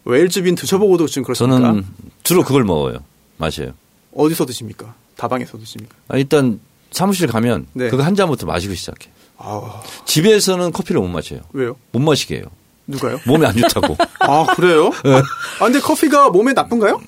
웨일즈빈 0.04 0.56
드셔보고도 0.56 1.08
지금 1.08 1.24
그렇습니까? 1.24 1.60
저는 1.60 1.86
주로 2.24 2.44
그걸 2.44 2.66
먹어요. 2.66 3.00
마셔요. 3.38 3.72
어디서 4.14 4.46
드십니까? 4.46 4.94
다방에서 5.18 5.58
드십니까? 5.58 5.96
아, 6.08 6.18
일단 6.18 6.60
사무실 6.92 7.28
가면 7.28 7.68
네. 7.74 7.90
그거 7.90 8.04
한 8.04 8.16
잔부터 8.16 8.46
마시고 8.46 8.74
시작해. 8.76 9.10
아 9.38 9.82
집에서는 10.06 10.72
커피를 10.72 11.02
못 11.02 11.08
마셔요. 11.08 11.42
왜요? 11.54 11.76
못 11.92 12.00
마시게 12.00 12.38
해요. 12.38 12.46
누가요? 12.88 13.20
몸에 13.28 13.46
안 13.46 13.56
좋다고. 13.58 13.98
아 14.22 14.46
그래요? 14.56 14.92
아 15.60 15.66
근데 15.66 15.80
커피가 15.80 16.30
몸에 16.30 16.54
나쁜가요? 16.54 17.02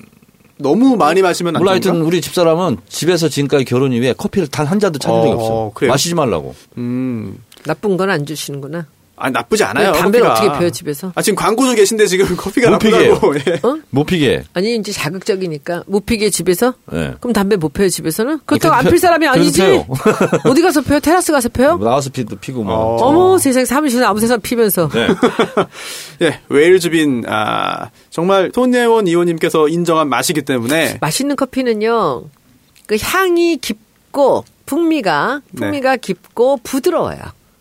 너무 0.58 0.96
많이 0.96 1.22
마시면 1.22 1.56
안 1.56 1.60
몰라 1.60 1.72
좋은가? 1.72 1.88
하여튼 1.88 2.06
우리 2.06 2.20
집사람은 2.20 2.76
집에서 2.88 3.28
지금까지 3.30 3.64
결혼 3.64 3.92
이후에 3.92 4.12
커피를 4.12 4.46
단 4.48 4.66
한 4.66 4.78
잔도 4.78 4.98
찾은 4.98 5.16
적이 5.22 5.30
어, 5.30 5.34
없어. 5.36 5.70
그래요? 5.74 5.90
마시지 5.90 6.14
말라고. 6.14 6.54
음, 6.76 7.38
나쁜 7.64 7.96
건 7.96 8.10
안 8.10 8.26
주시는구나. 8.26 8.86
아 9.20 9.28
나쁘지 9.30 9.62
않아요. 9.64 9.92
담배를 9.92 10.26
커피가. 10.26 10.32
어떻게 10.46 10.58
피워요, 10.58 10.70
집에서? 10.70 11.12
아 11.14 11.20
지금 11.22 11.36
광고주 11.36 11.74
계신데 11.74 12.06
지금 12.06 12.34
커피가 12.36 12.70
못 12.70 12.78
피게 12.78 13.08
나쁘다고. 13.08 13.34
예. 13.36 13.60
못 13.90 14.04
피게. 14.04 14.42
아니 14.54 14.76
이제 14.76 14.92
자극적이니까 14.92 15.84
못 15.86 16.06
피게 16.06 16.30
집에서? 16.30 16.74
예. 16.94 17.14
그럼 17.20 17.32
담배 17.34 17.56
못 17.56 17.72
피워요 17.72 17.90
집에서는? 17.90 18.40
그렇다고 18.46 18.74
안 18.74 18.82
펴- 18.84 18.90
필 18.90 18.98
사람이 18.98 19.26
아니지. 19.28 19.60
펴요. 19.60 19.86
어디 20.48 20.62
가서 20.62 20.80
펴요? 20.80 21.00
테라스 21.00 21.32
가서 21.32 21.48
펴요? 21.50 21.76
나와서 21.76 22.08
피도 22.10 22.36
피고 22.36 22.64
뭐. 22.64 22.74
어. 22.74 22.96
어머 23.04 23.38
세상에 23.38 23.64
사무실에 23.66 24.04
아무 24.04 24.18
데서 24.20 24.38
피면서. 24.38 24.88
네. 24.88 25.06
예, 26.22 26.40
웨일즈빈 26.48 27.24
아 27.28 27.90
정말 28.10 28.50
손예원 28.54 29.06
이호님께서 29.06 29.68
인정한 29.68 30.08
맛이기 30.08 30.42
때문에 30.42 30.98
맛있는 31.00 31.36
커피는요. 31.36 32.24
그 32.86 32.96
향이 33.00 33.58
깊고 33.58 34.44
풍미가 34.66 35.42
네. 35.52 35.60
풍미가 35.60 35.96
깊고 35.96 36.58
부드러워요. 36.62 37.18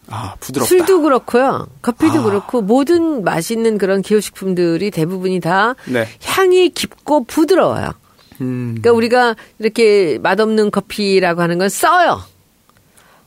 아 0.10 0.36
부드럽다. 0.40 0.68
술도 0.68 1.02
그렇고요. 1.02 1.68
커피도 1.82 2.20
아. 2.20 2.24
그렇고 2.24 2.62
모든 2.62 3.24
맛있는 3.24 3.78
그런 3.78 4.02
기호식품들이 4.02 4.92
대부분이 4.92 5.40
다 5.40 5.76
네. 5.86 6.08
향이 6.24 6.70
깊고 6.70 7.26
부드러워요. 7.26 7.92
음, 8.42 8.78
그러니까 8.80 8.92
우리가 8.92 9.36
이렇게 9.60 10.18
맛없는 10.22 10.72
커피라고 10.72 11.42
하는 11.42 11.58
건 11.58 11.70
써요. 11.70 12.22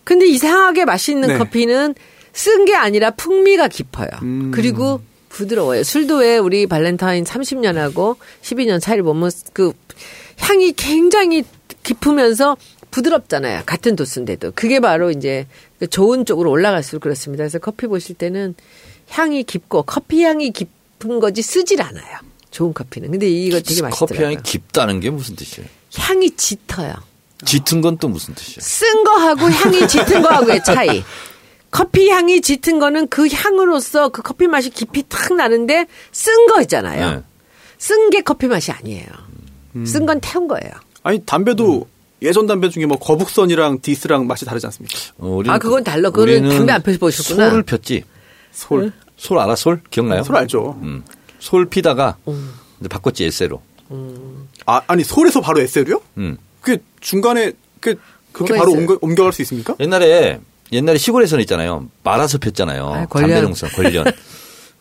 근데 0.04 0.26
이상하게 0.26 0.84
맛있는 0.84 1.28
네. 1.28 1.38
커피는 1.38 1.94
쓴 2.32 2.64
게 2.64 2.74
아니라 2.74 3.10
풍미가 3.10 3.68
깊어요. 3.68 4.08
음. 4.22 4.50
그리고 4.54 5.00
부드러워요. 5.28 5.82
술도 5.82 6.16
왜 6.16 6.38
우리 6.38 6.66
발렌타인 6.66 7.24
30년하고 7.24 8.16
12년 8.42 8.80
차이를 8.80 9.02
보면 9.02 9.30
그 9.52 9.72
향이 10.38 10.72
굉장히 10.72 11.44
깊으면서 11.82 12.56
부드럽잖아요. 12.90 13.62
같은 13.66 13.96
도수인데도. 13.96 14.52
그게 14.54 14.80
바로 14.80 15.10
이제 15.10 15.46
그 15.71 15.71
좋은 15.86 16.24
쪽으로 16.24 16.50
올라갈수록 16.50 17.02
그렇습니다. 17.02 17.42
그래서 17.42 17.58
커피 17.58 17.86
보실 17.86 18.14
때는 18.16 18.54
향이 19.10 19.42
깊고 19.44 19.82
커피 19.82 20.22
향이 20.24 20.52
깊은 20.52 21.20
거지 21.20 21.42
쓰질 21.42 21.82
않아요. 21.82 22.18
좋은 22.50 22.72
커피는. 22.74 23.10
근데 23.10 23.28
이거 23.28 23.60
되게 23.60 23.82
맛있더라고요. 23.82 24.06
커피 24.06 24.22
향이 24.22 24.36
깊다는 24.42 25.00
게 25.00 25.10
무슨 25.10 25.36
뜻이에요? 25.36 25.68
향이 25.96 26.30
짙어요. 26.36 26.94
짙은 27.44 27.80
건 27.80 27.96
또 27.98 28.08
무슨 28.08 28.34
뜻이에요? 28.34 28.60
쓴 28.60 29.04
거하고 29.04 29.50
향이 29.50 29.88
짙은 29.88 30.22
거하고의 30.22 30.62
차이. 30.64 31.02
커피 31.70 32.08
향이 32.10 32.40
짙은 32.42 32.78
거는 32.78 33.08
그 33.08 33.26
향으로서 33.28 34.10
그 34.10 34.20
커피 34.22 34.46
맛이 34.46 34.68
깊이 34.70 35.02
탁 35.08 35.34
나는데 35.34 35.86
쓴 36.12 36.46
거 36.46 36.60
있잖아요. 36.62 37.10
네. 37.16 37.22
쓴게 37.78 38.20
커피 38.20 38.46
맛이 38.46 38.70
아니에요. 38.70 39.06
쓴 39.86 40.04
건 40.06 40.20
태운 40.20 40.46
거예요. 40.48 40.70
아니 41.02 41.18
담배도 41.24 41.88
예전 42.22 42.46
담배 42.46 42.68
중에 42.68 42.86
뭐 42.86 42.98
거북선이랑 42.98 43.80
디스랑 43.80 44.26
맛이 44.26 44.44
다르지 44.44 44.66
않습니까? 44.66 44.98
어, 45.18 45.28
우리는 45.28 45.54
아, 45.54 45.58
그건 45.58 45.82
달라. 45.84 46.10
그거는 46.10 46.48
담배 46.48 46.72
안 46.72 46.82
펴서 46.82 46.98
보셨구나. 46.98 47.50
솔을 47.50 47.62
폈지. 47.64 48.04
솔, 48.52 48.92
솔 49.16 49.38
알아? 49.38 49.56
솔 49.56 49.80
기억나요? 49.90 50.22
솔 50.22 50.36
알죠. 50.36 50.78
음. 50.82 51.02
솔 51.38 51.66
피다가 51.66 52.16
이제 52.80 52.88
바꿨지 52.88 53.24
에세로. 53.24 53.60
아 54.66 54.80
아니 54.86 55.04
솔에서 55.04 55.40
바로 55.40 55.60
에세로요? 55.60 56.00
음. 56.18 56.36
그 56.60 56.78
중간에 57.00 57.52
그 57.80 57.96
그렇게 58.32 58.56
바로 58.56 58.70
있어요? 58.70 58.80
옮겨, 58.80 58.98
옮겨 59.02 59.22
갈 59.24 59.32
수 59.32 59.42
있습니까? 59.42 59.74
옛날에 59.80 60.40
옛날에 60.72 60.96
시골에서는 60.98 61.42
있잖아요. 61.42 61.88
말아서 62.02 62.38
폈잖아요. 62.38 62.86
아. 62.88 63.06
담배 63.06 63.40
농사 63.42 63.68
관련. 63.68 64.04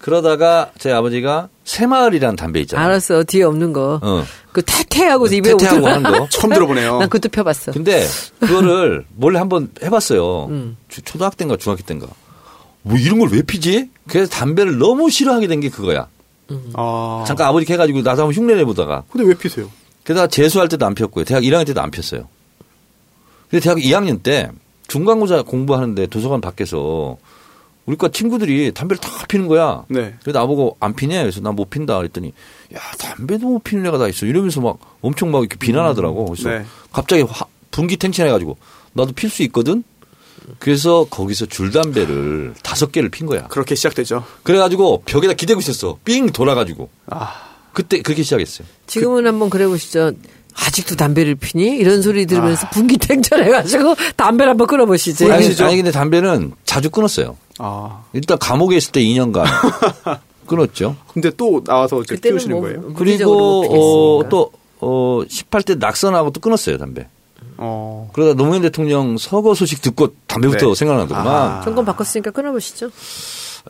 그러다가 0.02 0.72
제 0.80 0.92
아버지가 0.92 1.48
새마을이라는 1.64 2.36
담배 2.36 2.60
있잖아요. 2.62 2.86
알았어. 2.86 3.24
뒤에 3.24 3.44
없는 3.44 3.72
거. 3.72 4.00
어. 4.02 4.24
그 4.52 4.62
태태하고 4.64 5.28
입에 5.28 5.52
태태하고. 5.52 5.88
하는 5.88 6.04
거. 6.04 6.28
처음 6.30 6.52
들어보네요. 6.54 6.98
난 7.00 7.08
그것도 7.10 7.30
펴봤어. 7.30 7.72
근데 7.72 8.06
그거를 8.40 9.06
몰래 9.16 9.38
한번 9.40 9.70
해봤어요. 9.84 10.46
음. 10.48 10.78
초- 10.90 11.02
초등학교 11.02 11.36
때인가 11.38 11.56
중학교 11.58 11.84
때인가. 11.84 12.08
뭐 12.82 12.98
이런 12.98 13.20
걸 13.20 13.30
왜 13.32 13.44
피지? 13.44 13.90
그래서 14.08 14.30
담배를 14.32 14.80
너무 14.80 15.10
싫어하게 15.12 15.48
된 15.48 15.62
게 15.62 15.70
그거야. 15.70 16.08
아 16.74 17.24
잠깐 17.28 17.48
아버지 17.48 17.72
해가지고 17.72 18.00
나도 18.02 18.24
한번 18.24 18.34
흉내 18.34 18.56
내보다가. 18.56 19.04
근데 19.12 19.26
왜 19.28 19.34
피세요? 19.36 19.70
게다가 20.04 20.26
재수할 20.28 20.68
때도 20.68 20.86
안 20.86 20.96
폈고요. 20.96 21.24
대학 21.26 21.44
1학년 21.44 21.66
때도 21.68 21.80
안 21.80 21.92
폈어요. 21.92 22.28
근데 23.50 23.62
대학 23.64 23.78
2학년 23.78 24.22
때 24.24 24.50
중간고사 24.88 25.44
공부하는데 25.44 26.08
도서관 26.08 26.42
밖에서 26.42 27.18
우리 27.86 27.98
과 27.98 28.10
친구들이 28.10 28.72
담배를 28.74 29.00
다 29.02 29.10
피는 29.28 29.48
거야. 29.48 29.84
네. 29.90 30.16
그래서 30.22 30.38
나보고 30.40 30.78
안 30.80 30.94
피냐? 30.96 31.22
그래서 31.22 31.42
나못 31.42 31.70
핀다. 31.70 31.98
그랬더니 31.98 32.32
야, 32.76 32.80
담배도 33.00 33.48
못 33.48 33.64
피는 33.64 33.86
애가 33.88 33.98
다 33.98 34.08
있어. 34.08 34.26
이러면서 34.26 34.62
막 34.62 34.78
엄청 35.02 35.32
막 35.32 35.40
이렇게 35.40 35.58
비난하더라고. 35.58 36.26
그래서 36.26 36.50
네. 36.50 36.66
갑자기 36.92 37.24
화- 37.24 37.46
분기탱천해가지고 37.72 38.58
나도 38.94 39.14
필 39.14 39.30
수 39.30 39.42
있거든? 39.44 39.84
그래서 40.60 41.06
거기서 41.10 41.46
줄담배를 41.48 42.56
다섯 42.64 42.92
개를 42.92 43.10
핀 43.10 43.26
거야. 43.28 43.48
그렇게 43.48 43.76
시작되죠. 43.76 44.26
그래가지고 44.44 45.04
벽에다 45.06 45.34
기대고 45.34 45.60
있었어. 45.60 45.98
삥 46.04 46.32
돌아가지고. 46.32 46.90
아 47.08 47.50
그때 47.74 48.02
그렇게 48.02 48.24
시작했어요. 48.24 48.68
지금은 48.88 49.26
한번 49.28 49.50
그래 49.50 49.66
보시죠. 49.68 50.12
아직도 50.56 50.96
담배를 50.96 51.36
피니? 51.36 51.78
이런 51.78 52.02
소리 52.02 52.26
들으면서 52.26 52.70
분기탱천해가지고 52.70 53.96
담배를 54.16 54.52
한번 54.52 54.68
끊어보시지. 54.68 55.26
아니, 55.26 55.46
아시죠? 55.46 55.66
아니 55.66 55.78
근데 55.78 55.92
담배는 55.92 56.54
자주 56.66 56.90
끊었어요. 56.90 57.38
아. 57.60 58.04
일단 58.14 58.38
감옥에 58.40 58.78
있을 58.78 58.92
때 58.92 59.02
2년간 59.02 59.46
끊었죠. 60.48 60.96
근데 61.14 61.32
또 61.38 61.64
나와서 61.64 62.02
이제 62.02 62.16
피우시는 62.16 62.56
뭐 62.56 62.64
거예요? 62.64 62.94
그리고. 62.94 64.20
어, 64.20 64.30
또 64.30 64.52
어, 64.80 65.22
18대 65.28 65.78
낙선하고 65.78 66.32
또 66.32 66.42
끊었어요 66.42 66.78
담배. 66.78 67.08
어. 67.58 68.10
그러다 68.14 68.34
노무현 68.34 68.64
대통령 68.64 69.18
서거 69.18 69.54
소식 69.54 69.82
듣고 69.82 70.10
담배부터 70.28 70.68
네. 70.70 70.76
생각나더구만. 70.76 71.28
아. 71.28 71.62
정권 71.64 71.86
바꿨으니까 71.86 72.32
끊어보시죠. 72.32 72.90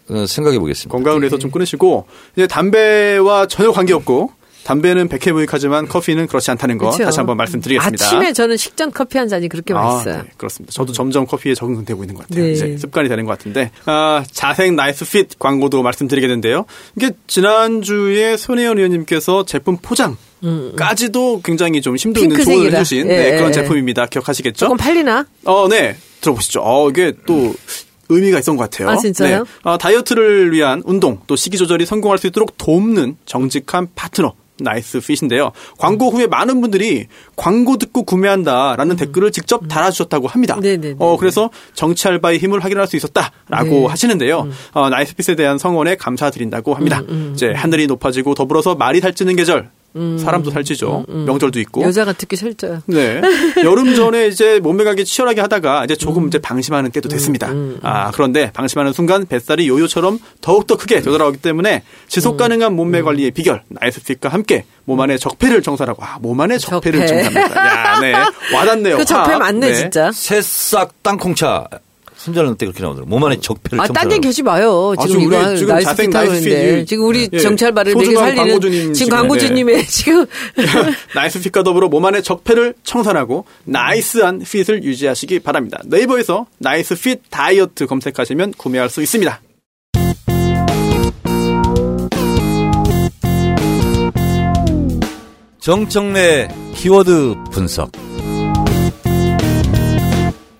어, 0.09 0.25
생각해 0.25 0.57
보겠습니다. 0.59 0.91
건강을 0.95 1.21
위해서 1.21 1.37
좀 1.37 1.51
끊으시고 1.51 2.07
이제 2.35 2.47
담배와 2.47 3.47
전혀 3.47 3.71
관계 3.73 3.93
없고 3.93 4.31
담배는 4.63 5.07
백해무익하지만 5.07 5.87
커피는 5.87 6.27
그렇지 6.27 6.51
않다는 6.51 6.77
거 6.77 6.85
그렇죠. 6.87 7.05
다시 7.05 7.19
한번 7.19 7.37
말씀드리겠습니다. 7.37 8.05
아침에 8.05 8.33
저는 8.33 8.57
식전 8.57 8.91
커피 8.91 9.17
한 9.17 9.27
잔이 9.27 9.49
그렇게 9.49 9.73
맛있어요. 9.73 10.17
네, 10.23 10.29
그렇습니다. 10.37 10.71
저도 10.71 10.93
점점 10.93 11.25
커피에 11.25 11.55
적응되고 11.55 12.03
있는 12.03 12.15
것 12.15 12.27
같아요. 12.27 12.45
네. 12.45 12.51
이제 12.51 12.77
습관이 12.77 13.09
되는 13.09 13.25
것 13.25 13.37
같은데 13.37 13.71
아, 13.85 14.23
자생 14.31 14.75
나이스 14.75 15.05
핏 15.09 15.39
광고도 15.39 15.81
말씀드리게 15.81 16.27
되는데요. 16.27 16.65
이게 16.95 17.11
지난주에 17.27 18.37
손혜원 18.37 18.77
의원님께서 18.77 19.45
제품 19.45 19.77
포장 19.81 20.15
까지도 20.75 21.41
굉장히 21.43 21.81
좀 21.81 21.97
심도 21.97 22.19
있는 22.19 22.43
조언을. 22.43 22.73
해주신 22.73 23.09
예, 23.09 23.15
네, 23.15 23.31
그런 23.37 23.49
예. 23.49 23.53
제품입니다. 23.53 24.07
기억하시겠죠? 24.07 24.57
조금 24.65 24.77
팔리나? 24.77 25.25
어, 25.45 25.67
네. 25.69 25.95
들어보시죠. 26.21 26.61
어, 26.63 26.89
이게 26.89 27.13
또 27.25 27.53
의미가 28.09 28.39
있었던 28.39 28.57
것 28.57 28.69
같아요. 28.69 28.89
아, 28.89 28.97
진짜요? 28.97 29.37
네. 29.39 29.43
어, 29.63 29.77
다이어트를 29.77 30.51
위한 30.51 30.81
운동 30.85 31.19
또 31.27 31.35
식이 31.35 31.57
조절이 31.57 31.85
성공할 31.85 32.17
수 32.17 32.27
있도록 32.27 32.57
돕는 32.57 33.17
정직한 33.25 33.87
파트너. 33.95 34.33
나이스 34.63 34.99
핏인데요. 35.01 35.51
광고 35.77 36.09
후에 36.09 36.27
많은 36.27 36.61
분들이 36.61 37.07
광고 37.35 37.77
듣고 37.77 38.03
구매한다라는 38.03 38.95
댓글을 38.95 39.31
직접 39.31 39.67
달아주셨다고 39.67 40.27
합니다. 40.27 40.55
음. 40.55 40.61
네네네. 40.61 40.95
어, 40.99 41.17
그래서 41.17 41.49
정치 41.73 42.07
알바의 42.07 42.39
힘을 42.39 42.63
확인할 42.63 42.87
수 42.87 42.95
있었다라고 42.95 43.69
네. 43.69 43.85
하시는데요. 43.87 44.49
어, 44.73 44.89
나이스 44.89 45.15
핏에 45.15 45.35
대한 45.35 45.57
성원에 45.57 45.95
감사드린다고 45.95 46.73
합니다. 46.73 47.01
음, 47.09 47.31
이제 47.33 47.51
하늘이 47.51 47.87
높아지고 47.87 48.33
더불어서 48.33 48.75
말이 48.75 48.99
살찌는 48.99 49.35
계절. 49.35 49.69
사람도 49.93 50.51
살찌죠. 50.51 51.05
명절도 51.07 51.59
있고. 51.61 51.81
음, 51.81 51.87
여자가 51.87 52.13
듣기 52.13 52.35
싫죠. 52.35 52.81
네. 52.85 53.21
여름 53.63 53.93
전에 53.95 54.27
이제 54.27 54.59
몸매 54.59 54.80
가꾸기 54.80 55.05
치열하게 55.05 55.41
하다가 55.41 55.85
이제 55.85 55.93
음. 55.93 55.97
조금 55.97 56.27
이제 56.27 56.39
방심하는 56.39 56.91
때도 56.91 57.09
됐습니다. 57.09 57.49
아, 57.81 58.11
그런데 58.11 58.51
방심하는 58.51 58.93
순간 58.93 59.25
뱃살이 59.25 59.67
요요처럼 59.67 60.19
더욱더 60.41 60.77
크게 60.77 61.01
되돌아오기 61.01 61.39
때문에 61.39 61.83
지속 62.07 62.37
가능한 62.37 62.73
몸매 62.75 63.01
관리의 63.01 63.31
비결, 63.31 63.63
나이스 63.67 63.98
핏과 63.98 64.29
함께 64.29 64.65
몸 64.85 64.99
안의 64.99 65.19
적폐를 65.19 65.61
청산하고, 65.61 66.03
아, 66.03 66.17
몸 66.21 66.39
안의 66.39 66.59
적폐를 66.59 67.05
적폐. 67.07 67.23
청산합니다. 67.23 67.67
야, 67.67 67.99
네. 67.99 68.13
와닿네요. 68.55 68.97
그 68.97 69.05
적폐 69.05 69.31
화합. 69.31 69.39
맞네, 69.39 69.67
네. 69.67 69.75
진짜. 69.75 70.11
새싹 70.11 71.03
땅콩차 71.03 71.67
손절하는 72.21 72.55
때 72.55 72.65
그렇게 72.67 72.83
나오더라고요. 72.83 73.09
몸 73.09 73.23
안에 73.23 73.39
적폐를 73.39 73.79
아, 73.79 73.83
딴 73.83 73.87
청산하라고. 73.87 74.15
얘기 74.15 74.27
하지 74.27 74.43
마요. 74.43 74.93
아, 74.97 75.05
지금 75.07 75.21
이거 75.21 75.37
우리 75.49 75.57
지금 75.57 75.73
나이스. 75.73 75.89
핏이- 75.95 76.87
지금 76.87 77.05
우리 77.05 77.29
예. 77.33 77.39
정치 77.39 77.65
알바를 77.65 77.95
먹여 77.95 78.13
살리는 78.15 78.35
광고주님 78.35 78.93
지금 78.93 79.09
광고주님의 79.17 79.87
지금 79.87 80.25
나이스 81.15 81.41
핏과 81.41 81.63
더불어 81.63 81.87
몸 81.89 82.05
안의 82.05 82.21
적폐를 82.23 82.75
청산하고 82.83 83.45
nice한 83.65 84.39
fit을 84.39 84.83
유지하시기 84.83 85.39
바랍니다. 85.39 85.79
네이버에서 85.85 86.45
나이스 86.59 86.95
핏 87.01 87.21
다이어트 87.31 87.87
검색하시면 87.87 88.53
구매할 88.57 88.89
수 88.89 89.01
있습니다. 89.01 89.41
정청래 95.59 96.47
키워드 96.75 97.35
분석. 97.51 97.91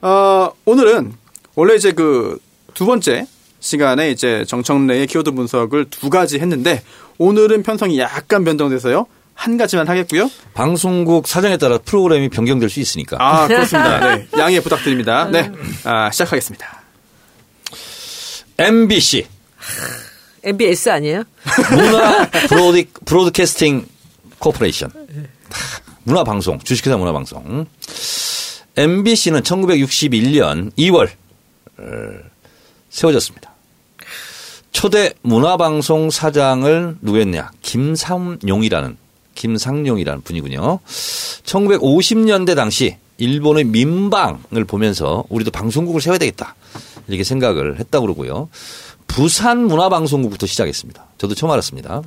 어, 0.02 0.50
오늘은 0.66 1.14
원래 1.56 1.76
이제 1.76 1.92
그 1.92 2.40
두 2.74 2.86
번째 2.86 3.28
시간에 3.60 4.12
이제 4.12 4.44
정청래의 4.48 5.08
키워드 5.08 5.32
분석을 5.32 5.86
두 5.90 6.10
가지 6.10 6.40
했는데 6.40 6.84
오늘은 7.18 7.64
편성이 7.64 8.00
약간 8.00 8.44
변동돼서요. 8.44 9.06
한 9.34 9.58
가지만 9.58 9.88
하겠고요. 9.88 10.30
방송국 10.54 11.28
사정에 11.28 11.58
따라 11.58 11.78
프로그램이 11.78 12.30
변경될 12.30 12.70
수 12.70 12.80
있으니까. 12.80 13.18
아, 13.20 13.48
그렇습니다. 13.48 14.16
네. 14.16 14.28
양해 14.38 14.60
부탁드립니다. 14.62 15.28
네. 15.32 15.52
아, 15.84 16.12
시작하겠습니다. 16.12 16.82
MBC 18.58 19.26
MBS 20.44 20.90
아니에요? 20.90 21.24
문화 21.72 22.30
Broad, 22.50 22.86
Broadcasting 23.06 23.86
Corporation. 24.40 24.92
문화 26.04 26.24
방송, 26.24 26.60
주식회사 26.60 26.98
문화 26.98 27.12
방송. 27.12 27.66
MBC는 28.76 29.42
1961년 29.42 30.72
2월 30.78 31.10
어, 31.10 31.21
세워졌습니다. 32.90 33.52
초대 34.72 35.14
문화방송 35.22 36.10
사장을 36.10 36.98
누구였냐? 37.02 37.52
김삼용이라는 37.62 38.98
김상용이라는 39.36 40.22
분이군요. 40.22 40.80
1950년대 41.44 42.56
당시 42.56 42.98
일본의 43.18 43.66
민방을 43.66 44.66
보면서 44.66 45.24
우리도 45.30 45.52
방송국을 45.52 46.02
세워야 46.02 46.18
되겠다. 46.18 46.56
이렇게 47.08 47.24
생각을 47.24 47.80
했다고 47.80 48.06
그러고요. 48.06 48.50
부산 49.08 49.66
문화방송국부터 49.66 50.48
시작했습니다. 50.48 51.06
저도 51.18 51.36
처음 51.36 51.52
알았습니다. 51.52 52.02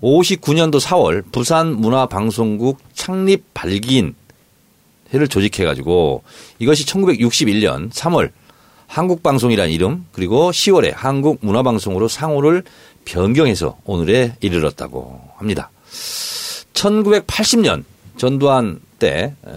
59년도 0.00 0.80
4월 0.80 1.24
부산 1.32 1.74
문화방송국 1.74 2.78
창립 2.94 3.52
발기인 3.54 4.14
회를 5.12 5.28
조직해 5.28 5.66
가지고 5.66 6.22
이것이 6.58 6.86
1961년 6.86 7.90
3월 7.90 8.30
한국방송이라는 8.86 9.72
이름 9.72 10.06
그리고 10.12 10.50
10월에 10.50 10.92
한국문화방송으로 10.94 12.08
상호를 12.08 12.62
변경해서 13.04 13.78
오늘에 13.84 14.36
이르렀다고 14.40 15.20
합니다. 15.36 15.70
1980년 16.74 17.84
전두환 18.16 18.80
때 18.98 19.34
에, 19.46 19.52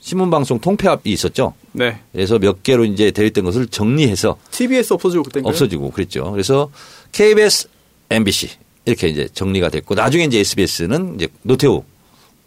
신문방송 0.00 0.60
통폐합이 0.60 1.10
있었죠. 1.12 1.54
네. 1.72 2.00
그래서 2.12 2.38
몇 2.38 2.62
개로 2.62 2.84
이제 2.84 3.10
대립된 3.10 3.44
것을 3.44 3.66
정리해서 3.66 4.38
TBS 4.50 4.94
없어지고 4.94 5.24
그때인가요? 5.24 5.50
없어지고 5.50 5.90
그랬죠. 5.90 6.30
그래서 6.32 6.70
KBS, 7.12 7.68
MBC 8.10 8.48
이렇게 8.86 9.08
이제 9.08 9.28
정리가 9.32 9.68
됐고 9.68 9.94
나중에 9.94 10.24
이제 10.24 10.38
SBS는 10.38 11.16
이제 11.16 11.28
노태우 11.42 11.82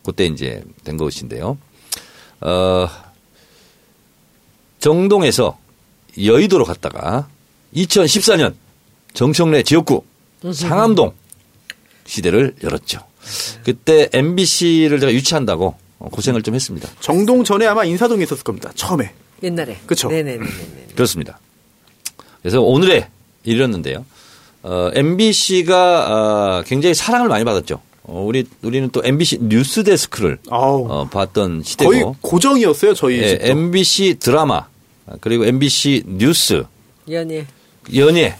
그때 0.03 0.25
이제 0.25 0.63
된 0.83 0.97
것인데요. 0.97 1.57
어, 2.41 2.87
정동에서 4.79 5.59
여의도로 6.25 6.65
갔다가 6.65 7.27
2014년 7.75 8.53
정청래 9.13 9.63
지역구 9.63 10.03
상암동 10.53 11.13
시대를 12.05 12.55
열었죠. 12.63 12.99
그때 13.63 14.09
MBC를 14.11 14.99
제가 14.99 15.13
유치한다고 15.13 15.75
고생을 15.99 16.41
좀 16.41 16.55
했습니다. 16.55 16.89
정동 16.99 17.43
전에 17.43 17.67
아마 17.67 17.85
인사동에 17.85 18.23
있었을 18.23 18.43
겁니다. 18.43 18.71
처음에. 18.75 19.13
옛날에. 19.43 19.77
그쵸. 19.85 20.09
네네네. 20.09 20.45
그렇습니다. 20.95 21.39
그래서 22.41 22.61
오늘에 22.61 23.07
이르렀는데요. 23.43 24.05
어, 24.63 24.89
MBC가 24.93 26.59
어, 26.59 26.63
굉장히 26.65 26.93
사랑을 26.93 27.27
많이 27.27 27.43
받았죠. 27.43 27.81
어, 28.03 28.23
우리 28.25 28.45
우리는 28.61 28.89
또 28.91 29.01
MBC 29.03 29.39
뉴스 29.43 29.83
데스크를 29.83 30.39
아우. 30.49 30.85
어, 30.89 31.07
봤던 31.09 31.63
시대고 31.63 31.89
거의 31.91 32.03
고정이었어요, 32.21 32.93
저희 32.93 33.19
예, 33.19 33.29
집도. 33.29 33.45
MBC 33.47 34.15
드라마 34.19 34.67
그리고 35.21 35.45
MBC 35.45 36.03
뉴스 36.05 36.63
연예. 37.09 37.45
연예 37.95 38.35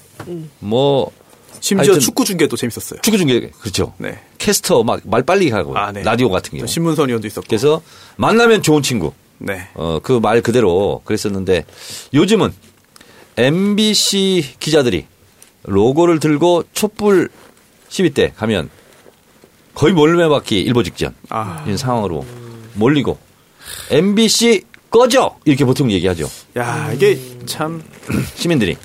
뭐 0.59 1.11
심지어 1.59 1.97
축구 1.99 2.25
중계도 2.25 2.55
재밌었어요. 2.57 3.01
축구 3.01 3.17
중계 3.17 3.49
그렇죠. 3.49 3.93
네. 3.97 4.19
캐스터 4.37 4.83
막 4.83 5.01
말 5.05 5.23
빨리 5.23 5.49
하고 5.51 5.77
아, 5.77 5.91
네. 5.91 6.01
라디오 6.03 6.29
같은 6.29 6.57
경우. 6.57 6.67
신문선 6.67 7.09
위원도 7.09 7.27
있었고. 7.27 7.45
그래서 7.47 7.81
만나면 8.17 8.61
좋은 8.63 8.81
친구. 8.81 9.13
네. 9.37 9.67
어, 9.73 9.99
그 10.01 10.19
말 10.19 10.41
그대로 10.41 11.01
그랬었는데 11.05 11.65
요즘은 12.13 12.53
MBC 13.37 14.55
기자들이 14.59 15.05
로고를 15.63 16.19
들고 16.19 16.63
촛불 16.73 17.29
시위 17.89 18.11
때 18.11 18.33
가면 18.35 18.69
거의 19.73 19.93
몰매받기 19.93 20.59
일보 20.61 20.83
직전 20.83 21.15
아. 21.29 21.63
이런 21.65 21.77
상황으로 21.77 22.25
몰리고 22.73 23.17
MBC 23.89 24.63
꺼져 24.91 25.37
이렇게 25.45 25.65
보통 25.65 25.89
얘기하죠 25.89 26.29
야, 26.57 26.91
이게 26.93 27.17
참 27.45 27.83
시민들이 28.35 28.77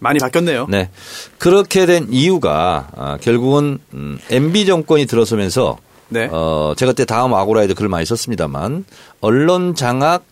많이 0.00 0.18
바뀌었네요. 0.18 0.66
네 0.68 0.90
그렇게 1.38 1.86
된 1.86 2.06
이유가 2.10 2.88
아, 2.96 3.18
결국은 3.20 3.78
음, 3.94 4.18
MB 4.30 4.66
정권이 4.66 5.06
들어서면서 5.06 5.78
네. 6.08 6.28
어, 6.30 6.74
제가 6.76 6.92
그때 6.92 7.04
다음 7.04 7.34
아고라에도 7.34 7.74
글을 7.74 7.88
많이 7.88 8.06
썼습니다만 8.06 8.84
언론 9.20 9.74
장악 9.74 10.24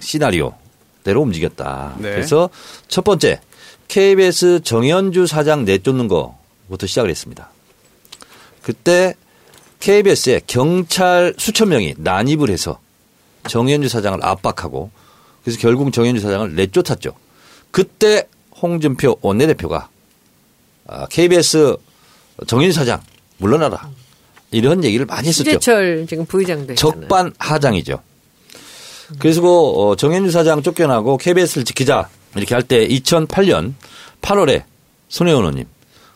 시나리오대로 0.00 1.20
움직였다. 1.20 1.96
네. 1.98 2.10
그래서 2.10 2.48
첫 2.88 3.04
번째 3.04 3.40
KBS 3.88 4.60
정현주 4.64 5.26
사장 5.26 5.64
내쫓는 5.64 6.08
거부터 6.08 6.86
시작을 6.86 7.10
했습니다. 7.10 7.50
그때 8.62 9.14
KBS에 9.80 10.42
경찰 10.46 11.34
수천 11.36 11.70
명이 11.70 11.96
난입을 11.98 12.50
해서 12.50 12.78
정현주 13.48 13.88
사장을 13.88 14.18
압박하고 14.24 14.90
그래서 15.44 15.58
결국 15.60 15.92
정현주 15.92 16.20
사장을 16.20 16.54
내쫓았죠. 16.54 17.14
그때 17.70 18.28
홍준표 18.60 19.16
원내대표가 19.22 19.88
아, 20.86 21.06
KBS 21.06 21.76
정현주 22.46 22.72
사장 22.72 23.00
물러나라 23.38 23.90
이런 24.50 24.84
얘기를 24.84 25.06
많이 25.06 25.28
했었죠. 25.28 25.50
신재철 25.50 26.06
지금 26.08 26.24
부의장도 26.26 26.74
있잖아요. 26.74 27.00
적반하장이죠. 27.00 28.00
그래서 29.18 29.40
그 29.40 29.48
어, 29.48 29.96
정현주 29.96 30.30
사장 30.30 30.62
쫓겨나고 30.62 31.16
KBS를 31.18 31.64
지키자 31.64 32.08
이렇게 32.36 32.54
할 32.54 32.62
때 32.62 32.86
2008년 32.88 33.74
8월에 34.22 34.64
손혜원 35.08 35.42
의원님 35.42 35.66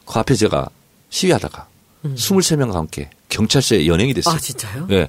그 0.07 0.19
앞에 0.19 0.35
제가 0.35 0.69
시위하다가 1.11 1.67
23명과 2.05 2.73
함께 2.75 3.11
경찰서에 3.29 3.87
연행이 3.87 4.15
됐어요. 4.15 4.35
아, 4.35 4.39
진짜요? 4.39 4.87
예. 4.91 5.09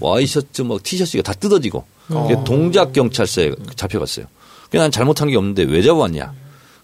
와이셔츠 0.00 0.62
뭐 0.62 0.78
티셔츠가 0.82 1.22
다 1.22 1.32
뜯어지고 1.32 1.84
그게 2.08 2.36
동작 2.44 2.92
경찰서에 2.92 3.54
잡혀갔어요. 3.76 4.26
그냥 4.70 4.84
난 4.84 4.90
잘못한 4.90 5.28
게 5.28 5.36
없는데 5.36 5.62
왜 5.64 5.82
잡아왔냐. 5.82 6.32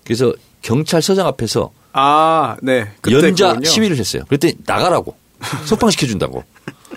그래서 0.05 0.33
경찰서장 0.63 1.27
앞에서 1.27 1.71
아, 1.93 2.57
네. 2.63 2.91
그때 3.01 3.17
연자 3.29 3.49
그거군요. 3.49 3.71
시위를 3.71 3.97
했어요. 3.99 4.25
그랬더니 4.29 4.55
나가라고 4.67 5.17
석방시켜 5.67 6.07
준다고. 6.07 6.45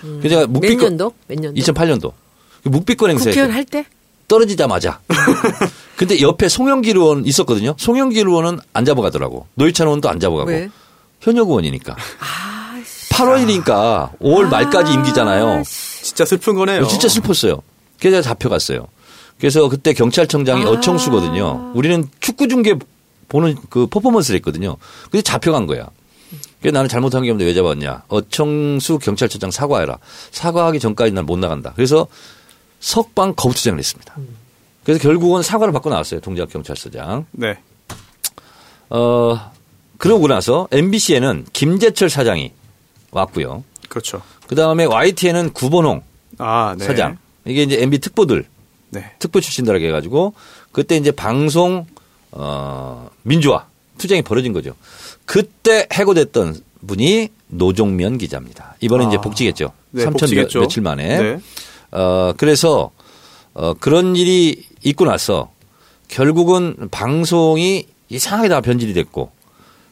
그래서 0.00 0.28
제가 0.28 0.40
몇 0.42 0.50
묵비권 0.50 0.78
년도? 0.90 1.12
몇 1.26 1.40
년도? 1.40 1.60
2008년도 1.60 2.12
묵비권 2.64 3.10
행사에 3.10 3.30
국회의원 3.32 3.54
할 3.54 3.64
때? 3.64 3.84
떨어지자마자. 4.28 5.00
근데 5.96 6.20
옆에 6.20 6.48
송영길 6.48 6.96
의원 6.96 7.24
있었거든요. 7.26 7.74
송영길 7.78 8.26
의원은 8.26 8.58
안 8.72 8.84
잡아가더라고. 8.84 9.46
노회찬 9.54 9.86
의원도 9.86 10.08
안 10.08 10.20
잡아가고. 10.20 10.50
왜? 10.50 10.68
현역 11.20 11.48
의원이니까. 11.48 11.94
아, 11.94 12.57
8월이니까 13.18 14.16
5월 14.20 14.48
말까지 14.48 14.92
임기잖아요. 14.92 15.62
진짜 15.64 16.24
슬픈 16.24 16.54
거네요. 16.54 16.86
진짜 16.86 17.08
슬펐어요. 17.08 17.62
그래서 17.98 18.22
잡혀갔어요. 18.22 18.86
그래서 19.40 19.68
그때 19.68 19.92
경찰청장이 19.92 20.64
아. 20.64 20.68
어청수거든요. 20.70 21.72
우리는 21.74 22.08
축구 22.20 22.48
중계 22.48 22.76
보는 23.28 23.56
그 23.70 23.86
퍼포먼스를 23.88 24.36
했거든요. 24.38 24.76
근데 25.10 25.22
잡혀간 25.22 25.66
거야. 25.66 25.88
그래서 26.60 26.74
나는 26.74 26.88
잘못한 26.88 27.22
게 27.22 27.30
없는데 27.30 27.44
왜 27.48 27.54
잡았냐. 27.54 28.04
어청수 28.08 28.98
경찰청장 28.98 29.50
사과해라. 29.50 29.98
사과하기 30.30 30.78
전까지 30.80 31.12
난 31.12 31.24
못 31.26 31.38
나간다. 31.38 31.72
그래서 31.76 32.06
석방 32.80 33.34
거부투쟁을 33.34 33.78
했습니다. 33.78 34.16
그래서 34.84 35.02
결국은 35.02 35.42
사과를 35.42 35.72
받고 35.72 35.90
나왔어요. 35.90 36.20
동작 36.20 36.48
경찰서장. 36.50 37.26
네. 37.32 37.58
어, 38.90 39.52
그러고 39.98 40.26
나서 40.28 40.68
MBC에는 40.70 41.46
김재철 41.52 42.08
사장이 42.08 42.52
왔고요. 43.10 43.64
그렇죠. 43.88 44.22
그 44.46 44.54
다음에 44.54 44.84
YTN은 44.84 45.52
구본홍 45.52 46.02
아, 46.38 46.74
네. 46.78 46.84
사장. 46.84 47.18
이게 47.44 47.62
이제 47.62 47.80
MB 47.82 47.98
특보들 47.98 48.44
네. 48.90 49.12
특보 49.18 49.40
출신들에게 49.40 49.86
해가지고 49.88 50.34
그때 50.72 50.96
이제 50.96 51.10
방송 51.10 51.86
어 52.30 53.08
민주화 53.22 53.66
투쟁이 53.96 54.22
벌어진 54.22 54.52
거죠. 54.52 54.74
그때 55.24 55.86
해고됐던 55.92 56.56
분이 56.86 57.30
노종면 57.48 58.18
기자입니다. 58.18 58.76
이번에 58.80 59.06
아. 59.06 59.08
이제 59.08 59.18
복직했죠. 59.18 59.72
네, 59.90 60.04
3천 60.04 60.12
복직했죠. 60.20 60.60
며칠 60.60 60.82
만에. 60.82 61.22
네. 61.22 61.40
어 61.90 62.34
그래서 62.36 62.90
어 63.54 63.74
그런 63.74 64.14
일이 64.14 64.66
있고 64.84 65.06
나서 65.06 65.50
결국은 66.08 66.88
방송이 66.90 67.86
이상하게 68.08 68.48
다 68.48 68.60
변질이 68.60 68.92
됐고 68.94 69.30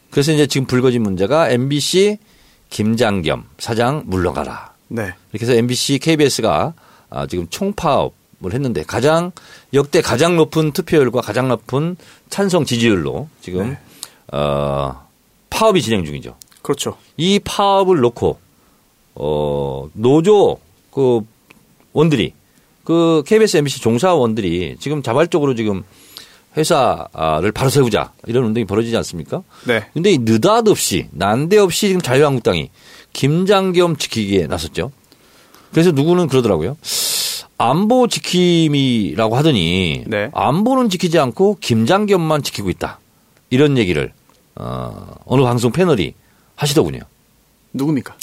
그래서 0.09 0.31
이제 0.31 0.47
지금 0.47 0.65
불거진 0.67 1.03
문제가 1.03 1.49
MBC 1.49 2.17
김장겸 2.69 3.45
사장 3.57 4.03
물러가라. 4.05 4.73
네. 4.89 5.13
이렇게 5.31 5.45
해서 5.45 5.53
MBC, 5.53 5.99
KBS가 5.99 6.73
아, 7.09 7.27
지금 7.27 7.47
총파업을 7.49 8.53
했는데 8.53 8.83
가장 8.83 9.31
역대 9.73 10.01
가장 10.01 10.35
높은 10.35 10.71
투표율과 10.71 11.21
가장 11.21 11.47
높은 11.47 11.95
찬성 12.29 12.65
지지율로 12.65 13.29
지금 13.41 13.71
네. 13.71 14.37
어, 14.37 15.07
파업이 15.49 15.81
진행 15.81 16.05
중이죠. 16.05 16.35
그렇죠. 16.61 16.97
이 17.15 17.39
파업을 17.39 17.99
놓고 17.99 18.39
어, 19.15 19.89
노조 19.93 20.59
그 20.91 21.21
원들이 21.93 22.33
그 22.83 23.23
KBS, 23.25 23.57
MBC 23.57 23.81
종사원들이 23.81 24.77
지금 24.79 25.03
자발적으로 25.03 25.55
지금 25.55 25.83
회사를 26.55 27.51
바로 27.51 27.69
세우자 27.69 28.11
이런 28.25 28.45
운동이 28.45 28.65
벌어지지 28.65 28.95
않습니까? 28.97 29.43
네. 29.65 29.85
근데 29.93 30.11
이 30.11 30.17
느닷없이 30.19 31.07
난데없이 31.11 31.87
지금 31.87 32.01
자유한국당이 32.01 32.69
김장겸 33.13 33.97
지키기에 33.97 34.47
나섰죠. 34.47 34.91
그래서 35.71 35.91
누구는 35.91 36.27
그러더라고요. 36.27 36.77
안보 37.59 38.07
지킴이라고 38.07 39.35
하더니 39.35 40.03
네. 40.07 40.29
안보는 40.33 40.89
지키지 40.89 41.19
않고 41.19 41.57
김장겸만 41.59 42.43
지키고 42.43 42.69
있다. 42.69 42.99
이런 43.49 43.77
얘기를 43.77 44.13
어, 44.55 45.15
어느 45.25 45.41
방송 45.43 45.71
패널이 45.71 46.13
하시더군요. 46.55 47.01
누굽니까? 47.73 48.15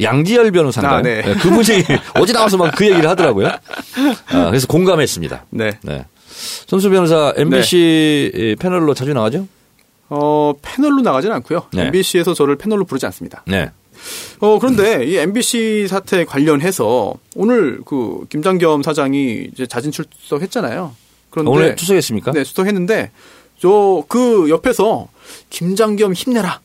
양지열 0.00 0.50
변호사인가요? 0.52 0.98
아, 0.98 1.02
네. 1.02 1.22
그분이 1.22 1.64
어제 2.20 2.32
나와서 2.32 2.56
막 2.58 2.74
그 2.76 2.84
얘기를 2.86 3.08
하더라고요. 3.08 3.48
아, 3.48 4.44
그래서 4.46 4.66
공감했습니다. 4.66 5.46
네. 5.50 5.78
네. 5.82 6.04
손수 6.66 6.90
변호사 6.90 7.32
MBC 7.36 8.56
패널로 8.58 8.94
자주 8.94 9.12
나가죠? 9.14 9.46
어, 10.08 10.52
패널로 10.62 11.02
나가진 11.02 11.32
않고요. 11.32 11.66
네. 11.72 11.86
MBC에서 11.86 12.34
저를 12.34 12.56
패널로 12.56 12.84
부르지 12.84 13.06
않습니다. 13.06 13.42
네. 13.46 13.70
어, 14.40 14.58
그런데 14.58 15.04
이 15.04 15.16
MBC 15.16 15.86
사태 15.88 16.24
관련해서 16.24 17.14
오늘 17.34 17.80
그 17.84 18.26
김장겸 18.28 18.82
사장이 18.82 19.48
이제 19.52 19.66
자진 19.66 19.90
출석했잖아요. 19.90 20.94
그런데 21.30 21.50
오늘 21.50 21.76
추석했습니까? 21.76 22.32
네, 22.32 22.44
출석했는데 22.44 23.10
저 23.58 24.04
그 24.08 24.48
옆에서 24.50 25.08
김장겸 25.50 26.12
힘내라. 26.12 26.60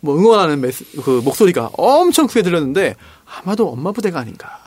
뭐 0.00 0.16
응원하는 0.16 0.60
메시, 0.60 0.84
그 1.04 1.20
목소리가 1.24 1.70
엄청 1.76 2.28
크게 2.28 2.42
들렸는데 2.42 2.94
아마도 3.42 3.68
엄마 3.68 3.90
부대가 3.92 4.20
아닌가. 4.20 4.60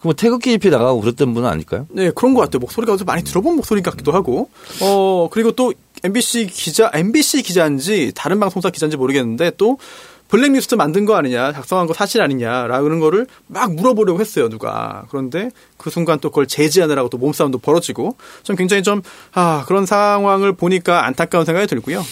그럼 0.00 0.14
태극기 0.16 0.52
입에 0.52 0.70
나가고 0.70 1.00
그랬던 1.00 1.34
분은 1.34 1.48
아닐까요? 1.48 1.86
네, 1.90 2.10
그런 2.14 2.34
것 2.34 2.40
같아요. 2.40 2.60
목소리가 2.60 2.92
어디서 2.92 3.04
많이 3.04 3.24
들어본 3.24 3.56
목소리 3.56 3.82
같기도 3.82 4.12
하고. 4.12 4.48
어, 4.80 5.28
그리고 5.30 5.52
또 5.52 5.72
MBC 6.04 6.46
기자, 6.46 6.90
MBC 6.92 7.42
기자인지 7.42 8.12
다른 8.14 8.40
방송사 8.40 8.70
기자인지 8.70 8.96
모르겠는데 8.96 9.52
또 9.56 9.78
블랙리스트 10.32 10.76
만든 10.76 11.04
거 11.04 11.14
아니냐, 11.14 11.52
작성한 11.52 11.86
거 11.86 11.92
사실 11.92 12.22
아니냐라는 12.22 13.00
거를 13.00 13.26
막 13.48 13.74
물어보려고 13.74 14.18
했어요, 14.18 14.48
누가. 14.48 15.04
그런데 15.10 15.50
그 15.76 15.90
순간 15.90 16.20
또 16.20 16.30
그걸 16.30 16.46
제지하느라고 16.46 17.10
또 17.10 17.18
몸싸움도 17.18 17.58
벌어지고 17.58 18.16
좀 18.42 18.56
굉장히 18.56 18.82
좀, 18.82 19.02
아, 19.34 19.64
그런 19.66 19.84
상황을 19.84 20.54
보니까 20.54 21.04
안타까운 21.04 21.44
생각이 21.44 21.66
들고요. 21.66 22.02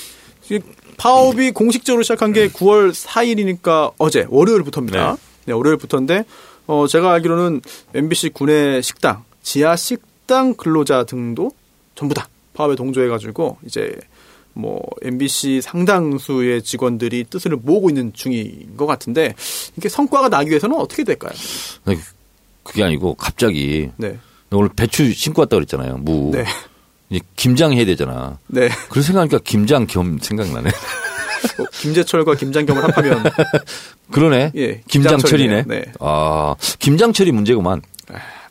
이 0.50 0.61
파업이 0.98 1.52
공식적으로 1.52 2.02
시작한 2.02 2.34
게 2.34 2.48
9월 2.48 2.92
4일이니까 2.92 3.92
어제, 3.96 4.26
월요일부터입니다. 4.28 5.16
네, 5.46 5.54
월요일부터인데, 5.54 6.24
어, 6.70 6.86
제가 6.86 7.14
알기로는 7.14 7.62
MBC 7.94 8.28
군의 8.28 8.80
식당, 8.80 9.24
지하 9.42 9.74
식당 9.74 10.54
근로자 10.54 11.02
등도 11.02 11.50
전부 11.96 12.14
다 12.14 12.28
파업에 12.54 12.76
동조해가지고 12.76 13.58
이제 13.66 13.98
뭐 14.52 14.80
MBC 15.02 15.62
상당수의 15.62 16.62
직원들이 16.62 17.24
뜻을 17.24 17.56
모으고 17.56 17.90
있는 17.90 18.12
중인 18.12 18.76
것 18.76 18.86
같은데 18.86 19.34
이게 19.76 19.88
성과가 19.88 20.28
나기 20.28 20.50
위해서는 20.50 20.76
어떻게 20.76 21.02
될까요? 21.02 21.32
아니, 21.86 21.98
그게 22.62 22.84
아니고 22.84 23.14
갑자기 23.14 23.90
네, 23.96 24.16
너 24.48 24.58
오늘 24.58 24.68
배추 24.68 25.12
신고 25.12 25.42
왔다 25.42 25.56
그랬잖아요. 25.56 25.96
무. 25.96 26.30
네, 26.32 26.44
이제 27.08 27.20
김장 27.34 27.72
해야 27.72 27.84
되잖아. 27.84 28.38
네. 28.46 28.68
그래서 28.90 29.08
생각하니까 29.08 29.40
김장 29.42 29.88
겸 29.88 30.20
생각나네. 30.20 30.70
어, 31.59 31.64
김재철과 31.72 32.34
김장겸을 32.34 32.82
합하면 32.82 33.24
그러네. 34.11 34.53
예, 34.57 34.80
김장철이네. 34.88 35.64
네. 35.66 35.82
아, 36.01 36.55
김장철이 36.78 37.32
문제구만. 37.32 37.82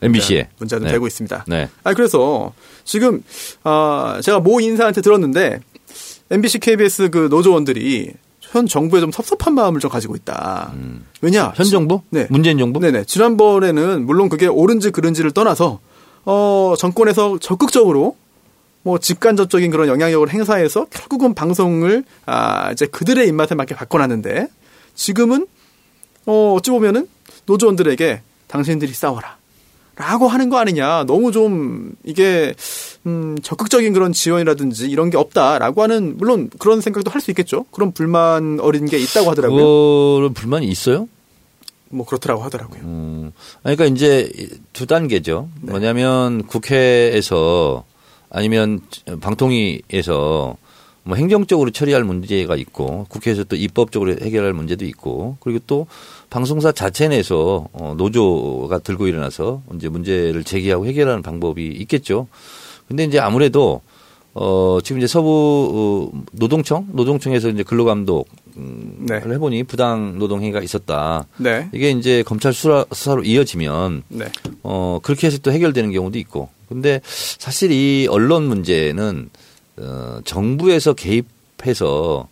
MBC에. 0.02 0.48
문제는 0.58 0.86
네. 0.86 0.92
되고 0.92 1.06
있습니다. 1.06 1.44
네. 1.46 1.68
아 1.84 1.92
그래서 1.92 2.52
지금 2.84 3.22
아 3.64 4.20
제가 4.22 4.40
모 4.40 4.60
인사한테 4.60 5.02
들었는데 5.02 5.60
MBC, 6.30 6.60
KBS 6.60 7.10
그 7.10 7.28
노조원들이 7.30 8.12
현 8.40 8.66
정부에 8.66 9.00
좀 9.00 9.12
섭섭한 9.12 9.54
마음을 9.54 9.80
좀 9.80 9.90
가지고 9.90 10.16
있다. 10.16 10.72
왜냐? 11.20 11.48
음. 11.48 11.52
현 11.54 11.66
정부? 11.66 12.00
네. 12.10 12.26
문재인 12.30 12.58
정부? 12.58 12.80
네네. 12.80 13.04
지난번에는 13.04 14.06
물론 14.06 14.28
그게 14.28 14.46
옳은지 14.46 14.90
그른지를 14.90 15.30
떠나서 15.32 15.80
어 16.24 16.74
정권에서 16.78 17.38
적극적으로 17.38 18.16
뭐 18.82 18.98
직간접적인 18.98 19.70
그런 19.70 19.88
영향력을 19.88 20.28
행사해서 20.30 20.86
결국은 20.86 21.34
방송을 21.34 22.04
아 22.26 22.72
이제 22.72 22.86
그들의 22.86 23.26
입맛에 23.28 23.54
맞게 23.54 23.74
바꿔놨는데 23.74 24.48
지금은 24.94 25.46
어 26.26 26.54
어찌 26.56 26.70
보면은 26.70 27.08
노조원들에게 27.46 28.22
당신들이 28.46 28.92
싸워라. 28.92 29.38
라고 29.96 30.28
하는 30.28 30.48
거 30.48 30.56
아니냐. 30.58 31.04
너무 31.04 31.30
좀 31.30 31.92
이게 32.04 32.54
음 33.06 33.36
적극적인 33.42 33.92
그런 33.92 34.14
지원이라든지 34.14 34.88
이런 34.88 35.10
게 35.10 35.18
없다라고 35.18 35.82
하는 35.82 36.16
물론 36.16 36.48
그런 36.58 36.80
생각도 36.80 37.10
할 37.10 37.20
수 37.20 37.30
있겠죠. 37.32 37.66
그런 37.70 37.92
불만 37.92 38.58
어린 38.60 38.86
게 38.86 38.96
있다고 38.98 39.30
하더라고요. 39.30 39.62
그거는 39.62 40.32
불만이 40.32 40.66
있어요? 40.68 41.06
뭐 41.90 42.06
그렇더라고 42.06 42.42
하더라고요. 42.44 42.80
음, 42.82 43.32
그러니까 43.62 43.84
이제 43.84 44.30
두 44.72 44.86
단계죠. 44.86 45.50
네. 45.60 45.72
뭐냐면 45.72 46.46
국회에서 46.46 47.84
아니면 48.30 48.80
방통위에서 49.20 50.56
뭐 51.02 51.16
행정적으로 51.16 51.70
처리할 51.70 52.04
문제가 52.04 52.56
있고 52.56 53.06
국회에서 53.08 53.44
또 53.44 53.56
입법적으로 53.56 54.12
해결할 54.20 54.52
문제도 54.52 54.84
있고 54.84 55.36
그리고 55.40 55.60
또 55.66 55.86
방송사 56.28 56.72
자체 56.72 57.08
내에서 57.08 57.68
어, 57.72 57.94
노조가 57.96 58.80
들고 58.80 59.06
일어나서 59.06 59.62
이제 59.74 59.88
문제를 59.88 60.44
제기하고 60.44 60.86
해결하는 60.86 61.22
방법이 61.22 61.66
있겠죠. 61.66 62.28
근데 62.86 63.04
이제 63.04 63.18
아무래도 63.18 63.80
어 64.32 64.78
지금 64.84 64.98
이제 64.98 65.08
서부 65.08 66.12
어, 66.14 66.22
노동청 66.32 66.86
노동청에서 66.92 67.48
이제 67.48 67.62
근로감독 67.64 68.28
음, 68.58 69.06
네. 69.08 69.16
을 69.16 69.32
해보니 69.32 69.64
부당 69.64 70.18
노동 70.18 70.40
행위가 70.40 70.60
있었다. 70.60 71.26
네. 71.38 71.68
이게 71.72 71.90
이제 71.90 72.22
검찰 72.22 72.52
수사, 72.52 72.84
수사 72.92 73.14
로 73.14 73.24
이어지면 73.24 74.04
네. 74.08 74.26
어 74.62 75.00
그렇게 75.02 75.26
해서 75.26 75.38
또 75.38 75.50
해결되는 75.50 75.90
경우도 75.92 76.18
있고. 76.18 76.48
근데 76.70 77.00
사실 77.04 77.72
이 77.72 78.06
언론 78.08 78.44
문제는 78.44 79.28
어 79.76 80.20
정부에서 80.24 80.94
개입해서 80.94 82.28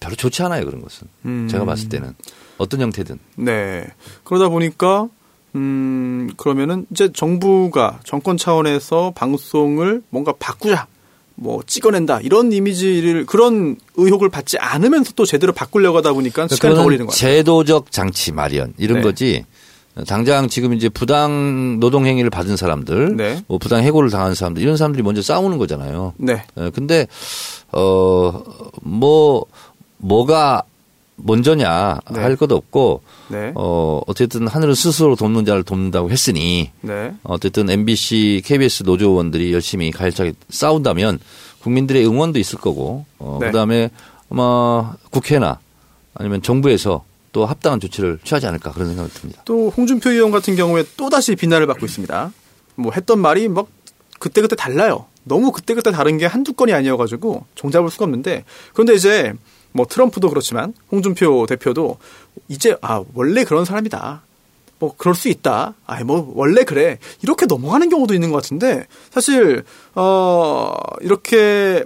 별로 0.00 0.16
좋지 0.16 0.42
않아요 0.42 0.64
그런 0.64 0.80
것은. 0.80 1.06
음. 1.26 1.48
제가 1.48 1.64
봤을 1.64 1.88
때는 1.88 2.14
어떤 2.56 2.80
형태든. 2.80 3.18
네. 3.36 3.86
그러다 4.24 4.48
보니까 4.48 5.08
음 5.54 6.30
그러면은 6.36 6.86
이제 6.90 7.10
정부가 7.12 8.00
정권 8.04 8.36
차원에서 8.36 9.12
방송을 9.14 10.02
뭔가 10.10 10.32
바꾸자. 10.38 10.86
뭐 11.40 11.62
찍어낸다 11.64 12.20
이런 12.22 12.52
이미지를 12.52 13.24
그런 13.24 13.76
의혹을 13.94 14.28
받지 14.28 14.58
않으면서 14.58 15.12
또 15.14 15.24
제대로 15.24 15.52
바꾸려고 15.52 15.98
하다 15.98 16.12
보니까 16.14 16.48
시간이 16.48 16.74
더 16.74 16.80
그거는 16.80 16.84
걸리는 16.84 17.06
거예요. 17.06 17.16
제도적 17.16 17.92
장치 17.92 18.32
마련 18.32 18.74
이런 18.76 18.96
네. 18.96 19.02
거지. 19.02 19.44
당장 20.06 20.48
지금 20.48 20.74
이제 20.74 20.88
부당 20.88 21.78
노동 21.80 22.06
행위를 22.06 22.30
받은 22.30 22.56
사람들, 22.56 23.16
네. 23.16 23.42
뭐 23.46 23.58
부당 23.58 23.82
해고를 23.82 24.10
당한 24.10 24.34
사람들 24.34 24.62
이런 24.62 24.76
사람들이 24.76 25.02
먼저 25.02 25.22
싸우는 25.22 25.58
거잖아요. 25.58 26.14
네. 26.16 26.44
어, 26.54 26.70
근데 26.72 27.06
어뭐 27.72 29.46
뭐가 29.98 30.62
먼저냐 31.16 31.98
네. 32.12 32.20
할 32.20 32.36
것도 32.36 32.56
없고 32.56 33.02
네. 33.28 33.52
어 33.54 34.00
어쨌든 34.06 34.46
하늘은 34.46 34.74
스스로 34.74 35.16
돕는 35.16 35.44
자를 35.44 35.62
돕는다고 35.62 36.10
했으니 36.10 36.70
네. 36.80 37.12
어쨌든 37.24 37.68
MBC, 37.68 38.42
KBS 38.44 38.84
노조원들이 38.84 39.52
열심히 39.52 39.90
가열차게 39.90 40.34
싸운다면 40.48 41.18
국민들의 41.60 42.06
응원도 42.06 42.38
있을 42.38 42.58
거고 42.58 43.04
어 43.18 43.38
네. 43.40 43.46
그다음에 43.46 43.90
아마 44.30 44.94
국회나 45.10 45.58
아니면 46.14 46.42
정부에서 46.42 47.04
또 47.32 47.46
합당한 47.46 47.80
조치를 47.80 48.18
취하지 48.24 48.46
않을까 48.46 48.72
그런 48.72 48.88
생각이 48.88 49.10
듭니다. 49.12 49.42
또 49.44 49.70
홍준표 49.70 50.10
의원 50.10 50.30
같은 50.30 50.56
경우에 50.56 50.84
또 50.96 51.10
다시 51.10 51.36
비난을 51.36 51.66
받고 51.66 51.84
있습니다. 51.86 52.32
뭐 52.76 52.92
했던 52.92 53.18
말이 53.20 53.48
막 53.48 53.68
그때 54.18 54.40
그때 54.40 54.56
달라요. 54.56 55.06
너무 55.24 55.52
그때그때 55.52 55.90
다른 55.90 56.16
게 56.16 56.24
한두 56.26 56.54
건이 56.54 56.72
아니어가지고 56.72 57.44
종잡을 57.54 57.90
수가 57.90 58.06
없는데 58.06 58.44
그런데 58.72 58.94
이제 58.94 59.34
뭐 59.72 59.84
트럼프도 59.86 60.30
그렇지만 60.30 60.72
홍준표 60.90 61.46
대표도 61.46 61.98
이제 62.48 62.76
아 62.80 63.04
원래 63.14 63.44
그런 63.44 63.64
사람이다. 63.64 64.22
뭐 64.78 64.94
그럴 64.96 65.14
수 65.14 65.28
있다. 65.28 65.74
아이 65.86 66.02
뭐 66.04 66.32
원래 66.34 66.64
그래. 66.64 66.98
이렇게 67.22 67.46
넘어가는 67.46 67.88
경우도 67.90 68.14
있는 68.14 68.30
것 68.30 68.36
같은데 68.42 68.86
사실 69.10 69.64
어 69.94 70.74
이렇게 71.02 71.84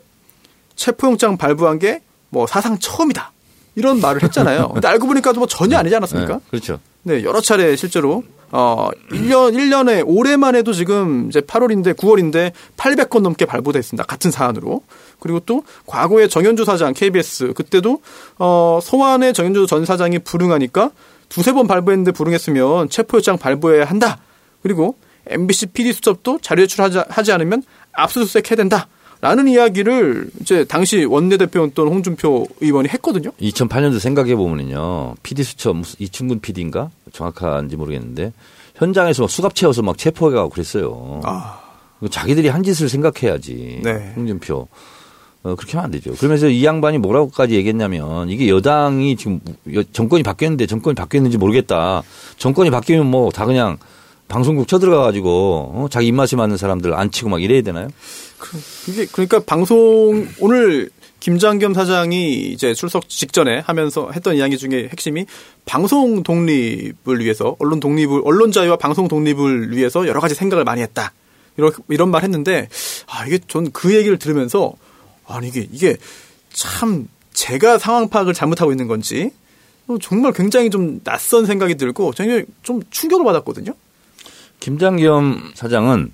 체포영장 0.77 1.37
발부한 1.37 1.79
게 1.79 2.03
뭐 2.33 2.47
사상 2.47 2.79
처음이다. 2.79 3.31
이런 3.75 4.01
말을 4.01 4.23
했잖아요. 4.23 4.69
근데 4.69 4.89
알고 4.89 5.07
보니까 5.07 5.33
뭐 5.33 5.47
전혀 5.47 5.79
아니지 5.79 5.95
않았습니까? 5.97 6.35
네, 6.35 6.41
그렇죠. 6.51 6.79
네, 7.05 7.25
여러 7.25 7.41
차례 7.41 7.75
실제로 7.77 8.23
어 8.51 8.91
1년 9.11 9.55
1년에 9.55 10.05
올해만 10.07 10.55
해도 10.55 10.73
지금 10.73 11.29
이제 11.29 11.41
8월인데 11.41 11.97
9월인데 11.97 12.53
800건 12.77 13.23
넘게 13.23 13.47
발부됐습니다. 13.47 14.05
같은 14.05 14.31
사안으로. 14.31 14.83
그리고 15.19 15.41
또 15.41 15.65
과거에 15.87 16.29
정현주 16.29 16.65
사장 16.65 16.93
KBS 16.93 17.55
그때도 17.55 18.03
어 18.39 18.79
소환에 18.83 19.33
정현주 19.33 19.67
전 19.67 19.85
사장이 19.87 20.19
불응하니까 20.19 20.91
두세 21.31 21.53
번 21.53 21.67
발부했는데 21.67 22.13
불응했으면 22.13 22.91
체포영장 22.91 23.39
발부해야 23.39 23.87
한다. 23.87 24.19
그리고 24.63 24.97
MBC 25.29 25.67
PD 25.69 25.93
수첩도 25.95 26.41
자료 26.43 26.67
제출하지 26.67 27.03
하지 27.09 27.33
않으면 27.33 27.63
압수수색 27.93 28.51
해야 28.51 28.57
된다. 28.57 28.89
라는 29.23 29.47
이야기를 29.47 30.31
이제 30.41 30.65
당시 30.65 31.05
원내대표였던 31.05 31.87
홍준표 31.87 32.49
의원이 32.61 32.89
했거든요. 32.89 33.31
2008년도 33.41 34.01
생각해 34.01 34.35
보면은요, 34.35 35.15
PD 35.23 35.45
수첩 35.45 35.77
이충근 36.01 36.41
PD인가 36.41 36.91
정확한지 37.13 37.77
모르겠는데 37.77 38.33
현장에서 38.75 39.23
막 39.23 39.31
수갑 39.31 39.55
채워서 39.55 39.81
막 39.83 39.97
체포해 39.97 40.35
가고 40.35 40.49
그랬어요. 40.51 41.21
아, 41.23 41.61
자기들이 42.11 42.49
한 42.49 42.65
짓을 42.65 42.89
생각해야지. 42.89 43.81
네. 43.85 44.13
홍준표. 44.17 44.67
어, 45.45 45.55
그렇게 45.55 45.73
하면 45.73 45.85
안 45.85 45.91
되죠. 45.93 46.13
그러면서 46.17 46.49
이 46.49 46.65
양반이 46.65 46.99
뭐라고까지 46.99 47.55
얘기했냐면 47.55 48.29
이게 48.29 48.49
여당이 48.49 49.17
지금 49.17 49.39
여- 49.75 49.83
정권이 49.93 50.25
바뀌었는데 50.25 50.67
정권이 50.67 50.95
바뀌었는지 50.97 51.39
모르겠다. 51.39 52.03
정권이 52.39 52.71
바뀌면 52.71 53.07
뭐 53.09 53.31
다 53.31 53.45
그냥 53.47 53.77
방송국 54.29 54.67
쳐들어가 54.67 55.03
가지고 55.05 55.71
어, 55.75 55.87
자기 55.91 56.07
입맛에 56.09 56.37
맞는 56.37 56.57
사람들 56.57 56.95
안 56.95 57.11
치고 57.11 57.29
막 57.29 57.43
이래야 57.43 57.61
되나요? 57.63 57.89
이게 58.89 59.07
그러니까 59.07 59.41
방송 59.41 60.29
오늘 60.41 60.91
김장겸 61.21 61.75
사장이 61.75 62.51
이제 62.51 62.75
출석 62.75 63.09
직전에 63.09 63.61
하면서 63.61 64.11
했던 64.11 64.37
이야기 64.37 64.59
중에 64.59 64.89
핵심이 64.91 65.25
방송 65.65 66.23
독립을 66.23 67.21
위해서 67.21 67.55
언론 67.61 67.79
독립을 67.79 68.23
언론 68.25 68.51
자유와 68.51 68.77
방송 68.77 69.07
독립을 69.07 69.77
위해서 69.77 70.07
여러 70.09 70.21
가지 70.21 70.35
생각을 70.35 70.65
많이 70.65 70.83
했다. 70.83 71.13
이런 71.57 71.71
이런 71.89 72.11
말 72.11 72.23
했는데 72.23 72.69
아 73.07 73.27
이게 73.27 73.39
전 73.47 73.67
그 73.73 73.95
얘기를 73.95 74.19
들으면서 74.19 74.73
아니 75.27 75.49
이게 75.49 75.69
이게 75.71 75.97
참 76.53 77.09
제가 77.33 77.79
상황 77.79 78.09
파악을 78.09 78.35
잘못하고 78.35 78.73
있는 78.73 78.89
건지 78.89 79.31
어, 79.87 79.97
정말 80.01 80.33
굉장히 80.33 80.71
좀 80.71 81.01
낯선 81.05 81.47
생각이 81.47 81.77
들고 81.77 82.11
굉장히 82.13 82.45
좀 82.63 82.83
충격을 82.91 83.25
받았거든요. 83.25 83.75
김장겸 84.61 85.53
사장은 85.55 86.13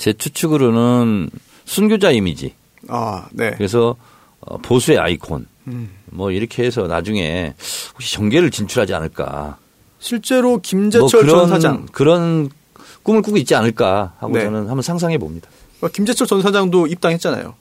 제 0.00 0.14
추측으로는 0.14 1.28
순교자 1.66 2.10
이미지. 2.10 2.54
아, 2.88 3.28
네. 3.32 3.50
그래서 3.50 3.96
어, 4.40 4.56
보수의 4.56 4.98
아이콘. 4.98 5.46
음. 5.66 5.90
뭐 6.06 6.30
이렇게 6.30 6.64
해서 6.64 6.86
나중에 6.86 7.54
혹시 7.92 8.14
정계를 8.14 8.50
진출하지 8.50 8.94
않을까. 8.94 9.58
실제로 9.98 10.52
뭐 10.52 10.60
김재철 10.62 11.20
그런 11.20 11.36
전 11.40 11.48
사장 11.50 11.86
그런 11.92 12.48
꿈을 13.02 13.20
꾸고 13.20 13.36
있지 13.36 13.54
않을까 13.54 14.14
하고 14.18 14.32
네. 14.32 14.44
저는 14.44 14.60
한번 14.60 14.80
상상해 14.80 15.18
봅니다. 15.18 15.50
어, 15.82 15.88
김재철 15.88 16.26
전 16.26 16.40
사장도 16.40 16.86
입당했잖아요. 16.86 17.54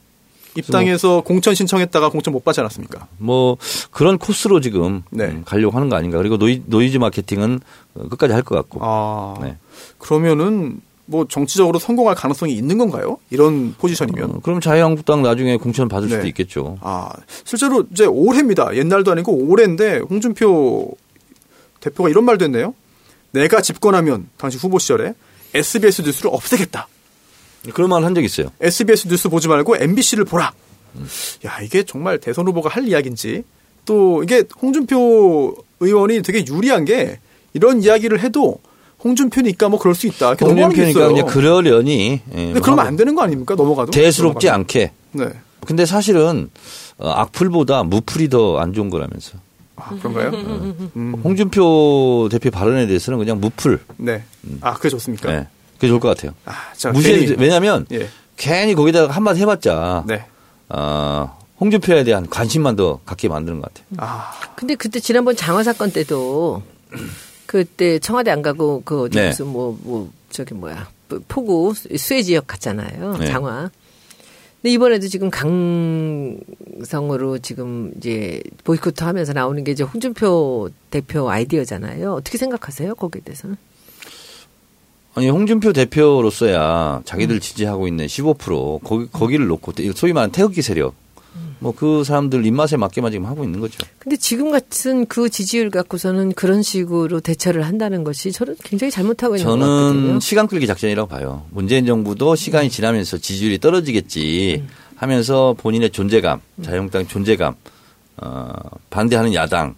입당해서 0.55 1.19
공천 1.21 1.53
신청했다가 1.55 2.07
공천 2.09 2.31
못 2.31 2.45
받지 2.45 2.61
않았습니까? 2.61 3.07
뭐 3.17 3.57
그런 3.91 4.17
코스로 4.17 4.61
지금 4.61 5.03
네. 5.09 5.25
음, 5.25 5.43
가려고 5.45 5.75
하는 5.75 5.89
거 5.89 5.97
아닌가. 5.97 6.17
그리고 6.17 6.37
노이, 6.37 6.63
노이즈 6.65 6.97
마케팅은 6.99 7.59
어, 7.95 8.07
끝까지 8.07 8.31
할 8.33 8.43
것 8.43 8.55
같고. 8.55 8.79
아, 8.81 9.35
네. 9.41 9.57
그러면은 9.97 10.79
뭐 11.09 11.25
정치적으로 11.27 11.79
성공할 11.79 12.13
가능성이 12.15 12.53
있는 12.53 12.77
건가요? 12.77 13.17
이런 13.31 13.73
포지션이면. 13.79 14.29
어, 14.29 14.39
그럼 14.43 14.61
자유한국당 14.61 15.23
나중에 15.23 15.57
공천 15.57 15.87
받을 15.89 16.07
수도 16.07 16.21
네. 16.21 16.27
있겠죠. 16.29 16.77
아, 16.81 17.11
실제로 17.43 17.83
이제 17.91 18.05
올해입니다. 18.05 18.75
옛날도 18.75 19.11
아니고 19.11 19.33
올해인데 19.33 19.99
홍준표 20.09 20.95
대표가 21.79 22.09
이런 22.09 22.25
말도 22.25 22.45
했네요. 22.45 22.75
내가 23.31 23.61
집권하면 23.61 24.29
당시 24.37 24.57
후보 24.57 24.77
시절에 24.79 25.13
SBS 25.55 26.03
뉴스를 26.03 26.29
없애겠다. 26.31 26.87
그런 27.73 27.89
말 27.89 28.03
한 28.03 28.13
적 28.13 28.23
있어요. 28.23 28.51
SBS 28.61 29.07
뉴스 29.07 29.29
보지 29.29 29.47
말고 29.47 29.77
MBC를 29.77 30.25
보라. 30.25 30.53
야, 31.45 31.59
이게 31.61 31.83
정말 31.83 32.19
대선 32.19 32.47
후보가 32.47 32.69
할 32.69 32.87
이야기인지 32.87 33.43
또 33.85 34.21
이게 34.23 34.43
홍준표 34.61 35.55
의원이 35.79 36.21
되게 36.21 36.45
유리한 36.47 36.85
게 36.85 37.19
이런 37.53 37.81
이야기를 37.81 38.19
해도 38.19 38.59
홍준표니까 39.03 39.69
뭐 39.69 39.79
그럴 39.79 39.95
수 39.95 40.07
있다. 40.07 40.29
이렇게 40.29 40.45
홍준표니까. 40.45 41.07
그냥 41.07 41.25
그러려니. 41.25 42.21
예, 42.31 42.45
근데 42.45 42.59
그러면 42.59 42.85
안 42.85 42.95
되는 42.95 43.15
거 43.15 43.21
아닙니까? 43.23 43.55
넘어가도. 43.55 43.91
대수롭지 43.91 44.47
넘어가도. 44.47 44.59
않게. 44.61 44.91
네. 45.13 45.29
근데 45.65 45.85
사실은 45.85 46.49
어, 46.97 47.09
악플보다 47.09 47.83
무플이 47.83 48.29
더 48.29 48.59
안 48.59 48.73
좋은 48.73 48.89
거라면서. 48.89 49.37
아, 49.77 49.89
그런가요? 49.97 50.29
음. 50.31 51.21
홍준표 51.23 52.27
대표 52.29 52.51
발언에 52.51 52.85
대해서는 52.87 53.17
그냥 53.19 53.39
무플. 53.39 53.79
네. 53.97 54.23
아, 54.61 54.73
그게 54.73 54.89
좋습니까? 54.89 55.31
네. 55.31 55.47
그게 55.75 55.87
좋을 55.87 56.01
것 56.01 56.09
같아요. 56.09 56.33
아, 56.45 56.53
괜히- 57.01 57.35
왜냐하면 57.39 57.85
예. 57.93 58.09
괜히 58.35 58.75
거기다가 58.75 59.13
한마디 59.13 59.39
해봤자 59.39 60.03
네. 60.07 60.25
어, 60.67 61.37
홍준표에 61.61 62.03
대한 62.03 62.29
관심만 62.29 62.75
더 62.75 62.99
갖게 63.05 63.29
만드는 63.29 63.61
것 63.61 63.73
같아요. 63.73 63.85
아, 63.97 64.31
근데 64.55 64.75
그때 64.75 64.99
지난번 64.99 65.37
장화 65.37 65.63
사건 65.63 65.91
때도 65.93 66.61
그때 67.49 67.97
청와대 67.97 68.29
안 68.29 68.43
가고 68.43 68.83
그 68.85 69.05
어디 69.05 69.17
네. 69.17 69.29
무슨 69.29 69.47
뭐뭐 69.47 70.11
저기 70.29 70.53
뭐야 70.53 70.87
포구 71.27 71.73
수해 71.73 72.21
지역 72.21 72.45
갔잖아요 72.45 73.17
네. 73.17 73.25
장화. 73.25 73.71
근데 74.61 74.71
이번에도 74.71 75.07
지금 75.07 75.31
강성으로 75.31 77.39
지금 77.39 77.91
이제 77.97 78.43
보이콧 78.65 79.01
하면서 79.01 79.33
나오는 79.33 79.63
게 79.63 79.71
이제 79.71 79.83
홍준표 79.83 80.69
대표 80.91 81.27
아이디어잖아요. 81.27 82.13
어떻게 82.13 82.37
생각하세요? 82.37 82.93
거기에 82.93 83.23
대해서는? 83.25 83.55
아니 85.15 85.29
홍준표 85.29 85.73
대표로서야 85.73 87.01
자기들 87.03 87.37
음. 87.37 87.39
지지하고 87.39 87.87
있는 87.87 88.05
15% 88.05 88.83
거기 88.83 89.07
거기를 89.11 89.47
놓고 89.47 89.73
소위 89.95 90.13
말하는 90.13 90.31
태극기 90.31 90.61
세력 90.61 90.89
음. 90.89 91.08
뭐 91.59 91.73
그 91.75 92.03
사람들 92.03 92.45
입맛에 92.45 92.77
맞게만 92.77 93.11
지금 93.11 93.25
하고 93.25 93.43
있는 93.43 93.59
거죠. 93.59 93.77
근데 93.99 94.17
지금 94.17 94.51
같은 94.51 95.05
그 95.05 95.29
지지율 95.29 95.69
갖고서는 95.69 96.33
그런 96.33 96.61
식으로 96.61 97.19
대처를 97.19 97.65
한다는 97.65 98.03
것이 98.03 98.31
저는 98.31 98.55
굉장히 98.63 98.91
잘못하고 98.91 99.35
있는 99.35 99.45
것 99.45 99.51
같거든요. 99.59 100.01
저는 100.07 100.19
시간 100.19 100.47
끌기 100.47 100.67
작전이라고 100.67 101.07
봐요. 101.07 101.45
문재인 101.51 101.85
정부도 101.85 102.35
시간이 102.35 102.69
지나면서 102.69 103.17
지지율이 103.17 103.59
떨어지겠지 103.59 104.63
하면서 104.95 105.55
본인의 105.57 105.91
존재감, 105.91 106.41
자유한국당 106.61 107.07
존재감, 107.07 107.55
어, 108.17 108.51
반대하는 108.89 109.33
야당 109.33 109.75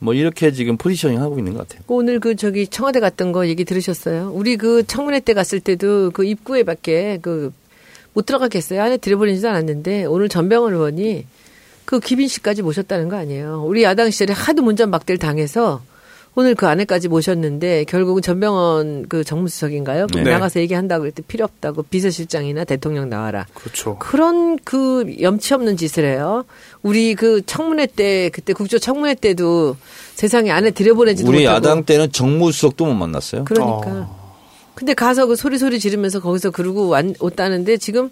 뭐 0.00 0.14
이렇게 0.14 0.52
지금 0.52 0.76
포지셔닝 0.76 1.20
하고 1.20 1.38
있는 1.38 1.54
것 1.54 1.60
같아요. 1.66 1.82
오늘 1.86 2.20
그 2.20 2.36
저기 2.36 2.66
청와대 2.66 3.00
갔던 3.00 3.32
거 3.32 3.46
얘기 3.46 3.64
들으셨어요? 3.64 4.30
우리 4.34 4.56
그 4.56 4.84
청문회 4.86 5.20
때 5.20 5.32
갔을 5.34 5.60
때도 5.60 6.10
그 6.10 6.24
입구에 6.24 6.62
밖에 6.64 7.18
그 7.22 7.52
못 8.14 8.24
들어가겠어요. 8.26 8.82
안에 8.82 8.96
들여보내지도 8.96 9.48
않았는데 9.48 10.06
오늘 10.06 10.28
전병헌 10.28 10.72
의원이 10.72 11.26
그 11.84 12.00
기빈 12.00 12.28
씨까지 12.28 12.62
모셨다는 12.62 13.08
거 13.08 13.16
아니에요. 13.16 13.64
우리 13.66 13.82
야당 13.82 14.10
시절에 14.10 14.32
하도 14.32 14.62
문전 14.62 14.90
막대를 14.90 15.18
당해서 15.18 15.82
오늘 16.36 16.56
그 16.56 16.66
안에까지 16.66 17.08
모셨는데 17.08 17.84
결국은 17.84 18.20
전병헌 18.20 19.06
그 19.08 19.22
정무수석인가요? 19.22 20.08
그 20.12 20.18
네. 20.18 20.32
나가서 20.32 20.60
얘기한다고 20.60 21.02
그랬더니 21.02 21.26
필요 21.26 21.44
없다고 21.44 21.84
비서실장이나 21.84 22.64
대통령 22.64 23.08
나와라. 23.08 23.46
그렇죠. 23.54 23.98
그런 23.98 24.58
그 24.64 25.14
염치 25.20 25.54
없는 25.54 25.76
짓을 25.76 26.04
해요. 26.04 26.44
우리 26.82 27.14
그 27.14 27.42
청문회 27.46 27.86
때 27.86 28.30
그때 28.32 28.52
국조 28.52 28.78
청문회 28.78 29.14
때도 29.14 29.76
세상에 30.14 30.50
안에 30.50 30.72
들여보내지도 30.72 31.28
우리 31.28 31.40
못하고 31.40 31.56
야당 31.56 31.84
때는 31.84 32.10
정무수석도 32.10 32.84
못 32.86 32.94
만났어요. 32.94 33.44
그러니까. 33.44 34.23
근데 34.74 34.94
가서 34.94 35.26
그 35.26 35.36
소리 35.36 35.58
소리 35.58 35.78
지르면서 35.78 36.20
거기서 36.20 36.50
그러고 36.50 36.88
왔, 36.88 37.04
왔다는데 37.20 37.76
지금 37.76 38.10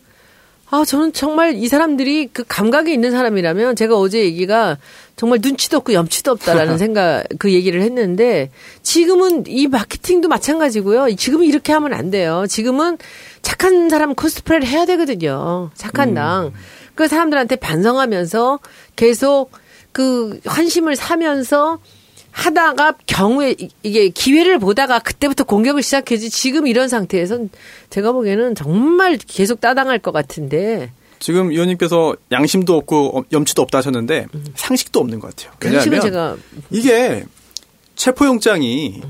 아 0.70 0.86
저는 0.86 1.12
정말 1.12 1.54
이 1.54 1.68
사람들이 1.68 2.30
그 2.32 2.44
감각이 2.48 2.90
있는 2.90 3.10
사람이라면 3.10 3.76
제가 3.76 3.94
어제 3.98 4.20
얘기가 4.20 4.78
정말 5.16 5.40
눈치도 5.42 5.76
없고 5.76 5.92
염치도 5.92 6.30
없다라는 6.30 6.78
생각 6.78 7.24
그 7.38 7.52
얘기를 7.52 7.82
했는데 7.82 8.50
지금은 8.82 9.44
이 9.48 9.66
마케팅도 9.66 10.28
마찬가지고요. 10.28 11.14
지금은 11.14 11.44
이렇게 11.44 11.74
하면 11.74 11.92
안 11.92 12.10
돼요. 12.10 12.46
지금은 12.48 12.96
착한 13.42 13.90
사람 13.90 14.14
코스프레를 14.14 14.66
해야 14.66 14.86
되거든요. 14.86 15.70
착한 15.74 16.14
당. 16.14 16.52
그 16.94 17.06
사람들한테 17.06 17.56
반성하면서 17.56 18.60
계속 18.96 19.50
그 19.92 20.40
환심을 20.46 20.96
사면서 20.96 21.80
하다가 22.32 22.94
경우에 23.06 23.54
이- 23.58 23.68
이게 23.82 24.08
기회를 24.08 24.58
보다가 24.58 24.98
그때부터 24.98 25.44
공격을 25.44 25.82
시작해지 25.82 26.30
지금 26.30 26.66
이런 26.66 26.88
상태에선 26.88 27.50
제가 27.90 28.12
보기에는 28.12 28.54
정말 28.54 29.18
계속 29.18 29.60
따당할 29.60 29.98
것 29.98 30.12
같은데 30.12 30.90
지금 31.18 31.50
의원님께서 31.52 32.16
양심도 32.32 32.74
없고 32.76 33.18
어, 33.18 33.22
염치도 33.30 33.62
없다 33.62 33.78
하셨는데 33.78 34.26
상식도 34.56 34.98
없는 35.00 35.20
것 35.20 35.36
같아요. 35.36 35.52
양심은 35.74 35.98
왜냐하면 35.98 36.00
제가 36.00 36.36
이게 36.70 37.24
체포영장이 37.96 39.02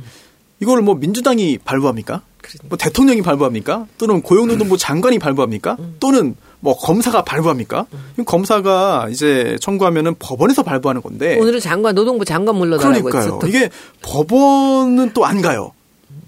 이걸 0.60 0.82
뭐 0.82 0.94
민주당이 0.94 1.58
발부합니까? 1.64 2.22
뭐 2.64 2.76
대통령이 2.76 3.22
발부합니까? 3.22 3.86
또는 3.98 4.20
고용노동부 4.20 4.76
장관이 4.76 5.18
발부합니까? 5.18 5.76
또는 6.00 6.34
뭐 6.62 6.76
검사가 6.76 7.22
발부합니까? 7.24 7.86
이건 8.14 8.24
검사가 8.24 9.08
이제 9.10 9.56
청구하면은 9.60 10.14
법원에서 10.20 10.62
발부하는 10.62 11.02
건데 11.02 11.36
오늘은 11.40 11.58
장관 11.58 11.94
노동부 11.96 12.24
장관 12.24 12.54
물러나라고 12.54 12.94
네. 12.94 13.00
그러니까요. 13.02 13.24
했어. 13.24 13.38
또. 13.40 13.48
이게 13.48 13.68
법원은 14.00 15.12
또 15.12 15.24
안 15.24 15.42
가요. 15.42 15.72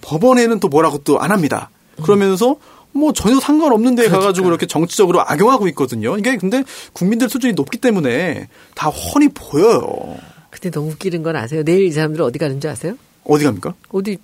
법원에는 0.03 0.59
또 0.61 0.69
뭐라고 0.69 0.99
또 0.99 1.19
안 1.21 1.31
합니다. 1.31 1.71
그러면서 2.03 2.57
뭐 2.93 3.13
전혀 3.13 3.39
상관없는 3.39 3.95
데 3.95 4.09
가가지고 4.09 4.49
이렇게 4.49 4.67
정치적으로 4.67 5.21
악용하고 5.23 5.69
있거든요. 5.69 6.17
이게 6.19 6.37
근데 6.37 6.65
국민들 6.93 7.29
수준이 7.29 7.53
높기 7.55 7.79
때문에 7.79 8.49
다 8.75 8.89
훤히 8.91 9.29
보여요. 9.29 10.17
근데 10.51 10.71
너무 10.71 10.91
웃기는 10.91 11.23
건 11.23 11.37
아세요? 11.37 11.63
내일 11.65 11.85
이 11.87 11.93
사람들 11.93 12.23
어디 12.23 12.39
가는 12.41 12.61
줄 12.61 12.71
아세요? 12.71 12.95
어디 13.25 13.45
갑니까? 13.45 13.75
어디 13.91 14.19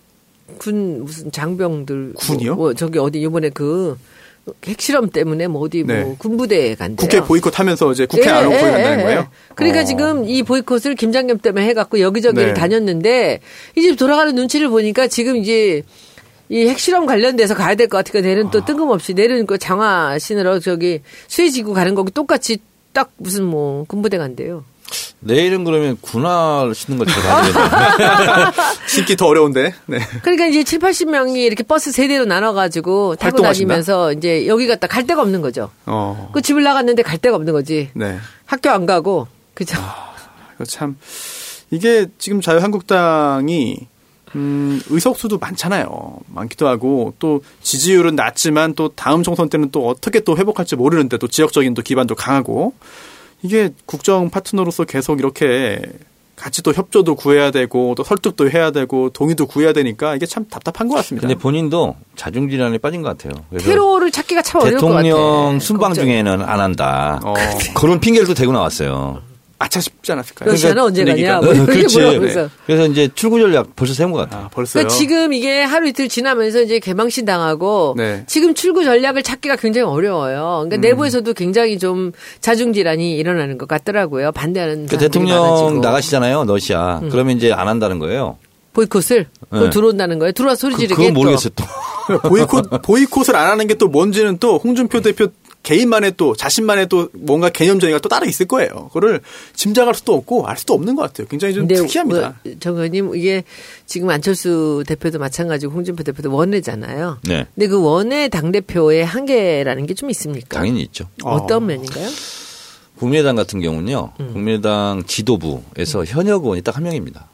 군 0.58 1.04
무슨 1.04 1.30
장병들 1.30 2.14
군이요? 2.16 2.54
뭐, 2.56 2.64
뭐 2.66 2.74
저기 2.74 2.98
어디 2.98 3.20
이번에 3.20 3.50
그 3.50 3.96
핵실험 4.64 5.10
때문에 5.10 5.46
뭐 5.48 5.62
어디 5.62 5.84
네. 5.84 6.02
뭐 6.02 6.16
군부대에 6.18 6.74
간대요. 6.74 6.96
국회 6.96 7.20
보이콧 7.20 7.58
하면서 7.58 7.90
이제 7.92 8.06
국회 8.06 8.26
예, 8.26 8.28
안 8.30 8.46
오고 8.46 8.54
예, 8.56 8.60
간다는 8.60 8.98
예, 9.00 9.02
거예요? 9.02 9.20
예. 9.20 9.26
그러니까 9.54 9.80
어. 9.80 9.84
지금 9.84 10.28
이 10.28 10.42
보이콧을 10.42 10.94
김장겸 10.94 11.38
때문에 11.38 11.66
해갖고 11.68 12.00
여기저기를 12.00 12.48
네. 12.48 12.54
다녔는데 12.54 13.40
이제 13.76 13.94
돌아가는 13.96 14.34
눈치를 14.34 14.68
보니까 14.68 15.06
지금 15.08 15.36
이제 15.36 15.82
이 16.48 16.66
핵실험 16.66 17.06
관련돼서 17.06 17.54
가야 17.54 17.74
될 17.76 17.88
것 17.88 18.04
같으니까 18.04 18.48
아. 18.48 18.50
또 18.50 18.64
뜬금없이 18.64 19.14
내일은 19.14 19.46
그 19.46 19.56
장화 19.58 20.18
신으러 20.18 20.58
저기 20.58 21.00
수해지구 21.28 21.74
가는 21.74 21.94
거고 21.94 22.10
똑같이 22.10 22.58
딱 22.92 23.12
무슨 23.18 23.44
뭐 23.44 23.84
군부대 23.86 24.18
간대요. 24.18 24.64
내일은 25.20 25.64
그러면 25.64 25.96
군화 26.00 26.70
신는 26.74 26.98
걸 26.98 27.06
제가 27.06 27.36
하겠네요. 27.36 28.52
신기 28.88 29.16
더 29.16 29.26
어려운데. 29.26 29.74
네. 29.86 29.98
그러니까 30.22 30.46
이제 30.46 30.64
7, 30.64 30.78
80명이 30.78 31.36
이렇게 31.36 31.62
버스 31.62 31.92
세 31.92 32.08
대로 32.08 32.24
나눠가지고 32.24 33.16
타고? 33.16 33.42
다니면서 33.42 34.12
이제 34.12 34.46
여기 34.46 34.66
갔다 34.66 34.86
갈 34.86 35.06
데가 35.06 35.22
없는 35.22 35.42
거죠. 35.42 35.70
어. 35.86 36.30
그 36.32 36.42
집을 36.42 36.62
나갔는데 36.62 37.02
갈 37.02 37.18
데가 37.18 37.36
없는 37.36 37.52
거지. 37.52 37.90
네. 37.94 38.18
학교 38.46 38.70
안 38.70 38.86
가고 38.86 39.28
그죠. 39.54 39.76
이거 40.54 40.64
참 40.64 40.96
이게 41.70 42.06
지금 42.18 42.40
자유한국당이 42.40 43.88
음, 44.34 44.80
의석수도 44.88 45.38
많잖아요. 45.38 46.18
많기도 46.26 46.68
하고 46.68 47.14
또 47.18 47.42
지지율은 47.62 48.14
낮지만 48.14 48.74
또 48.74 48.88
다음 48.88 49.22
총선 49.22 49.48
때는 49.48 49.70
또 49.70 49.88
어떻게 49.88 50.20
또 50.20 50.36
회복할지 50.36 50.76
모르는데 50.76 51.18
또 51.18 51.26
지역적인 51.26 51.74
또 51.74 51.82
기반도 51.82 52.14
강하고 52.14 52.74
이게 53.42 53.70
국정 53.86 54.30
파트너로서 54.30 54.84
계속 54.84 55.18
이렇게 55.18 55.80
같이 56.36 56.62
또 56.62 56.72
협조도 56.72 57.16
구해야 57.16 57.50
되고 57.50 57.94
또 57.94 58.02
설득도 58.02 58.50
해야 58.50 58.70
되고 58.70 59.10
동의도 59.10 59.46
구해야 59.46 59.74
되니까 59.74 60.16
이게 60.16 60.24
참 60.24 60.46
답답한 60.48 60.88
것 60.88 60.94
같습니다. 60.96 61.28
근데 61.28 61.38
본인도 61.38 61.96
자중 62.16 62.48
질환에 62.48 62.78
빠진 62.78 63.02
것 63.02 63.08
같아요. 63.16 63.44
테러를 63.58 64.10
찾기가 64.10 64.40
참 64.40 64.62
어려울 64.62 64.78
것 64.80 64.86
같아. 64.88 65.02
대통령 65.02 65.60
순방 65.60 65.90
걱정. 65.90 66.06
중에는 66.06 66.40
안 66.42 66.60
한다. 66.60 67.20
어, 67.24 67.34
그런 67.74 68.00
핑계를 68.00 68.26
또 68.26 68.32
대고 68.32 68.52
나왔어요. 68.52 69.20
아차 69.62 69.78
싶지 69.78 70.10
않았을까요? 70.12 70.50
러시아는 70.50 70.82
언제 70.82 71.04
분위기가. 71.04 71.38
가냐? 71.40 71.44
뭐 71.44 71.52
이렇게 71.54 71.72
그렇지. 71.80 71.98
물어보면서. 71.98 72.48
그래서 72.64 72.86
이제 72.86 73.08
출구 73.14 73.38
전략 73.38 73.76
벌써 73.76 73.92
세운 73.92 74.10
것 74.10 74.18
같아요. 74.18 74.46
아, 74.46 74.48
벌써요. 74.48 74.82
그러니까 74.84 74.94
지금 74.98 75.32
이게 75.34 75.62
하루 75.62 75.86
이틀 75.86 76.08
지나면서 76.08 76.62
이제 76.62 76.78
개망신 76.78 77.26
당하고 77.26 77.92
네. 77.98 78.24
지금 78.26 78.54
출구 78.54 78.84
전략을 78.84 79.22
찾기가 79.22 79.56
굉장히 79.56 79.86
어려워요. 79.86 80.64
그러니까 80.64 80.76
음. 80.76 80.80
내부에서도 80.80 81.30
굉장히 81.34 81.78
좀 81.78 82.12
자중 82.40 82.72
질환이 82.72 83.16
일어나는 83.18 83.58
것 83.58 83.68
같더라고요. 83.68 84.32
반대하는 84.32 84.86
그 84.86 84.96
사람들이 84.96 84.98
대통령 85.10 85.42
많아지고. 85.42 85.80
나가시잖아요, 85.80 86.44
러시아. 86.46 87.00
그러면 87.10 87.36
이제 87.36 87.52
안 87.52 87.68
한다는 87.68 87.98
거예요. 87.98 88.38
보이콧을 88.72 89.26
네. 89.52 89.70
들어온다는 89.70 90.18
거예요. 90.20 90.32
들어와 90.32 90.54
소리 90.54 90.74
그, 90.74 90.80
지르게 90.80 90.94
그건 90.94 91.12
또. 91.14 91.20
모르겠어요, 91.20 91.52
또. 91.56 91.64
보이콧 92.28 92.82
보이콧을 92.82 93.36
안 93.36 93.48
하는 93.48 93.66
게 93.66 93.74
또 93.74 93.88
뭔지는 93.88 94.38
또 94.38 94.58
홍준표 94.58 95.00
대표 95.00 95.28
개인만의 95.62 96.14
또 96.16 96.34
자신만의 96.34 96.88
또 96.88 97.08
뭔가 97.12 97.50
개념 97.50 97.78
정의가 97.78 97.98
또 98.00 98.08
따로 98.08 98.24
있을 98.26 98.46
거예요. 98.46 98.88
그거를 98.88 99.20
짐작할 99.54 99.94
수도 99.94 100.14
없고 100.14 100.46
알 100.46 100.56
수도 100.56 100.72
없는 100.74 100.96
것 100.96 101.02
같아요. 101.02 101.26
굉장히 101.28 101.52
좀 101.54 101.68
특이합니다. 101.68 102.34
뭐, 102.44 102.54
정 102.60 102.76
의원님 102.76 103.14
이게 103.14 103.44
지금 103.86 104.08
안철수 104.08 104.82
대표도 104.86 105.18
마찬가지고 105.18 105.72
홍준표 105.74 106.02
대표도 106.02 106.32
원내잖아요. 106.34 107.18
네. 107.28 107.46
근데 107.54 107.66
그 107.68 107.80
원내 107.82 108.28
당 108.30 108.50
대표의 108.52 109.04
한계라는 109.04 109.86
게 109.86 109.94
좀 109.94 110.08
있습니까? 110.10 110.58
당연히 110.58 110.80
있죠. 110.82 111.06
어떤 111.22 111.66
면인가요? 111.66 112.08
국민의당 112.98 113.36
같은 113.36 113.60
경우는요, 113.60 114.12
음. 114.20 114.30
국민의당 114.32 115.02
지도부에서 115.06 116.04
현역 116.04 116.44
의원이 116.44 116.62
딱 116.62 116.76
한 116.76 116.84
명입니다. 116.84 117.26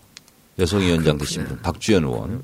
여성위원장 0.58 1.18
되신 1.18 1.44
분, 1.44 1.58
박주연 1.62 2.02
음, 2.04 2.08
의원. 2.08 2.42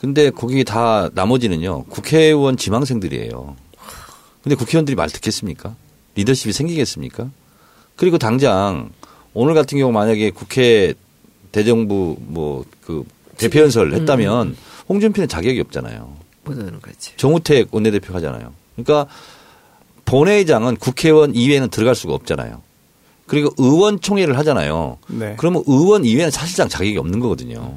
근데 0.00 0.30
거기 0.30 0.64
다 0.64 1.08
나머지는요, 1.14 1.84
국회의원 1.84 2.56
지망생들이에요. 2.56 3.56
근데 4.46 4.54
국회의원들이 4.54 4.94
말 4.94 5.10
듣겠습니까? 5.10 5.74
리더십이 6.14 6.52
생기겠습니까? 6.52 7.28
그리고 7.96 8.16
당장 8.16 8.90
오늘 9.34 9.54
같은 9.54 9.76
경우 9.76 9.90
만약에 9.90 10.30
국회 10.30 10.94
대정부 11.50 12.16
뭐 12.20 12.64
그 12.86 13.04
대표 13.36 13.60
연설 13.60 13.92
음, 13.92 13.94
했다면 14.00 14.56
홍준표는 14.88 15.28
자격이 15.28 15.60
없잖아요. 15.60 16.16
거지. 16.80 17.12
정우택 17.16 17.68
원내대표 17.72 18.14
하잖아요. 18.14 18.52
그러니까 18.76 19.12
본회의장은 20.04 20.76
국회의원 20.76 21.34
이외에는 21.34 21.68
들어갈 21.68 21.96
수가 21.96 22.14
없잖아요. 22.14 22.62
그리고 23.26 23.50
의원총회를 23.58 24.38
하잖아요. 24.38 24.98
네. 25.08 25.34
그러면 25.36 25.64
의원 25.66 26.04
이외에는 26.04 26.30
사실상 26.30 26.68
자격이 26.68 26.96
없는 26.96 27.18
거거든요. 27.18 27.76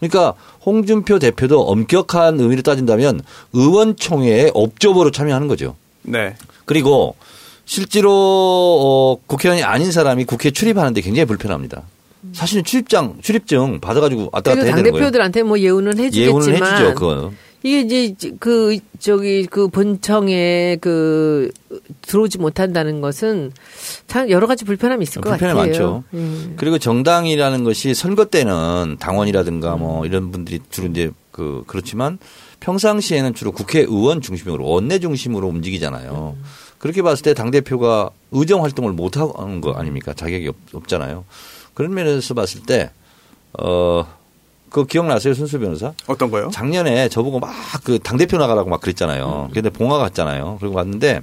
그러니까 0.00 0.32
홍준표 0.64 1.18
대표도 1.18 1.60
엄격한 1.64 2.40
의미로 2.40 2.62
따진다면 2.62 3.20
의원총회에 3.52 4.52
업적으로 4.54 5.10
참여하는 5.10 5.46
거죠. 5.46 5.76
네. 6.10 6.36
그리고 6.64 7.16
실제로 7.64 8.10
어, 8.10 9.18
국회의원이 9.26 9.62
아닌 9.62 9.92
사람이 9.92 10.24
국회에 10.24 10.50
출입하는데 10.50 11.00
굉장히 11.00 11.26
불편합니다. 11.26 11.82
사실은 12.32 12.64
출입장, 12.64 13.18
출입증 13.22 13.80
받아가지고 13.80 14.30
왔다 14.32 14.50
갔다 14.50 14.62
해야 14.62 14.74
당 14.74 14.82
되는 14.82 14.90
거예요. 14.90 15.04
대표들한테 15.04 15.42
뭐 15.42 15.58
예우는 15.58 15.98
해주겠지만 15.98 16.28
예우는 16.28 16.66
해주죠, 16.66 16.94
그거. 16.94 17.32
이게 17.62 17.80
이제 17.80 18.32
그 18.38 18.78
저기 19.00 19.46
그 19.46 19.68
본청에 19.68 20.76
그 20.80 21.50
들어오지 22.02 22.38
못한다는 22.38 23.00
것은 23.00 23.52
참 24.06 24.30
여러 24.30 24.46
가지 24.46 24.64
불편함이 24.64 25.02
있을 25.02 25.20
것 25.20 25.30
불편함이 25.30 25.58
같아요. 25.58 25.70
많죠. 25.72 26.04
음. 26.14 26.54
그리고 26.56 26.78
정당이라는 26.78 27.64
것이 27.64 27.94
선거 27.94 28.26
때는 28.26 28.96
당원이라든가 29.00 29.76
뭐 29.76 30.06
이런 30.06 30.30
분들이 30.30 30.60
주로 30.70 30.88
이제 30.88 31.10
그 31.32 31.64
그렇지만 31.66 32.18
평상시에는 32.60 33.34
주로 33.34 33.52
국회의원 33.52 34.20
중심으로 34.20 34.64
원내 34.66 34.98
중심으로 34.98 35.46
움직이잖아요. 35.48 36.36
그렇게 36.78 37.02
봤을 37.02 37.22
때 37.22 37.34
당 37.34 37.50
대표가 37.50 38.10
의정 38.30 38.62
활동을 38.64 38.92
못 38.92 39.16
하는 39.16 39.60
거 39.60 39.72
아닙니까? 39.72 40.12
자격이 40.14 40.52
없, 40.74 40.86
잖아요 40.88 41.24
그런 41.74 41.94
면에서 41.94 42.34
봤을 42.34 42.62
때 42.62 42.90
어. 43.58 44.06
그거 44.70 44.84
기억나세요, 44.84 45.32
순수 45.32 45.58
변호사? 45.58 45.94
어떤 46.06 46.30
거요? 46.30 46.50
작년에 46.52 47.08
저보고 47.08 47.40
막 47.40 47.50
그 47.84 47.98
당 48.00 48.18
대표 48.18 48.36
나가라고 48.36 48.68
막 48.68 48.82
그랬잖아요. 48.82 49.48
근데 49.54 49.70
봉화 49.70 49.96
갔잖아요. 49.96 50.58
그리고 50.60 50.74
왔는데 50.76 51.22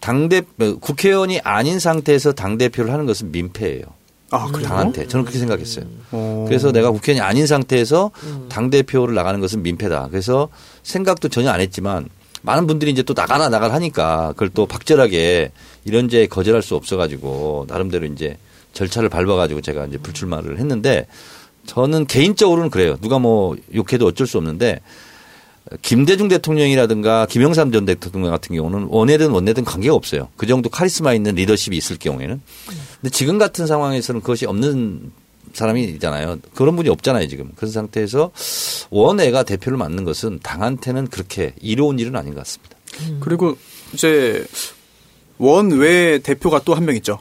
당대 0.00 0.40
국회의원이 0.80 1.40
아닌 1.40 1.78
상태에서 1.78 2.32
당 2.32 2.56
대표를 2.56 2.90
하는 2.90 3.04
것은 3.04 3.32
민폐예요. 3.32 3.84
아, 4.32 4.46
그래요? 4.46 4.66
당한테. 4.68 5.06
저는 5.06 5.24
그렇게 5.24 5.38
생각했어요. 5.38 5.84
어. 6.10 6.44
그래서 6.48 6.72
내가 6.72 6.90
국회의원이 6.90 7.20
아닌 7.26 7.46
상태에서 7.46 8.10
당 8.48 8.70
대표를 8.70 9.14
나가는 9.14 9.38
것은 9.40 9.62
민폐다. 9.62 10.08
그래서 10.10 10.48
생각도 10.82 11.28
전혀 11.28 11.50
안 11.50 11.60
했지만 11.60 12.08
많은 12.42 12.66
분들이 12.66 12.90
이제 12.90 13.02
또 13.02 13.14
나가라 13.14 13.48
나가라 13.48 13.74
하니까 13.74 14.28
그걸 14.30 14.48
또 14.48 14.66
박절하게 14.66 15.52
이런제 15.84 16.26
거절할 16.26 16.62
수 16.62 16.74
없어가지고 16.74 17.66
나름대로 17.68 18.06
이제 18.06 18.36
절차를 18.72 19.08
밟아가지고 19.10 19.60
제가 19.60 19.86
이제 19.86 19.98
불출마를 19.98 20.58
했는데 20.58 21.06
저는 21.66 22.06
개인적으로는 22.06 22.70
그래요. 22.70 22.96
누가 23.00 23.18
뭐 23.18 23.54
욕해도 23.74 24.06
어쩔 24.06 24.26
수 24.26 24.38
없는데 24.38 24.80
김대중 25.80 26.28
대통령이라든가 26.28 27.26
김영삼 27.26 27.70
전 27.72 27.84
대통령 27.84 28.30
같은 28.30 28.56
경우는 28.56 28.88
원내든 28.90 29.30
원내든 29.30 29.64
관계가 29.64 29.94
없어요. 29.94 30.28
그 30.36 30.46
정도 30.46 30.68
카리스마 30.68 31.14
있는 31.14 31.34
리더십이 31.34 31.76
있을 31.76 31.98
경우에는. 31.98 32.40
근데 33.00 33.10
지금 33.10 33.38
같은 33.38 33.66
상황에서는 33.66 34.20
그것이 34.22 34.44
없는 34.46 35.12
사람이 35.52 35.84
있잖아요. 35.84 36.38
그런 36.54 36.76
분이 36.76 36.88
없잖아요, 36.88 37.28
지금. 37.28 37.50
그런 37.56 37.70
상태에서 37.70 38.32
원외가 38.90 39.42
대표를 39.44 39.78
맡는 39.78 40.04
것은 40.04 40.40
당한테는 40.42 41.08
그렇게 41.08 41.54
이로운 41.60 41.98
일은 41.98 42.16
아닌 42.16 42.34
것 42.34 42.40
같습니다. 42.40 42.76
그리고 43.20 43.56
이제 43.92 44.44
원외 45.38 46.18
대표가 46.20 46.60
또 46.64 46.74
한 46.74 46.84
명 46.84 46.96
있죠. 46.96 47.18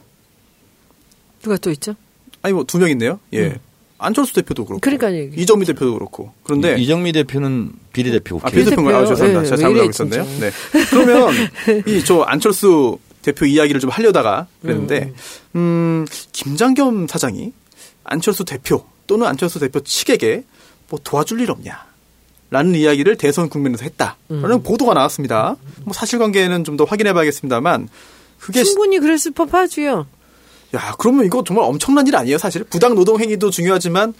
누가 1.41 1.57
또 1.57 1.71
있죠? 1.71 1.95
아니 2.41 2.53
뭐 2.53 2.63
두 2.63 2.79
명 2.79 2.89
있네요. 2.91 3.19
예. 3.33 3.39
음. 3.47 3.57
안철수 4.01 4.33
대표도 4.33 4.65
그렇고 4.65 4.79
그러니까요. 4.81 5.29
이정미 5.35 5.65
대표도 5.65 5.93
그렇고 5.93 6.31
그런데 6.43 6.75
이 6.79 6.87
정미 6.87 7.11
대표는 7.11 7.71
비례대표 7.93 8.37
아, 8.43 8.49
국회. 8.49 8.63
비대표인가요? 8.63 8.97
아? 8.97 9.05
죄송합니다. 9.05 9.41
예, 9.41 9.45
제가 9.45 9.55
왜 9.55 9.61
잘못 9.61 9.71
이래, 9.71 9.79
알고 9.81 9.89
있었네요. 9.91 10.23
진짜. 10.25 10.45
네. 10.45 10.51
그러면 10.89 11.33
이 11.87 12.03
저 12.05 12.21
안철수 12.21 12.97
대표 13.21 13.45
이야기를 13.45 13.79
좀 13.79 13.89
하려다가 13.91 14.47
그랬는데 14.61 15.13
음, 15.55 16.05
김장겸 16.31 17.07
사장이 17.07 17.53
안철수 18.03 18.43
대표 18.45 18.83
또는 19.07 19.27
안철수 19.27 19.59
대표 19.59 19.79
측에게 19.81 20.43
뭐 20.89 20.99
도와줄 21.03 21.39
일 21.41 21.51
없냐. 21.51 21.85
라는 22.53 22.75
이야기를 22.75 23.15
대선 23.15 23.47
국면에서 23.47 23.83
했다라는 23.83 24.17
음. 24.29 24.63
보도가 24.63 24.93
나왔습니다. 24.93 25.55
뭐 25.85 25.93
사실관계는 25.93 26.65
좀 26.65 26.75
더 26.75 26.83
확인해 26.83 27.13
봐야겠습니다만 27.13 27.87
그게 28.39 28.63
충분히 28.63 28.99
그랬을 28.99 29.31
법하지요. 29.31 30.05
야, 30.75 30.95
그러면 30.97 31.25
이거 31.25 31.43
정말 31.45 31.65
엄청난 31.65 32.07
일 32.07 32.15
아니에요, 32.15 32.37
사실? 32.37 32.63
부당 32.63 32.95
노동 32.95 33.19
행위도 33.19 33.49
중요하지만 33.49 34.13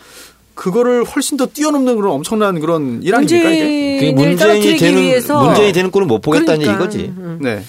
그거를 0.53 1.03
훨씬 1.05 1.37
더 1.37 1.45
뛰어넘는 1.45 1.95
그런 1.95 2.11
엄청난 2.13 2.59
그런 2.59 3.01
일 3.03 3.15
아닙니까, 3.15 3.49
이게? 3.49 4.13
떨어뜨리기 4.35 4.77
되는 4.77 5.01
위해서 5.01 5.43
문재인이 5.43 5.71
되는 5.71 5.91
꼴을 5.91 6.07
못 6.07 6.19
보겠다는 6.21 6.59
그러니까. 6.59 6.71
얘기거지. 6.85 7.13
음. 7.17 7.39
네. 7.41 7.63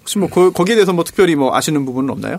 혹시 0.00 0.18
뭐 0.18 0.28
거, 0.28 0.50
거기에 0.50 0.74
대해서 0.76 0.92
뭐 0.92 1.04
특별히 1.04 1.34
뭐 1.36 1.54
아시는 1.54 1.84
부분은 1.84 2.10
없나요? 2.10 2.38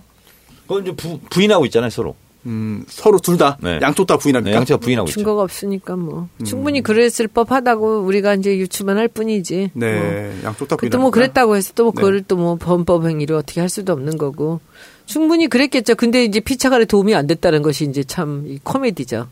그건 0.68 0.84
이제 0.84 0.95
부, 0.95 1.20
부인하고 1.30 1.66
있잖아요 1.66 1.89
서로. 1.91 2.16
음, 2.45 2.84
서로 2.89 3.20
둘 3.20 3.38
다 3.38 3.57
네. 3.61 3.80
양쪽 3.82 4.05
다 4.05 4.18
부인합니까? 4.18 4.51
네, 4.51 4.57
양체가 4.57 4.78
부인하고 4.80 5.07
있죠. 5.07 5.14
증거가 5.20 5.43
없으니까 5.43 5.95
뭐 5.95 6.28
충분히 6.43 6.82
그랬을 6.82 7.30
법하다고 7.30 8.01
우리가 8.01 8.34
이제 8.34 8.57
유추만 8.57 8.97
할 8.97 9.07
뿐이지. 9.07 9.70
뭐. 9.74 9.88
네, 9.88 10.34
양쪽 10.43 10.68
다 10.68 10.76
부인합니다. 10.76 10.78
그것도 10.78 10.97
뭐 10.99 11.11
그랬다고 11.11 11.55
해서 11.55 11.72
또뭐 11.74 11.91
네. 11.91 12.01
그걸 12.01 12.24
또 12.24 12.36
뭐 12.36 12.55
범법 12.57 13.05
행위로 13.05 13.38
어떻게 13.38 13.61
할 13.61 13.70
수도 13.70 13.93
없는 13.93 14.18
거고 14.18 14.59
충분히 15.05 15.47
그랬겠죠. 15.47 15.95
근데 15.95 16.23
이제 16.23 16.39
피차갈에 16.39 16.85
도움이 16.85 17.13
안 17.15 17.27
됐다는 17.27 17.61
것이 17.61 17.85
이제 17.85 18.03
참 18.03 18.45
이 18.47 18.59
코미디죠. 18.63 19.27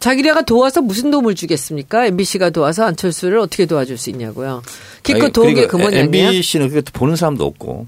자기네가 0.00 0.42
도와서 0.42 0.80
무슨 0.82 1.12
도움을 1.12 1.36
주겠습니까? 1.36 2.06
MBC가 2.06 2.50
도와서 2.50 2.82
안철수를 2.84 3.38
어떻게 3.38 3.66
도와줄 3.66 3.96
수 3.96 4.10
있냐고요. 4.10 4.60
기껏 5.04 5.24
아니, 5.24 5.32
도운 5.32 5.48
게 5.54 5.66
그러니까 5.66 5.70
그 5.70 5.76
모양이야. 5.76 6.00
MBC는 6.06 6.68
그게 6.70 6.80
또 6.80 6.90
보는 6.92 7.14
사람도 7.14 7.44
없고. 7.46 7.86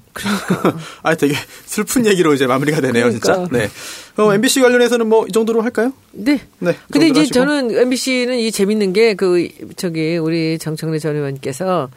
아, 1.03 1.15
되게 1.17 1.35
슬픈 1.67 2.07
얘기로 2.07 2.35
이제 2.35 2.47
마무리가 2.47 2.81
되네요, 2.81 3.07
그러니까. 3.07 3.35
진짜. 3.35 3.49
네. 3.51 3.69
어, 4.17 4.33
MBC 4.33 4.61
관련해서는 4.61 5.09
뭐 5.09 5.27
이 5.29 5.33
정도로 5.33 5.63
할까요? 5.63 5.93
네. 6.13 6.41
네. 6.61 6.71
이 6.71 6.93
근데 6.93 7.09
이제 7.09 7.21
하시고. 7.21 7.35
저는 7.35 7.77
MBC는 7.77 8.39
이 8.39 8.53
재밌는 8.53 8.93
게 8.93 9.15
그 9.17 9.49
저기 9.77 10.17
우리 10.17 10.57
정청래 10.61 11.01
전 11.01 11.17
의원께서 11.17 11.91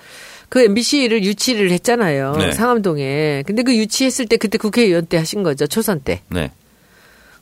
그 0.50 0.62
MBC를 0.62 1.24
유치를 1.24 1.72
했잖아요. 1.72 2.36
네. 2.38 2.52
상암동에. 2.54 3.44
근데 3.46 3.64
그 3.64 3.76
유치했을 3.76 4.28
때 4.28 4.38
그때 4.38 4.58
국회의원 4.58 5.06
때 5.06 5.18
하신 5.18 5.44
거죠. 5.44 5.68
초선 5.68 6.00
때. 6.00 6.22
네. 6.30 6.52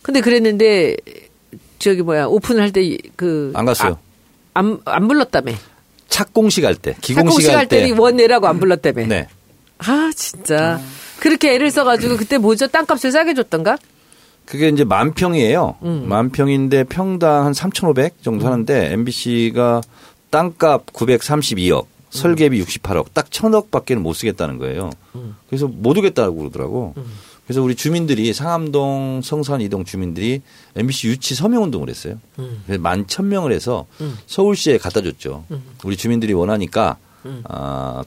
근데 0.02 0.22
그랬는데 0.22 0.98
저기 1.80 2.02
뭐야 2.02 2.26
오픈을 2.26 2.62
할 2.62 2.72
때 2.72 2.98
그 3.16 3.52
안 3.56 3.66
갔어요. 3.66 4.00
안, 4.54 4.80
안 4.86 5.08
불렀다며. 5.08 5.52
착공식 6.08 6.64
할 6.64 6.76
때, 6.76 6.96
기공식 7.02 7.16
착공식 7.26 7.50
할할 7.50 7.68
때. 7.68 7.82
때는 7.82 7.98
원 8.00 8.16
내라고 8.16 8.48
안 8.48 8.60
불렀다며. 8.60 9.06
네. 9.08 9.28
아 9.80 10.12
진짜 10.16 10.80
그렇게 11.20 11.54
애를 11.56 11.70
써가지고 11.72 12.16
그때 12.18 12.38
뭐죠 12.38 12.68
땅값을 12.68 13.12
싸게 13.12 13.34
줬던가? 13.34 13.78
그게 14.46 14.70
이제 14.70 14.84
만 14.86 15.14
평이에요. 15.14 15.76
음. 15.84 16.06
만 16.08 16.30
평인데 16.30 16.86
평당 16.86 17.46
한 17.48 17.54
3,500 17.54 18.22
정도 18.24 18.46
하는데 18.46 18.94
MBC가 18.94 19.82
땅값 20.30 20.86
932억, 20.94 21.86
설계비 22.16 22.64
68억, 22.64 23.08
딱 23.14 23.30
1,000억밖에 23.30 23.96
못 23.96 24.14
쓰겠다는 24.14 24.58
거예요. 24.58 24.90
음. 25.16 25.36
그래서 25.48 25.68
못 25.68 25.98
오겠다고 25.98 26.36
그러더라고. 26.36 26.96
그래서 27.46 27.62
우리 27.62 27.76
주민들이 27.76 28.34
상암동, 28.34 29.22
성산 29.24 29.62
이동 29.62 29.86
주민들이 29.86 30.42
MBC 30.76 31.10
유치 31.10 31.36
서명 31.36 31.64
운동을 31.64 31.90
했어요. 31.90 32.20
음. 32.40 32.64
그래서 32.66 32.82
만 32.82 33.06
1,000명을 33.06 33.52
해서 33.52 33.86
서울시에 34.26 34.78
갖다 34.78 35.02
줬죠. 35.02 35.46
음. 35.52 35.64
우리 35.84 35.96
주민들이 35.96 36.34
원하니까 36.34 36.98
아, 37.44 38.04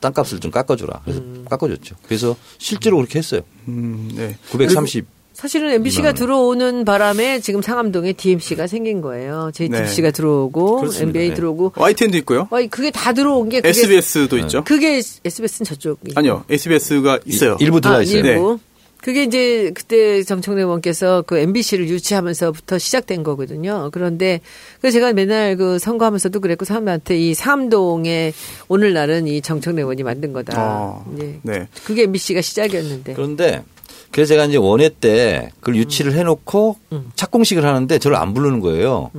땅값을 0.00 0.40
좀 0.40 0.50
깎아주라. 0.50 1.00
그래서 1.04 1.20
음. 1.20 1.44
깎아줬죠. 1.48 1.96
그래서 2.02 2.36
실제로 2.58 2.96
그렇게 2.96 3.18
했어요. 3.18 3.42
음, 3.68 4.10
네. 4.14 4.36
930. 4.50 5.06
사실은 5.38 5.70
MBC가 5.70 6.14
들어오는 6.14 6.84
바람에 6.84 7.38
지금 7.38 7.62
상암동에 7.62 8.14
DMC가 8.14 8.66
생긴 8.66 9.00
거예요. 9.00 9.52
JTBC가 9.54 10.10
들어오고 10.10 10.80
그렇습니다. 10.80 11.06
NBA 11.20 11.28
네. 11.28 11.34
들어오고. 11.36 11.74
YTN도 11.76 12.18
있고요. 12.18 12.48
어, 12.50 12.56
그게 12.68 12.90
다 12.90 13.12
들어온 13.12 13.48
게 13.48 13.58
그게 13.60 13.68
SBS도 13.68 14.34
네. 14.34 14.42
있죠. 14.42 14.64
그게 14.64 15.00
SBS는 15.24 15.64
저쪽이. 15.64 16.14
아니요. 16.16 16.42
SBS가 16.50 17.20
있어요. 17.24 17.56
일- 17.60 17.66
일부 17.66 17.80
들어와 17.80 18.00
아, 18.00 18.02
있어요. 18.02 18.18
일부. 18.26 18.58
그게 19.00 19.22
이제 19.22 19.70
그때 19.76 20.24
정청래 20.24 20.62
의원께서 20.62 21.22
그 21.24 21.38
MBC를 21.38 21.88
유치하면서부터 21.88 22.78
시작된 22.78 23.22
거거든요. 23.22 23.90
그런데 23.92 24.40
그 24.80 24.90
제가 24.90 25.12
맨날 25.12 25.56
그 25.56 25.78
선거하면서도 25.78 26.40
그랬고 26.40 26.64
사람들한테 26.64 27.16
이 27.16 27.32
삼동에 27.34 28.32
오늘날은 28.66 29.28
이 29.28 29.40
정청래 29.40 29.82
의원이 29.82 30.02
만든 30.02 30.32
거다. 30.32 30.54
어, 30.60 31.14
예. 31.20 31.38
네. 31.42 31.68
그게 31.84 32.02
MBC가 32.02 32.40
시작이었는데. 32.40 33.14
그런데 33.14 33.62
그래서 34.10 34.30
제가 34.30 34.46
이제 34.46 34.56
원회 34.56 34.88
때 34.88 35.50
그걸 35.60 35.76
유치를 35.76 36.14
해놓고 36.14 36.76
음. 36.92 37.10
착공식을 37.14 37.64
하는데 37.64 37.98
저를 37.98 38.16
안 38.16 38.34
부르는 38.34 38.60
거예요. 38.60 39.10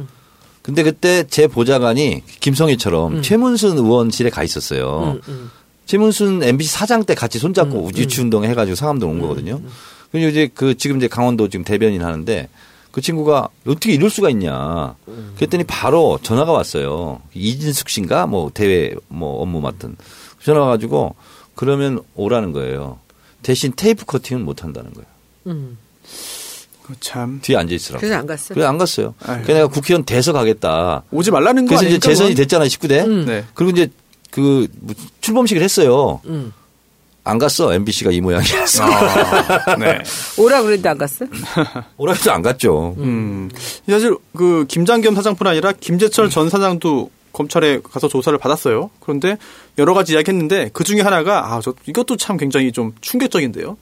근데 0.61 0.83
그때 0.83 1.25
제 1.27 1.47
보좌관이 1.47 2.23
김성희처럼 2.41 3.21
최문순 3.21 3.77
의원실에 3.77 4.29
가 4.29 4.43
있었어요. 4.43 5.19
음, 5.27 5.31
음. 5.31 5.51
최문순 5.85 6.43
MBC 6.43 6.69
사장 6.71 7.03
때 7.03 7.15
같이 7.15 7.39
손잡고 7.39 7.89
유치 7.95 8.21
운동 8.21 8.43
해가지고 8.43 8.75
상암동 8.75 9.09
온 9.09 9.21
거거든요. 9.21 9.61
그리고 10.11 10.27
이제 10.27 10.49
그 10.53 10.75
지금 10.75 10.97
이제 10.97 11.07
강원도 11.07 11.47
지금 11.49 11.63
대변인 11.63 12.03
하는데 12.03 12.47
그 12.91 13.01
친구가 13.01 13.49
어떻게 13.67 13.93
이럴 13.93 14.09
수가 14.09 14.29
있냐. 14.29 14.95
그랬더니 15.35 15.63
바로 15.63 16.19
전화가 16.21 16.51
왔어요. 16.51 17.21
이진숙 17.33 17.89
씨인가 17.89 18.27
뭐 18.27 18.51
대회 18.53 18.93
뭐 19.07 19.41
업무 19.41 19.61
맡은 19.61 19.95
전화 20.43 20.61
와가지고 20.61 21.15
그러면 21.55 22.01
오라는 22.15 22.51
거예요. 22.51 22.99
대신 23.43 23.73
테이프 23.75 24.05
커팅은 24.05 24.43
못 24.43 24.63
한다는 24.63 24.93
거예요. 24.93 25.07
음. 25.47 25.77
그 26.83 26.93
참. 26.99 27.39
뒤에 27.41 27.55
앉아 27.57 27.73
있으라고. 27.73 27.99
그래서 28.01 28.15
안 28.17 28.25
갔어요. 28.25 28.53
그래서 28.55 28.69
안 28.69 28.77
갔어요. 28.77 29.13
아유. 29.25 29.41
그래서 29.43 29.53
내가 29.53 29.67
국회의원 29.67 30.03
돼서 30.05 30.33
가겠다. 30.33 31.03
오지 31.11 31.31
말라는 31.31 31.65
거 31.65 31.75
그래서 31.75 31.85
이제? 31.87 31.99
재선이 31.99 32.31
그건? 32.31 32.43
됐잖아요, 32.43 32.67
19대. 32.67 33.05
음. 33.05 33.25
네. 33.25 33.45
그리고 33.53 33.71
이제 33.71 33.89
그뭐 34.31 34.67
출범식을 35.21 35.61
했어요. 35.61 36.19
음. 36.25 36.51
안 37.23 37.37
갔어. 37.37 37.73
MBC가 37.73 38.11
이 38.11 38.21
모양이었어. 38.21 38.83
아, 38.83 39.75
네. 39.75 39.99
오라 40.37 40.61
그랬는데 40.63 40.89
안 40.89 40.97
갔어? 40.97 41.25
오라 41.97 42.13
해서 42.13 42.31
안 42.31 42.41
갔죠. 42.41 42.95
음. 42.97 43.49
사실 43.87 44.15
그 44.35 44.65
김장겸 44.67 45.13
사장뿐 45.15 45.45
아니라 45.45 45.71
김재철 45.73 46.29
전 46.31 46.49
사장도 46.49 47.11
검찰에 47.39 47.79
가서 47.81 48.09
조사를 48.09 48.37
받았어요. 48.37 48.89
그런데 48.99 49.37
여러 49.77 49.93
가지 49.93 50.13
이야기했는데 50.13 50.71
그 50.73 50.83
중에 50.83 50.99
하나가 50.99 51.53
아, 51.53 51.61
저 51.61 51.73
이것도 51.85 52.17
참 52.17 52.35
굉장히 52.35 52.73
좀 52.73 52.93
충격적인데요. 52.99 53.77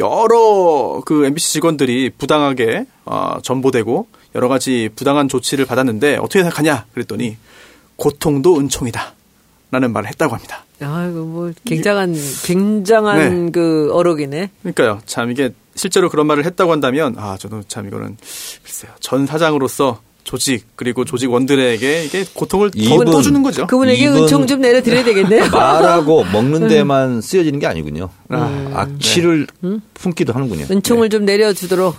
여러 0.00 1.00
그 1.06 1.24
MBC 1.24 1.52
직원들이 1.52 2.10
부당하게 2.18 2.86
어, 3.04 3.38
전보되고 3.42 4.08
여러 4.34 4.48
가지 4.48 4.88
부당한 4.96 5.28
조치를 5.28 5.66
받았는데 5.66 6.16
어떻게 6.16 6.40
생각하냐 6.40 6.86
그랬더니 6.92 7.36
고통도 7.94 8.58
은총이다. 8.58 9.14
라는 9.72 9.92
말을 9.92 10.08
했다고 10.08 10.34
합니다. 10.34 10.64
아이고 10.80 11.24
뭐 11.26 11.52
굉장한 11.64 12.16
굉장한 12.44 13.46
네. 13.46 13.52
그 13.52 13.90
어록이네. 13.92 14.50
그러니까요. 14.62 15.00
참 15.06 15.30
이게 15.30 15.54
실제로 15.76 16.10
그런 16.10 16.26
말을 16.26 16.44
했다고 16.44 16.72
한다면 16.72 17.14
아 17.18 17.36
저는 17.36 17.62
참 17.68 17.86
이거는 17.86 18.16
글쎄요. 18.64 18.90
전 18.98 19.26
사장으로서 19.26 20.00
조직 20.24 20.66
그리고 20.76 21.04
조직원들에게 21.04 22.04
이게 22.04 22.24
고통을 22.34 22.70
더, 22.70 22.78
이분- 22.78 23.06
더 23.10 23.22
주는 23.22 23.42
거죠. 23.42 23.66
그분에게 23.66 24.08
은총 24.08 24.46
좀 24.46 24.60
내려드려야 24.60 25.02
되겠네요. 25.04 25.48
말하고 25.50 26.24
먹는 26.32 26.68
데만 26.68 27.20
쓰여지는 27.20 27.58
게 27.58 27.66
아니군요. 27.66 28.10
아, 28.28 28.70
악취를 28.74 29.46
품기도 29.94 30.32
하는군요. 30.32 30.66
은총을 30.70 31.08
좀 31.10 31.24
내려주도록. 31.24 31.96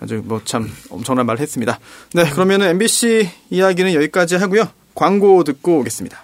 아주 0.00 0.22
뭐 0.24 0.40
참 0.44 0.70
엄청난 0.90 1.26
말을 1.26 1.40
했습니다. 1.40 1.78
네, 2.14 2.28
그러면은 2.30 2.68
MBC 2.68 3.28
이야기는 3.50 3.94
여기까지 3.94 4.36
하고요. 4.36 4.68
광고 4.94 5.42
듣고 5.44 5.78
오겠습니다. 5.80 6.18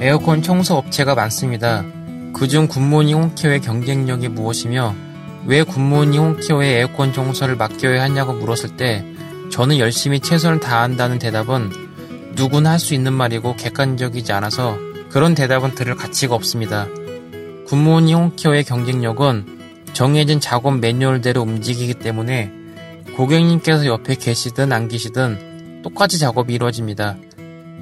에어컨 0.00 0.42
청소 0.42 0.76
업체가 0.76 1.14
많습니다. 1.14 1.84
그중 2.32 2.68
굿모닝 2.68 3.16
홈케어의 3.16 3.60
경쟁력이 3.60 4.28
무엇이며 4.28 4.94
왜 5.46 5.62
굿모닝 5.62 6.20
홈케어의 6.20 6.76
에어컨 6.76 7.12
청소를 7.12 7.56
맡겨야 7.56 8.02
하냐고 8.02 8.32
물었을 8.32 8.76
때 8.76 9.04
저는 9.50 9.78
열심히 9.78 10.20
최선을 10.20 10.60
다한다는 10.60 11.18
대답은 11.18 11.70
누구나 12.36 12.70
할 12.72 12.78
수 12.78 12.94
있는 12.94 13.12
말이고 13.12 13.56
객관적이지 13.56 14.32
않아서 14.32 14.78
그런 15.10 15.34
대답은 15.34 15.74
들을 15.74 15.94
가치가 15.96 16.34
없습니다. 16.34 16.86
굿모닝 17.66 18.16
홈케어의 18.16 18.64
경쟁력은 18.64 19.58
정해진 19.92 20.40
작업 20.40 20.78
매뉴얼대로 20.78 21.42
움직이기 21.42 21.94
때문에 21.94 22.52
고객님께서 23.16 23.86
옆에 23.86 24.14
계시든 24.14 24.72
안 24.72 24.88
계시든 24.88 25.82
똑같이 25.82 26.18
작업이 26.18 26.54
이루어집니다. 26.54 27.16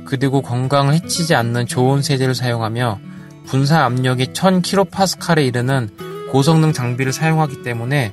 그리고 0.07 0.41
건강을 0.41 0.95
해치지 0.95 1.35
않는 1.35 1.67
좋은 1.67 2.03
세제를 2.03 2.35
사용하며 2.35 2.99
분사 3.47 3.85
압력이 3.85 4.29
1000kPa에 4.33 5.47
이르는 5.47 5.91
고성능 6.31 6.73
장비를 6.73 7.13
사용하기 7.13 7.63
때문에 7.63 8.13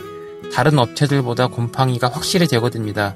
다른 0.54 0.80
업체들보다 0.80 1.48
곰팡이가 1.48 2.10
확실히 2.10 2.48
제거됩니다. 2.48 3.16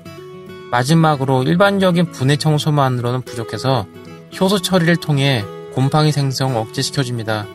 마지막으로 0.71 1.43
일반적인 1.43 2.11
분해 2.11 2.37
청소만으로는 2.37 3.21
부족해서 3.21 3.87
효소 4.39 4.59
처리를 4.59 4.97
통해 4.97 5.43
곰팡이 5.73 6.11
생성을 6.11 6.55
억제시켜줍니다. 6.57 7.47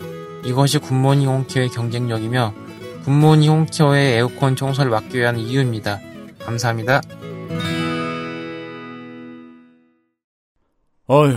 이것이 0.45 0.79
굿모닝 0.79 1.29
홈케어의 1.29 1.69
경쟁력이며 1.69 2.55
굿모닝 3.05 3.51
홈케어의 3.51 4.17
에어컨 4.17 4.57
청소를 4.57 4.91
맡기 4.91 5.19
위한 5.19 5.39
이유입니다. 5.39 6.01
감사합니다. 6.41 7.01
아휴, 11.07 11.37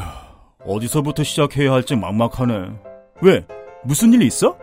어디서부터 0.66 1.24
시작해야 1.24 1.74
할지 1.74 1.96
막막하네. 1.96 2.54
왜? 3.22 3.46
무슨 3.84 4.14
일 4.14 4.22
있어? 4.22 4.58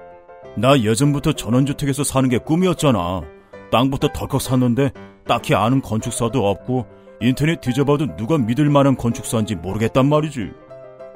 나 0.57 0.79
예전부터 0.79 1.33
전원주택에서 1.33 2.05
사는 2.05 2.29
게 2.29 2.39
꿈이었잖아. 2.39 3.23
땅부터 3.71 4.09
덜컥 4.13 4.41
샀는데 4.41 4.91
딱히 5.27 5.55
아는 5.55 5.83
건축사도 5.83 6.49
없고 6.49 6.87
인터넷 7.21 7.61
뒤져봐도 7.61 8.17
누가 8.17 8.39
믿을 8.39 8.71
만한 8.71 8.97
건축사인지 8.97 9.57
모르겠단 9.57 10.09
말이지. 10.09 10.51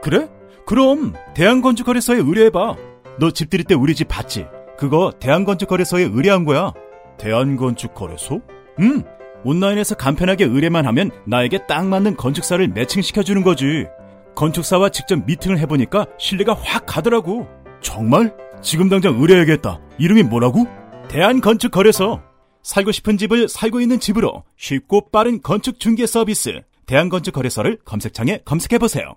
그래? 0.03 0.29
그럼 0.67 1.15
대한건축거래소에 1.35 2.19
의뢰해봐. 2.19 2.77
너 3.21 3.31
집 3.31 3.51
들일 3.51 3.65
때 3.65 3.75
우리 3.75 3.95
집 3.95 4.09
봤지? 4.09 4.47
그거 4.77 5.13
대한건축거래소에 5.19 6.05
의뢰한 6.05 6.45
거야. 6.45 6.73
대한건축거래소? 7.19 8.41
응. 8.81 9.03
온라인에서 9.45 9.95
간편하게 9.95 10.45
의뢰만 10.45 10.87
하면 10.87 11.11
나에게 11.27 11.67
딱 11.67 11.87
맞는 11.87 12.17
건축사를 12.17 12.67
매칭시켜주는 12.69 13.43
거지. 13.43 13.87
건축사와 14.35 14.89
직접 14.91 15.25
미팅을 15.27 15.59
해보니까 15.59 16.07
신뢰가 16.19 16.55
확 16.55 16.85
가더라고. 16.87 17.47
정말? 17.81 18.35
지금 18.63 18.89
당장 18.89 19.21
의뢰해야겠다. 19.21 19.81
이름이 19.99 20.25
뭐라고? 20.25 20.67
대한건축거래소. 21.09 22.21
살고 22.63 22.93
싶은 22.93 23.17
집을 23.17 23.49
살고 23.49 23.81
있는 23.81 23.99
집으로 23.99 24.45
쉽고 24.57 25.11
빠른 25.11 25.41
건축 25.43 25.81
중개 25.81 26.07
서비스. 26.07 26.61
대한건축거래소를 26.87 27.79
검색창에 27.85 28.41
검색해보세요. 28.45 29.15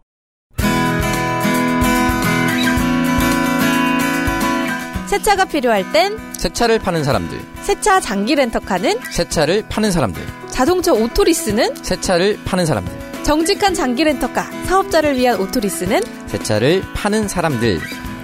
새 5.08 5.23
차가 5.23 5.44
필요할 5.46 5.92
땐 5.92 6.18
새 6.38 6.52
차를 6.52 6.80
파는 6.80 7.04
사람들, 7.04 7.38
새 7.64 7.85
차 7.85 8.00
장기 8.00 8.34
렌터카는 8.34 8.98
새 9.12 9.30
차를 9.30 9.66
파는 9.68 9.92
사람들, 9.92 10.22
자동차 10.50 10.94
오토리스는 10.94 11.76
새 11.76 11.97
차를 11.97 12.39
파는 12.46 12.66
사람들, 12.66 13.24
정직한 13.24 13.74
장기 13.74 14.06
렌터카 14.06 14.44
사업자를 14.68 15.18
위한 15.18 15.38
오토리스는 15.42 16.02
새 16.28 16.46
차를 16.46 16.82
파는 16.94 17.28
사람들, 17.28 17.80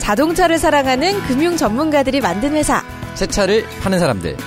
자동차를 0.08 0.58
사랑하는 0.58 1.22
금융 1.24 1.58
전문가들이 1.58 2.22
만든 2.22 2.54
회사 2.54 2.82
새 3.16 3.32
차를 3.32 3.66
파는 3.82 4.00
사람들, 4.00 4.38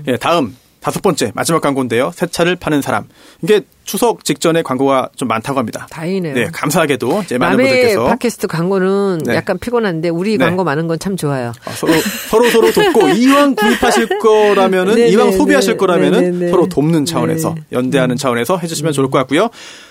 예, 0.08 0.16
다음 0.16 0.56
다섯 0.88 1.02
번째 1.02 1.32
마지막 1.34 1.60
광고인데요. 1.60 2.12
새 2.14 2.26
차를 2.26 2.56
파는 2.56 2.80
사람. 2.80 3.04
이게 3.42 3.60
추석 3.84 4.24
직전에 4.24 4.62
광고가 4.62 5.10
좀 5.16 5.28
많다고 5.28 5.58
합니다. 5.58 5.86
다행이네요. 5.90 6.34
네, 6.34 6.48
감사하게도 6.50 7.22
이제 7.24 7.36
많은 7.36 7.58
분들께서 7.58 8.04
팟캐스트 8.04 8.46
광고는 8.46 9.18
네. 9.26 9.34
약간 9.34 9.58
피곤한데 9.58 10.08
우리 10.08 10.38
네. 10.38 10.44
광고 10.46 10.64
많은 10.64 10.86
건 10.88 10.98
참 10.98 11.16
좋아요. 11.16 11.52
어, 11.66 11.70
서로 11.72 11.92
서로 12.30 12.50
서로 12.50 12.72
돕고 12.72 13.10
이왕 13.20 13.54
구입하실 13.54 14.18
거라면은 14.18 14.94
네, 14.94 15.08
이왕 15.08 15.30
네, 15.30 15.36
소비하실 15.36 15.74
네, 15.74 15.76
거라면은 15.76 16.20
네, 16.20 16.30
네, 16.30 16.38
네. 16.46 16.50
서로 16.50 16.68
돕는 16.70 17.04
차원에서 17.04 17.54
네. 17.54 17.62
연대하는 17.72 18.16
차원에서 18.16 18.56
해주시면 18.56 18.94
좋을 18.94 19.10
것 19.10 19.18
같고요. 19.18 19.50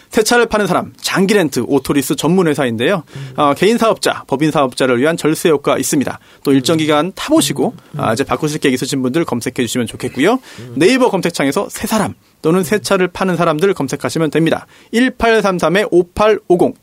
새 0.10 0.24
차를 0.24 0.46
파는 0.48 0.68
사람 0.68 0.94
장기 1.00 1.34
렌트 1.34 1.64
오토리스 1.68 2.16
전문 2.16 2.48
회사인데요. 2.48 3.04
어, 3.36 3.54
개인 3.56 3.78
사업자, 3.78 4.24
법인 4.28 4.52
사업자를 4.52 5.00
위한 5.00 5.18
절세 5.18 5.50
효과 5.50 5.78
있습니다. 5.78 6.20
또 6.44 6.54
일정 6.54 6.78
기간 6.78 7.12
타보시고 7.16 7.74
아, 7.98 8.14
이제 8.14 8.24
바꾸실 8.24 8.60
계획 8.60 8.74
있으신 8.74 9.02
분들 9.02 9.26
검색해 9.26 9.56
주시면 9.56 9.88
좋겠고요. 9.88 10.40
네이버 10.76 11.10
검색창에서 11.10 11.68
새 11.70 11.88
사람 11.88 12.14
또는 12.42 12.64
새 12.64 12.80
차를 12.80 13.08
파는 13.10 13.36
사람들 13.36 13.74
검색하시면 13.74 14.32
됩니다. 14.32 14.66
1833-5850, 14.94 16.76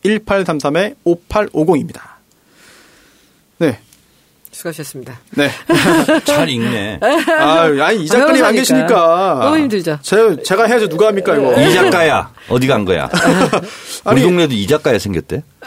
1833-5850입니다. 1.04 2.13
네. 4.54 4.58
수고하셨습니다. 4.58 5.20
네. 5.30 5.50
잘 6.24 6.48
읽네. 6.48 7.00
아유, 7.02 7.82
아니, 7.82 8.04
이 8.04 8.06
작가님 8.06 8.44
안. 8.44 8.54
계시니까. 8.54 9.38
너무 9.42 9.58
힘들죠. 9.58 9.98
제, 10.00 10.36
제가 10.44 10.64
해야지 10.66 10.88
누가 10.88 11.08
합니까, 11.08 11.34
이거. 11.34 11.60
이 11.60 11.74
작가야. 11.74 12.32
어디 12.48 12.66
간 12.68 12.84
거야? 12.84 13.08
아니- 14.04 14.20
우리 14.20 14.22
동네도 14.22 14.54
이 14.54 14.66
작가야 14.66 14.98
생겼대. 14.98 15.42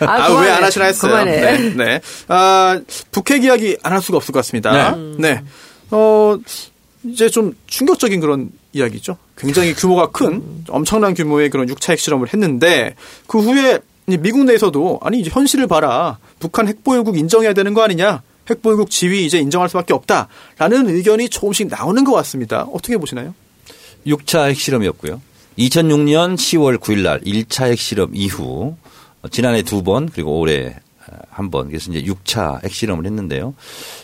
아, 0.00 0.26
그만해. 0.26 0.46
왜안 0.46 0.64
하시나 0.64 0.86
했어요. 0.86 1.12
그만해. 1.12 1.40
네, 1.40 1.58
네. 1.74 2.00
아, 2.28 2.80
북핵 3.12 3.44
이야기 3.44 3.76
안 3.82 3.90
할 3.92 4.00
수가 4.00 4.16
없을 4.18 4.32
것 4.32 4.38
같습니다. 4.40 4.96
네. 5.18 5.42
어, 5.90 6.36
이제 7.04 7.28
좀 7.28 7.52
충격적인 7.66 8.20
그런 8.20 8.50
이야기죠. 8.72 9.16
굉장히 9.36 9.74
규모가 9.74 10.06
큰, 10.10 10.42
엄청난 10.68 11.12
규모의 11.14 11.50
그런 11.50 11.66
6차 11.66 11.90
핵실험을 11.90 12.28
했는데, 12.32 12.94
그 13.26 13.40
후에 13.40 13.74
이 13.74 13.80
미국 14.18 14.44
내에서도, 14.44 15.00
아니, 15.02 15.20
이제 15.20 15.30
현실을 15.30 15.66
봐라. 15.66 16.18
북한 16.38 16.68
핵보유국 16.68 17.16
인정해야 17.18 17.52
되는 17.52 17.74
거 17.74 17.82
아니냐. 17.82 18.22
핵보유국 18.48 18.90
지위 18.90 19.24
이제 19.26 19.38
인정할 19.38 19.68
수밖에 19.68 19.92
없다. 19.94 20.28
라는 20.58 20.88
의견이 20.88 21.28
조금씩 21.28 21.68
나오는 21.68 22.02
것 22.04 22.12
같습니다. 22.12 22.62
어떻게 22.72 22.96
보시나요? 22.96 23.34
6차 24.06 24.48
핵실험이었고요. 24.48 25.20
2006년 25.58 26.36
10월 26.36 26.78
9일 26.78 27.02
날 27.02 27.20
1차 27.20 27.66
핵실험 27.70 28.10
이후 28.14 28.76
어, 29.22 29.28
지난해 29.28 29.62
두 29.62 29.82
번 29.82 30.08
그리고 30.08 30.38
올해 30.40 30.76
어, 31.06 31.16
한번 31.28 31.68
그래서 31.68 31.92
이제 31.92 32.02
6차 32.10 32.64
핵실험을 32.64 33.04
했는데요. 33.04 33.54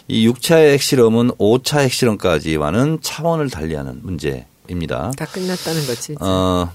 이 0.06 0.28
6차 0.28 0.72
핵실험은 0.74 1.30
5차 1.38 1.80
핵실험까지와는 1.80 2.98
차원을 3.00 3.48
달리하는 3.48 4.00
문제입니다. 4.02 5.12
다 5.16 5.24
끝났다는 5.24 5.86
거지. 5.86 6.14
어, 6.20 6.70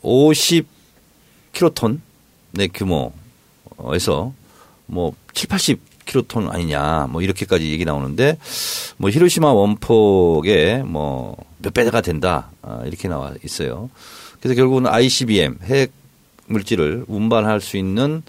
50 0.00 0.66
킬로톤 1.52 2.00
의 2.58 2.68
규모에서 2.68 4.32
뭐 4.86 5.14
7, 5.32 5.48
80 5.48 5.80
킬로톤 6.04 6.50
아니냐 6.50 7.08
뭐 7.10 7.22
이렇게까지 7.22 7.70
얘기 7.70 7.84
나오는데 7.84 8.38
뭐 8.96 9.10
히로시마 9.10 9.52
원폭에 9.52 10.82
뭐 10.84 11.36
몇 11.62 11.72
배가 11.72 12.00
된다 12.00 12.50
아, 12.60 12.82
이렇게 12.84 13.08
나와 13.08 13.32
있어요. 13.44 13.88
그래서 14.40 14.56
결국은 14.56 14.86
ICBM 14.86 15.58
핵 15.62 15.92
물질을 16.46 17.04
운반할 17.06 17.60
수 17.60 17.76
있는 17.76 18.22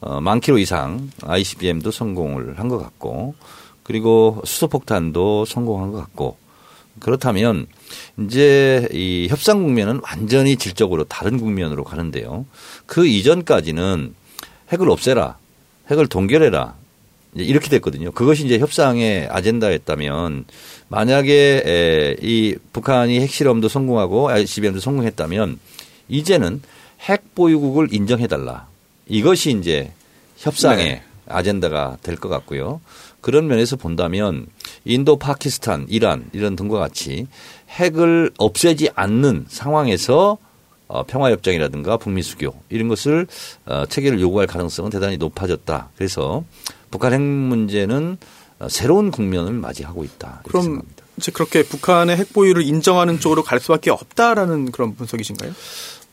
어, 0.00 0.20
만 0.20 0.40
킬로 0.40 0.58
이상 0.58 1.10
ICBM도 1.22 1.90
성공을 1.90 2.58
한 2.58 2.68
것 2.68 2.78
같고 2.78 3.34
그리고 3.82 4.40
수소폭탄도 4.44 5.44
성공한 5.44 5.92
것 5.92 5.98
같고 5.98 6.36
그렇다면 7.00 7.66
이제 8.18 8.88
이 8.92 9.26
협상 9.30 9.62
국면은 9.62 10.00
완전히 10.02 10.56
질적으로 10.56 11.04
다른 11.04 11.38
국면으로 11.38 11.84
가는데요. 11.84 12.46
그 12.86 13.06
이전까지는 13.06 14.14
핵을 14.72 14.90
없애라, 14.90 15.38
핵을 15.90 16.06
동결해라 16.08 16.74
이렇게 17.34 17.68
됐거든요. 17.68 18.10
그것이 18.12 18.44
이제 18.46 18.58
협상의 18.58 19.28
아젠다였다면 19.30 20.44
만약에 20.88 21.62
에, 21.64 22.16
이 22.22 22.56
북한이 22.72 23.20
핵실험도 23.20 23.68
성공하고 23.68 24.30
ICBM도 24.30 24.80
성공했다면 24.80 25.58
이제는 26.08 26.62
핵 27.00 27.34
보유국을 27.34 27.92
인정해달라. 27.92 28.66
이것이 29.06 29.50
이제 29.52 29.92
협상의 30.38 30.84
네. 30.86 31.02
아젠다가 31.28 31.98
될 32.02 32.16
것 32.16 32.28
같고요. 32.28 32.80
그런 33.20 33.46
면에서 33.46 33.76
본다면 33.76 34.46
인도, 34.88 35.16
파키스탄, 35.16 35.86
이란 35.88 36.28
이런 36.32 36.56
등과 36.56 36.78
같이 36.78 37.26
핵을 37.68 38.32
없애지 38.38 38.90
않는 38.94 39.46
상황에서 39.48 40.38
어, 40.88 41.02
평화협정이라든가 41.04 41.98
북미 41.98 42.22
수교 42.22 42.54
이런 42.70 42.88
것을 42.88 43.26
어, 43.66 43.84
체계를 43.86 44.20
요구할 44.20 44.46
가능성은 44.46 44.90
대단히 44.90 45.18
높아졌다. 45.18 45.90
그래서 45.96 46.44
북한 46.90 47.12
핵 47.12 47.20
문제는 47.20 48.16
어, 48.60 48.68
새로운 48.68 49.10
국면을 49.10 49.52
맞이하고 49.52 50.04
있다. 50.04 50.40
그럼 50.44 50.62
생각합니다. 50.62 51.04
이제 51.18 51.32
그렇게 51.32 51.62
북한의 51.62 52.16
핵 52.16 52.32
보유를 52.32 52.62
인정하는 52.62 53.20
쪽으로 53.20 53.42
갈 53.42 53.60
수밖에 53.60 53.90
없다라는 53.90 54.72
그런 54.72 54.94
분석이신가요? 54.94 55.52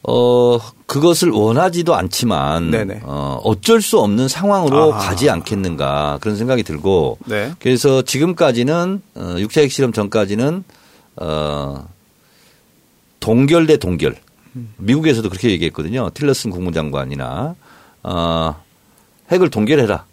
어, 0.08 0.60
그것을 0.86 1.32
원하지도 1.32 1.96
않지만 1.96 2.70
네네. 2.70 3.02
어, 3.04 3.40
어쩔 3.44 3.82
수 3.82 4.00
없는 4.00 4.28
상황으로 4.28 4.94
아하. 4.94 5.10
가지 5.10 5.30
않겠는가 5.30 6.20
그런 6.22 6.36
생각이 6.38 6.64
들고 6.64 7.18
네. 7.26 7.54
그래서 7.60 8.04
지금까지는 8.04 9.02
어, 9.16 9.36
육차 9.40 9.62
핵실험 9.62 9.94
전까지는 9.94 10.64
어, 11.18 11.88
동결 13.20 13.68
대 13.68 13.78
동결. 13.78 14.16
미국에서도 14.78 15.28
그렇게 15.28 15.50
얘기했거든요. 15.50 16.10
틸러슨 16.14 16.52
국무장관이나 16.52 17.56
어, 18.04 18.56
핵을 19.32 19.50
동결해라. 19.50 20.06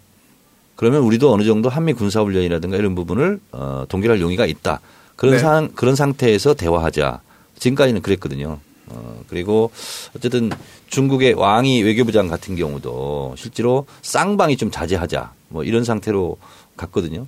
그러면 0.75 1.01
우리도 1.03 1.31
어느 1.31 1.43
정도 1.43 1.69
한미 1.69 1.93
군사훈련이라든가 1.93 2.77
이런 2.77 2.95
부분을 2.95 3.39
어, 3.51 3.85
동결할 3.87 4.19
용의가 4.19 4.45
있다. 4.45 4.81
그런 5.15 5.35
네. 5.35 5.39
상 5.39 5.69
그런 5.75 5.95
상태에서 5.95 6.55
대화하자. 6.55 7.21
지금까지는 7.59 8.01
그랬거든요. 8.01 8.59
어, 8.93 9.21
그리고 9.27 9.71
어쨌든 10.15 10.51
중국의 10.89 11.33
왕이 11.33 11.81
외교부장 11.83 12.27
같은 12.27 12.55
경우도 12.55 13.35
실제로 13.37 13.85
쌍방이 14.01 14.57
좀 14.57 14.71
자제하자. 14.71 15.31
뭐 15.49 15.63
이런 15.63 15.83
상태로 15.83 16.37
갔거든요. 16.77 17.25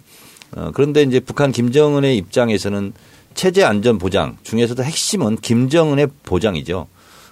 어, 0.55 0.71
그런데 0.73 1.01
이제 1.03 1.19
북한 1.19 1.51
김정은의 1.51 2.17
입장에서는 2.17 2.93
체제 3.33 3.63
안전 3.63 3.97
보장 3.97 4.37
중에서도 4.43 4.81
핵심은 4.83 5.37
김정은의 5.37 6.07
보장이죠. 6.23 6.87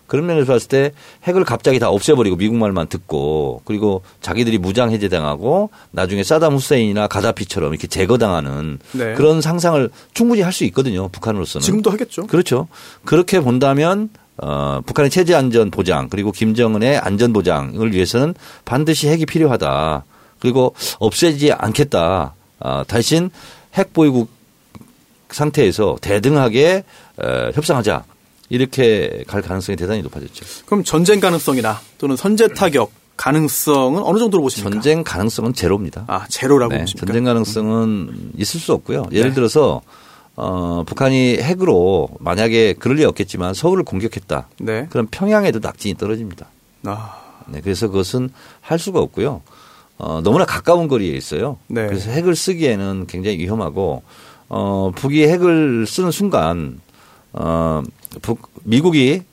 그런 0.06 0.26
면에서 0.26 0.52
봤을 0.52 0.68
때 0.68 0.92
핵을 1.24 1.46
갑자기 1.46 1.80
다 1.80 1.90
없애버리고 1.90 2.36
미국 2.36 2.58
말만 2.58 2.88
듣고 2.88 3.62
그리고 3.64 4.04
자기들이 4.22 4.58
무장 4.58 4.92
해제당하고 4.92 5.70
나중에 5.92 6.24
사담 6.24 6.56
후세인이나 6.56 7.08
가다피처럼 7.08 7.72
이렇게 7.74 7.88
제거당하는 7.88 8.80
네. 8.92 9.14
그런 9.14 9.42
상상을 9.42 9.90
충분히 10.14 10.42
할 10.42 10.52
수 10.52 10.66
있거든요. 10.66 11.08
북한으로서는. 11.08 11.64
지금도 11.64 11.90
하겠죠. 11.90 12.28
그렇죠. 12.28 12.68
그렇게 13.06 13.40
본다면 13.40 14.10
어, 14.38 14.82
북한의 14.86 15.12
체제 15.12 15.36
안전 15.36 15.70
보장 15.72 16.10
그리고 16.10 16.32
김정은의 16.32 16.98
안전 16.98 17.34
보장을 17.34 17.94
위해서는 17.94 18.34
반드시 18.66 19.08
핵이 19.08 19.26
필요하다. 19.26 20.06
그리고 20.40 20.76
없애지 21.00 21.52
않겠다. 21.54 22.34
아, 22.60 22.84
대신 22.88 23.30
핵 23.76 23.94
보유국 23.94 24.30
상태에서 25.30 25.98
대등하게 26.02 26.84
어, 27.18 27.52
협상하자. 27.54 28.06
이렇게 28.50 29.24
갈 29.26 29.42
가능성이 29.42 29.76
대단히 29.76 30.02
높아졌죠. 30.04 30.46
그럼 30.66 30.84
전쟁 30.84 31.20
가능성이나 31.20 31.80
또는 31.98 32.16
선제 32.16 32.50
타격 32.50 32.92
가능성은 33.18 34.04
어느 34.04 34.20
정도로 34.20 34.44
보십니까? 34.44 34.70
전쟁 34.70 35.04
가능성은 35.04 35.54
제로입니다. 35.54 36.06
아 36.08 36.28
제로라고 36.28 36.74
네, 36.74 36.82
보십니까? 36.82 37.06
전쟁 37.06 37.24
가능성은 37.24 38.32
있을 38.38 38.60
수 38.60 38.74
없고요. 38.74 39.08
예를 39.12 39.32
네. 39.32 39.36
들어서 39.36 39.82
어, 40.36 40.84
북한이 40.86 41.38
핵으로 41.38 42.10
만약에 42.20 42.74
그럴 42.74 42.98
리 42.98 43.06
없겠지만 43.06 43.54
서울을 43.54 43.84
공격했다. 43.84 44.48
네. 44.60 44.88
그럼 44.90 45.08
평양에도 45.12 45.60
낙진이 45.60 45.96
떨어집니다. 45.96 46.48
아, 46.86 47.22
네, 47.48 47.62
그래서 47.62 47.88
그것은 47.88 48.30
할 48.62 48.80
수가 48.80 49.00
없고요. 49.00 49.42
어, 49.98 50.22
너무나 50.22 50.46
가까운 50.46 50.88
거리에 50.88 51.16
있어요. 51.16 51.58
네. 51.68 51.86
그래서 51.86 52.10
핵을 52.10 52.36
쓰기에는 52.36 53.06
굉장히 53.08 53.38
위험하고 53.38 54.04
어, 54.50 54.92
북이 54.96 55.24
핵을 55.28 55.86
쓰는 55.88 56.12
순간 56.12 56.82
어, 57.32 57.84
북, 58.22 58.52
미국이 58.64 59.24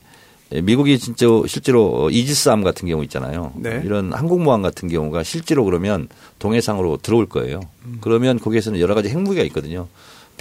미국이 0.51 0.99
진짜 0.99 1.25
실제로 1.47 2.09
이지스함 2.09 2.63
같은 2.63 2.87
경우 2.87 3.03
있잖아요. 3.03 3.53
네. 3.55 3.81
이런 3.85 4.11
항공모함 4.11 4.61
같은 4.61 4.89
경우가 4.89 5.23
실제로 5.23 5.63
그러면 5.63 6.09
동해상으로 6.39 6.97
들어올 6.97 7.25
거예요. 7.27 7.61
음. 7.85 7.99
그러면 8.01 8.37
거기에서는 8.37 8.79
여러 8.79 8.93
가지 8.93 9.07
핵무기가 9.09 9.43
있거든요. 9.45 9.87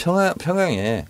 평양, 0.01 0.35
평양에 0.35 1.05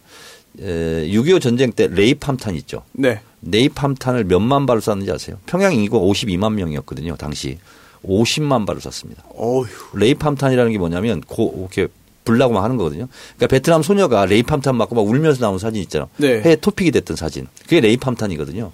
6.25 0.59 1.41
전쟁 1.41 1.72
때 1.72 1.86
레이팜탄 1.86 2.55
있죠. 2.57 2.82
네. 2.93 3.20
네이팜탄을 3.41 4.24
몇만 4.24 4.66
발을 4.66 4.82
쐈는지 4.82 5.11
아세요? 5.11 5.38
평양 5.47 5.72
인구가 5.74 6.05
52만 6.05 6.55
명이었거든요. 6.55 7.16
당시 7.16 7.59
50만 8.05 8.66
발을 8.66 8.80
쐈습니다. 8.80 9.24
어휴. 9.36 9.66
네이팜탄이라는 9.95 10.72
게 10.72 10.78
뭐냐면 10.78 11.20
고 11.20 11.55
이렇게 11.59 11.88
불나고 12.24 12.53
막 12.53 12.64
하는 12.64 12.76
거거든요. 12.76 13.07
그러니까 13.36 13.47
베트남 13.47 13.82
소녀가 13.82 14.26
네이팜탄 14.26 14.76
맞고 14.76 14.95
막 14.95 15.07
울면서 15.07 15.41
나온 15.41 15.59
사진 15.59 15.80
있잖아요. 15.82 16.09
네. 16.18 16.43
해외 16.43 16.57
토픽이 16.57 16.91
됐던 16.91 17.16
사진. 17.16 17.47
그게 17.62 17.80
네이팜탄이거든요. 17.81 18.72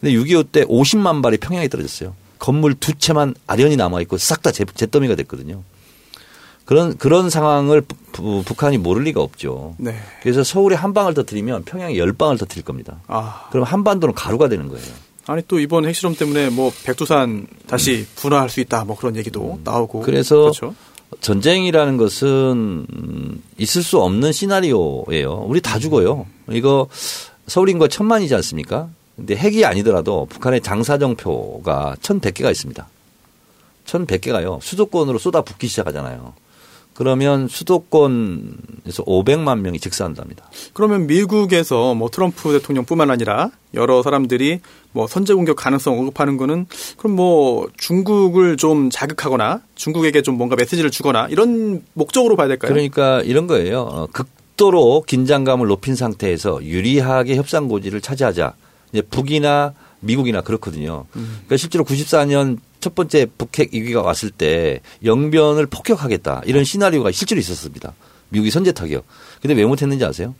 근데 0.00 0.14
6.25 0.14 0.52
때 0.52 0.64
50만 0.64 1.22
발이 1.22 1.38
평양에 1.38 1.68
떨어졌어요. 1.68 2.14
건물 2.38 2.74
두 2.74 2.94
채만 2.94 3.34
아련히 3.46 3.76
남아 3.76 4.02
있고 4.02 4.18
싹 4.18 4.42
다 4.42 4.52
잿더미가 4.52 5.14
됐거든요. 5.16 5.62
그런 6.64 6.96
그런 6.96 7.28
상황을 7.30 7.82
부- 7.82 7.96
부- 8.12 8.42
북한이 8.44 8.78
모를 8.78 9.02
리가 9.04 9.20
없죠. 9.20 9.74
네. 9.78 9.94
그래서 10.22 10.42
서울에 10.42 10.74
한 10.76 10.94
방을 10.94 11.12
터뜨리면 11.14 11.64
평양에 11.64 11.96
열 11.98 12.12
방을 12.12 12.38
터뜨릴 12.38 12.64
겁니다. 12.64 13.00
아. 13.06 13.48
그럼 13.50 13.64
한반도는 13.64 14.14
가루가 14.14 14.48
되는 14.48 14.68
거예요. 14.68 14.86
아니 15.26 15.42
또 15.48 15.58
이번 15.58 15.86
핵실험 15.86 16.14
때문에 16.16 16.50
뭐 16.50 16.72
백두산 16.84 17.46
다시 17.66 18.06
분화할 18.16 18.48
수 18.50 18.60
있다 18.60 18.84
뭐 18.84 18.96
그런 18.96 19.16
얘기도 19.16 19.58
나오고 19.64 20.00
음. 20.00 20.04
그래서 20.04 20.36
그렇죠. 20.42 20.74
전쟁이라는 21.20 21.96
것은 21.96 22.86
음, 22.92 23.42
있을 23.58 23.82
수 23.82 24.00
없는 24.00 24.32
시나리오예요. 24.32 25.44
우리 25.46 25.60
다 25.60 25.78
죽어요. 25.78 26.26
이거 26.50 26.88
서울 27.46 27.68
인구가 27.68 27.88
천만이지 27.88 28.34
않습니까? 28.36 28.88
근데 29.16 29.36
핵이 29.36 29.64
아니더라도 29.64 30.26
북한의 30.28 30.60
장사정표가 30.62 31.96
1,100개가 32.02 32.50
있습니다. 32.50 32.88
1,100개가요. 33.86 34.60
수도권으로 34.60 35.18
쏟아붓기 35.18 35.68
시작하잖아요. 35.68 36.32
그러면 36.94 37.48
수도권에서 37.48 39.04
500만 39.04 39.60
명이 39.60 39.80
직사한답니다. 39.80 40.48
그러면 40.72 41.06
미국에서 41.06 41.94
뭐 41.94 42.08
트럼프 42.08 42.52
대통령뿐만 42.52 43.10
아니라 43.10 43.50
여러 43.74 44.02
사람들이 44.02 44.60
뭐 44.92 45.08
선제 45.08 45.34
공격 45.34 45.56
가능성 45.56 45.98
언급하는 45.98 46.36
거는 46.36 46.66
그럼 46.96 47.16
뭐 47.16 47.68
중국을 47.76 48.56
좀 48.56 48.90
자극하거나 48.90 49.60
중국에게 49.74 50.22
좀 50.22 50.36
뭔가 50.36 50.54
메시지를 50.56 50.90
주거나 50.90 51.26
이런 51.30 51.82
목적으로 51.94 52.36
봐야 52.36 52.46
될까요? 52.46 52.72
그러니까 52.72 53.20
이런 53.22 53.48
거예요. 53.48 53.80
어, 53.80 54.06
극도로 54.12 55.02
긴장감을 55.06 55.66
높인 55.66 55.96
상태에서 55.96 56.64
유리하게 56.64 57.34
협상 57.34 57.66
고지를 57.66 58.00
차지하자. 58.00 58.54
이제 58.92 59.02
북이나 59.02 59.74
미국이나 59.98 60.42
그렇거든요. 60.42 61.06
그러니까 61.12 61.56
실제로 61.56 61.84
94년 61.84 62.58
첫 62.84 62.94
번째 62.94 63.26
북핵 63.38 63.72
위기가 63.72 64.02
왔을 64.02 64.28
때 64.30 64.80
영변을 65.02 65.64
폭격하겠다 65.64 66.42
이런 66.44 66.64
시나리오가 66.64 67.10
실제로 67.12 67.40
있었습니다. 67.40 67.94
미국이 68.28 68.50
선제 68.50 68.72
타격. 68.72 69.06
근데 69.40 69.54
왜 69.54 69.64
못했는지 69.64 70.04
아세요? 70.04 70.34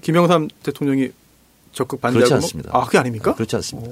김영삼 0.00 0.48
대통령이 0.62 1.08
적극 1.72 2.00
반대하고 2.00 2.26
그렇지 2.28 2.32
뭐- 2.32 2.36
않습니다. 2.44 2.70
아 2.72 2.84
그게 2.84 2.98
아닙니까? 2.98 3.34
그렇지 3.34 3.56
않습니다. 3.56 3.90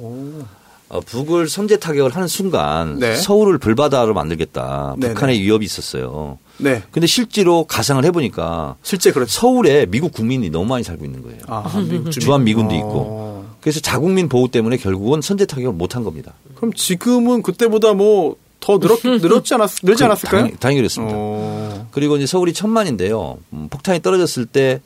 어, 0.90 1.00
북을 1.00 1.48
선제 1.48 1.78
타격을 1.80 2.14
하는 2.14 2.28
순간 2.28 3.00
네. 3.00 3.16
서울을 3.16 3.58
불바다로 3.58 4.14
만들겠다. 4.14 4.94
네네. 5.00 5.14
북한의 5.14 5.40
위협이 5.40 5.64
있었어요. 5.64 6.38
네. 6.58 6.84
근데 6.92 7.08
실제로 7.08 7.64
가상을 7.64 8.02
해보니까 8.04 8.76
실제 8.84 9.10
그렇죠. 9.10 9.32
서울에 9.32 9.86
미국 9.86 10.12
국민이 10.12 10.50
너무 10.50 10.66
많이 10.66 10.84
살고 10.84 11.04
있는 11.04 11.22
거예요. 11.22 11.40
아. 11.48 11.68
주한 12.12 12.44
미군도 12.44 12.74
어. 12.76 12.78
있고. 12.78 13.28
그래서 13.60 13.80
자국민 13.80 14.28
보호 14.28 14.46
때문에 14.48 14.76
결국은 14.76 15.20
선제 15.20 15.44
타격을 15.46 15.72
못한 15.72 16.04
겁니다. 16.04 16.32
그럼 16.58 16.72
지금은 16.74 17.42
그때보다 17.42 17.94
뭐 17.94 18.36
더 18.60 18.78
늘었 18.78 18.98
늘었지 19.22 19.54
않았 19.54 19.70
늘지 19.82 20.00
그 20.00 20.04
않았을까요? 20.04 20.40
당연히, 20.42 20.58
당연히 20.58 20.80
그렇습니다. 20.80 21.14
어. 21.16 21.88
그리고 21.92 22.16
이제 22.16 22.26
서울이 22.26 22.52
천만인데요. 22.52 23.38
음, 23.52 23.68
폭탄이 23.70 24.02
떨어졌을 24.02 24.46
때 24.46 24.80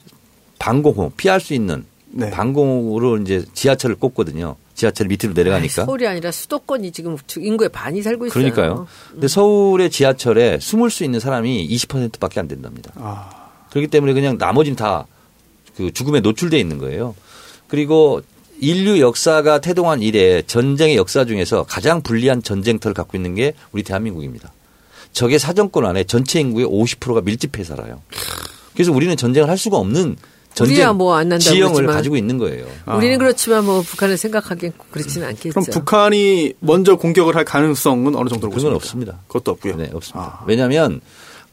방공호 0.59 1.13
피할 1.17 1.41
수 1.41 1.55
있는 1.55 1.85
네. 2.11 2.31
방공호로 2.31 3.19
이제 3.19 3.45
지하철을 3.55 3.97
꽂거든요. 3.97 4.57
지하철 4.75 5.09
밑으로 5.09 5.33
내려가니까. 5.33 5.87
서울이 5.87 6.07
아니라 6.07 6.31
수도권이 6.31 6.93
지금 6.93 7.17
인구의 7.39 7.71
반이 7.71 8.03
살고 8.03 8.27
있어요. 8.27 8.35
그러니까요. 8.35 8.87
근데 9.11 9.29
서울의 9.29 9.91
지하철에 9.91 10.59
숨을 10.61 10.91
수 10.91 11.05
있는 11.05 11.21
사람이 11.21 11.67
20%밖에 11.69 12.41
안 12.41 12.49
된답니다. 12.49 12.93
아, 12.97 13.31
그렇기 13.71 13.89
때문에 13.89 14.13
그냥 14.13 14.37
나머지는 14.39 14.77
다 14.77 15.07
그 15.77 15.91
죽음에 15.93 16.21
노출돼 16.21 16.59
있는 16.59 16.79
거예요. 16.79 17.15
그리고 17.67 18.21
인류 18.63 19.01
역사가 19.01 19.61
태동한 19.61 20.03
이래 20.03 20.41
전쟁의 20.43 20.97
역사 20.97 21.25
중에서 21.25 21.65
가장 21.65 22.01
불리한 22.01 22.45
전쟁터를 22.45 22.95
갖고 22.95 23.17
있는 23.19 23.35
게 23.35 23.55
우리 23.73 23.83
대한민국입니다. 23.83 24.53
적의 25.13 25.41
사정권 25.41 25.85
안에 25.85 26.05
전체 26.05 26.39
인구의 26.39 26.67
50%가 26.69 27.23
밀집해 27.23 27.65
살아요. 27.65 28.01
그래서 28.75 28.93
우리는 28.93 29.17
전쟁을 29.17 29.49
할 29.49 29.59
수가 29.59 29.79
없는 29.79 30.17
전쟁 30.55 30.97
뭐안 30.97 31.29
난다고 31.31 31.51
지형을 31.55 31.73
그러지만. 31.75 31.97
가지고 31.97 32.17
있는 32.17 32.39
거예요. 32.39 32.67
우리는 32.97 33.19
그렇지만 33.19 33.65
뭐 33.65 33.83
북한을 33.83 34.17
생각하기엔 34.17 34.73
그렇지는 34.93 35.27
않겠죠. 35.29 35.51
그럼 35.51 35.65
북한이 35.65 36.53
먼저 36.61 36.95
공격을 36.95 37.35
할 37.35 37.45
가능성은 37.45 38.15
어느 38.15 38.29
정도로 38.29 38.53
그건 38.53 38.73
보십니까? 38.75 38.77
없습니다. 38.77 39.19
그것도 39.27 39.51
없고요. 39.51 39.75
네, 39.77 39.91
없습니다. 39.93 40.39
아. 40.41 40.45
왜냐하면 40.47 41.01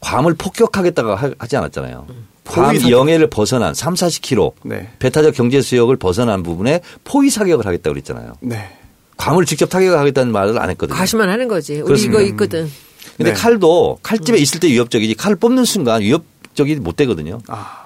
괌을 0.00 0.34
폭격하겠다고 0.34 1.14
하- 1.16 1.32
하지 1.38 1.56
않았잖아요. 1.56 2.06
괌 2.06 2.29
사격. 2.50 2.90
영해를 2.90 3.28
벗어난 3.30 3.74
3, 3.74 3.94
40km 3.94 4.52
네. 4.64 4.88
배타적 4.98 5.34
경제 5.34 5.60
수역을 5.62 5.96
벗어난 5.96 6.42
부분에 6.42 6.80
포위 7.04 7.30
사격을 7.30 7.66
하겠다고 7.66 7.94
그랬잖아요. 7.94 8.34
네. 8.40 8.76
괌을 9.16 9.44
직접 9.44 9.66
타격하겠다는 9.68 10.32
말을 10.32 10.58
안 10.58 10.70
했거든요. 10.70 10.96
과시만 10.96 11.28
하는 11.28 11.46
거지. 11.48 11.74
우리 11.74 11.82
그렇습니다. 11.82 12.20
이거 12.20 12.28
있거든. 12.30 12.70
근데 13.16 13.32
네. 13.32 13.36
칼도 13.38 13.98
칼집에 14.02 14.38
있을 14.38 14.60
때 14.60 14.68
위협적이지 14.68 15.14
칼을 15.14 15.36
뽑는 15.36 15.64
순간 15.64 16.00
위협적이 16.02 16.76
못 16.76 16.96
되거든요. 16.96 17.38
아, 17.48 17.84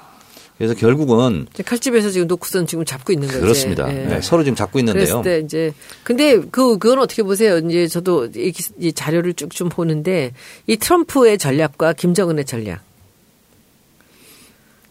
그래서 0.57 0.75
결국은 0.75 1.47
칼집에서 1.65 2.11
지금 2.11 2.29
놓고선 2.29 2.69
지금 2.69 2.85
잡고 2.85 3.13
있는 3.13 3.27
거지. 3.27 3.41
그렇습니다. 3.41 3.89
예. 3.89 4.07
네, 4.07 4.21
서로 4.21 4.45
지금 4.45 4.55
잡고 4.55 4.79
있는데요. 4.79 5.05
그랬을 5.05 5.23
때 5.23 5.45
이제 5.45 5.73
근데 6.05 6.39
그 6.53 6.79
그건 6.79 7.01
어떻게 7.01 7.25
보세요? 7.25 7.59
이제 7.59 7.89
저도 7.89 8.29
이 8.37 8.93
자료를 8.93 9.35
쭉 9.35 9.51
좀 9.51 9.69
보는데 9.69 10.33
이 10.69 10.77
트럼프의 10.77 11.39
전략과 11.39 11.95
김정은의 11.95 12.45
전략. 12.45 12.81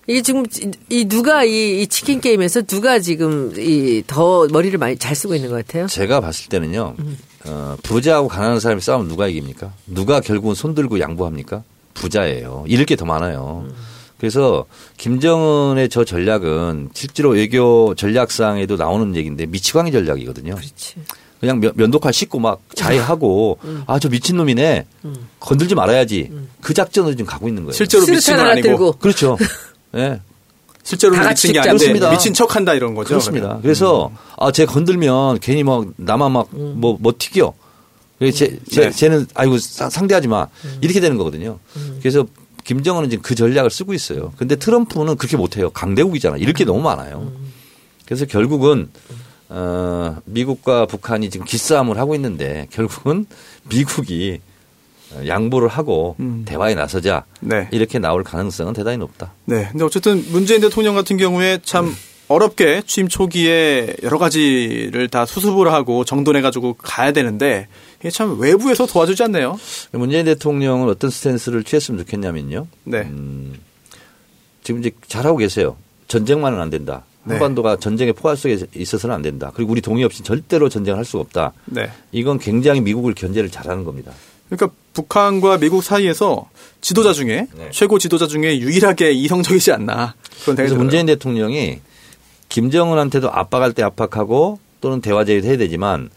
이게 0.08 0.22
지금 0.22 0.46
이 0.90 1.06
누가 1.06 1.44
이, 1.46 1.82
이 1.82 1.88
치킨 1.88 2.20
게임에서 2.20 2.64
누가 2.64 3.00
지금 3.00 3.54
이 3.58 4.04
더 4.06 4.48
머리를 4.52 4.78
많이 4.78 4.98
잘 4.98 5.16
쓰고 5.16 5.34
있는 5.36 5.50
것 5.50 5.56
같아요? 5.66 5.88
제가 5.88 6.20
봤을 6.20 6.50
때는요. 6.50 6.96
음. 7.00 7.18
어, 7.46 7.78
부자하고 7.84 8.28
가난한 8.28 8.60
사람이 8.60 8.82
싸우면 8.82 9.08
누가 9.08 9.28
이깁니까? 9.28 9.72
누가 9.88 10.20
결국은 10.20 10.56
손들고 10.56 11.00
양보합니까? 11.00 11.64
부자예요. 11.94 12.66
잃을 12.68 12.86
게 12.86 12.96
더 12.96 13.06
많아요. 13.06 13.66
음. 13.68 13.74
그래서 14.18 14.66
김정은의 14.98 15.90
저 15.90 16.04
전략은 16.06 16.90
실제로 16.94 17.32
외교 17.32 17.94
전략상에도 17.96 18.78
나오는 18.78 19.16
얘기인데 19.16 19.46
미치광이 19.46 19.92
전략이거든요. 19.92 20.56
그렇지. 20.56 20.96
그냥 21.42 21.60
면- 21.60 21.74
면도칼 21.76 22.14
씻고 22.14 22.40
막 22.40 22.62
자해하고 22.74 23.60
음. 23.66 23.84
아저 23.86 24.08
미친 24.10 24.38
놈이네 24.38 24.86
건들지 25.42 25.76
말아야지 25.76 26.32
그 26.62 26.74
작전으로 26.74 27.12
지금 27.16 27.26
가고 27.26 27.50
있는 27.50 27.64
거예요. 27.64 27.74
실제로 27.74 28.06
미친 28.06 28.36
건 28.36 28.40
하나 28.46 28.52
아니고 28.54 28.68
들고. 28.70 28.92
그렇죠. 28.94 29.38
예. 29.96 30.20
실제로 30.84 31.16
미친 31.30 31.54
게. 31.54 31.60
아닌데. 31.60 32.10
미친 32.12 32.34
척한다 32.34 32.74
이런 32.74 32.94
거죠. 32.94 33.08
그렇습니다. 33.10 33.46
그러면. 33.48 33.62
그래서 33.62 34.12
아, 34.38 34.52
쟤 34.52 34.66
건들면 34.66 35.40
괜히 35.40 35.64
막 35.64 35.86
나만 35.96 36.32
막뭐뭐 36.32 37.14
튀겨. 37.18 37.54
쟤, 38.20 38.32
쟤, 38.32 38.60
네. 38.82 38.92
쟤는 38.92 39.28
아이고 39.34 39.58
사- 39.58 39.90
상대하지 39.90 40.28
마. 40.28 40.48
이렇게 40.82 41.00
되는 41.00 41.18
거거든요. 41.18 41.60
그래서 42.00 42.26
김정은은 42.64 43.10
지금 43.10 43.22
그 43.22 43.36
전략을 43.36 43.70
쓰고 43.70 43.94
있어요. 43.94 44.34
근데 44.38 44.56
트럼프는 44.56 45.18
그렇게 45.18 45.36
못해요. 45.38 45.70
강대국이잖아. 45.72 46.38
이럴 46.38 46.54
게 46.54 46.64
너무 46.66 46.82
많아요. 46.82 47.32
그래서 48.06 48.26
결국은 48.26 48.90
어, 49.50 50.18
미국과 50.26 50.86
북한이 50.86 51.30
지금 51.30 51.46
기싸움을 51.46 51.98
하고 51.98 52.16
있는데 52.16 52.68
결국은 52.72 53.26
미국이 53.70 54.40
양보를 55.28 55.68
하고 55.68 56.16
음. 56.20 56.44
대화에 56.46 56.76
나서자 56.76 57.26
네. 57.40 57.68
이렇게 57.72 58.00
나올 58.00 58.24
가능성은 58.24 58.74
대단히 58.74 58.98
높다. 58.98 59.34
네. 59.46 59.68
근데 59.72 59.84
어쨌든 59.84 60.24
문재인 60.32 60.62
대통령 60.62 60.96
같은 60.96 61.18
경우에 61.18 61.60
참 61.64 61.94
어렵게 62.28 62.84
취임 62.86 63.08
초기에 63.08 63.96
여러 64.04 64.18
가지를 64.18 65.08
다 65.10 65.26
수습을 65.26 65.72
하고 65.72 66.06
정돈해 66.06 66.42
가지고 66.42 66.74
가야 66.74 67.12
되는데 67.12 67.68
이게 68.00 68.10
참 68.10 68.40
외부에서 68.40 68.86
도와주지 68.86 69.24
않네요. 69.24 69.60
문재인 69.92 70.26
대통령은 70.26 70.90
어떤 70.90 71.10
스탠스를 71.10 71.64
취했으면 71.64 72.00
좋겠냐면요. 72.00 72.68
네. 72.86 73.02
음, 73.02 73.54
지금 74.64 74.80
이제 74.80 74.92
잘하고 75.08 75.38
계세요. 75.38 75.78
전쟁만은 76.08 76.60
안 76.60 76.70
된다. 76.70 77.04
네. 77.26 77.34
한반도가 77.34 77.78
전쟁의 77.78 78.14
포괄 78.14 78.36
속에 78.36 78.58
있어서는 78.76 79.16
안 79.16 79.22
된다. 79.22 79.52
그리고 79.54 79.72
우리 79.72 79.82
동의 79.82 80.04
없이 80.04 80.24
절대로 80.24 80.70
전쟁을 80.70 80.98
할 80.98 81.06
수가 81.06 81.22
없다. 81.22 81.54
네. 81.66 81.90
이건 82.12 82.40
굉장히 82.40 82.82
미국을 82.82 83.14
견제를 83.14 83.50
잘하는 83.50 83.84
겁니다. 83.84 84.12
그러니까 84.50 84.76
북한과 84.94 85.58
미국 85.58 85.84
사이에서 85.84 86.50
지도자 86.82 87.14
중에 87.14 87.48
네. 87.56 87.70
최고 87.72 87.98
지도자 87.98 88.28
중에 88.28 88.60
유일하게 88.60 89.14
이성적이지 89.14 89.72
않나 89.72 90.16
그런 90.44 90.56
생각이 90.56 90.56
그래서 90.56 90.70
들어요. 90.76 90.84
문재인 90.84 91.06
대통령이 91.06 91.80
김정은한테도 92.50 93.32
압박할 93.32 93.74
때 93.74 93.84
압박하고 93.84 94.60
또는 94.82 95.02
대화 95.02 95.26
제의도 95.26 95.48
해야 95.48 95.58
되지만 95.58 96.10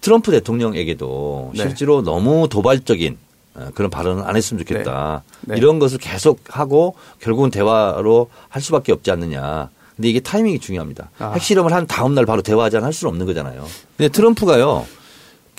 트럼프 0.00 0.32
대통령에게도 0.32 1.52
네. 1.54 1.62
실제로 1.62 2.02
너무 2.02 2.48
도발적인 2.48 3.18
어, 3.54 3.68
그런 3.74 3.90
발언은 3.90 4.24
안 4.24 4.36
했으면 4.36 4.64
좋겠다. 4.64 5.22
네. 5.42 5.54
네. 5.54 5.58
이런 5.58 5.78
것을 5.78 5.98
계속 5.98 6.40
하고 6.48 6.94
결국은 7.20 7.50
대화로 7.50 8.30
할 8.48 8.62
수밖에 8.62 8.92
없지 8.92 9.10
않느냐. 9.10 9.68
근데 9.96 10.08
이게 10.08 10.20
타이밍이 10.20 10.60
중요합니다. 10.60 11.10
아. 11.18 11.32
핵실험을 11.32 11.72
한 11.72 11.86
다음 11.86 12.14
날 12.14 12.24
바로 12.24 12.42
대화하지 12.42 12.78
않을 12.78 12.92
수는 12.92 13.10
없는 13.10 13.26
거잖아요. 13.26 13.66
근데 13.96 14.08
트럼프가요. 14.08 14.86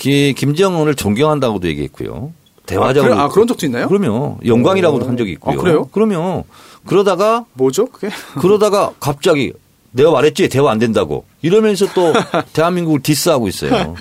기- 0.01 0.33
김정은을 0.35 0.95
존경한다고도 0.95 1.67
얘기했고요. 1.67 2.33
대화적으로. 2.65 3.13
아, 3.13 3.15
그래? 3.15 3.23
아, 3.25 3.27
그런 3.29 3.47
적도 3.47 3.65
있나요? 3.65 3.87
그럼요. 3.87 4.39
영광이라고도 4.45 5.07
한 5.07 5.15
적이 5.17 5.33
있고요. 5.33 5.59
아, 5.59 5.61
그래요? 5.61 5.89
그러면 5.91 6.43
그러다가 6.85 7.45
뭐죠 7.53 7.85
그게? 7.87 8.09
그러다가 8.39 8.93
갑자기 8.99 9.53
내가 9.91 10.09
말했지 10.11 10.47
대화 10.47 10.71
안 10.71 10.79
된다고 10.79 11.25
이러면서 11.41 11.85
또 11.93 12.13
대한민국을 12.53 13.01
디스하고 13.03 13.47
있어요. 13.49 13.93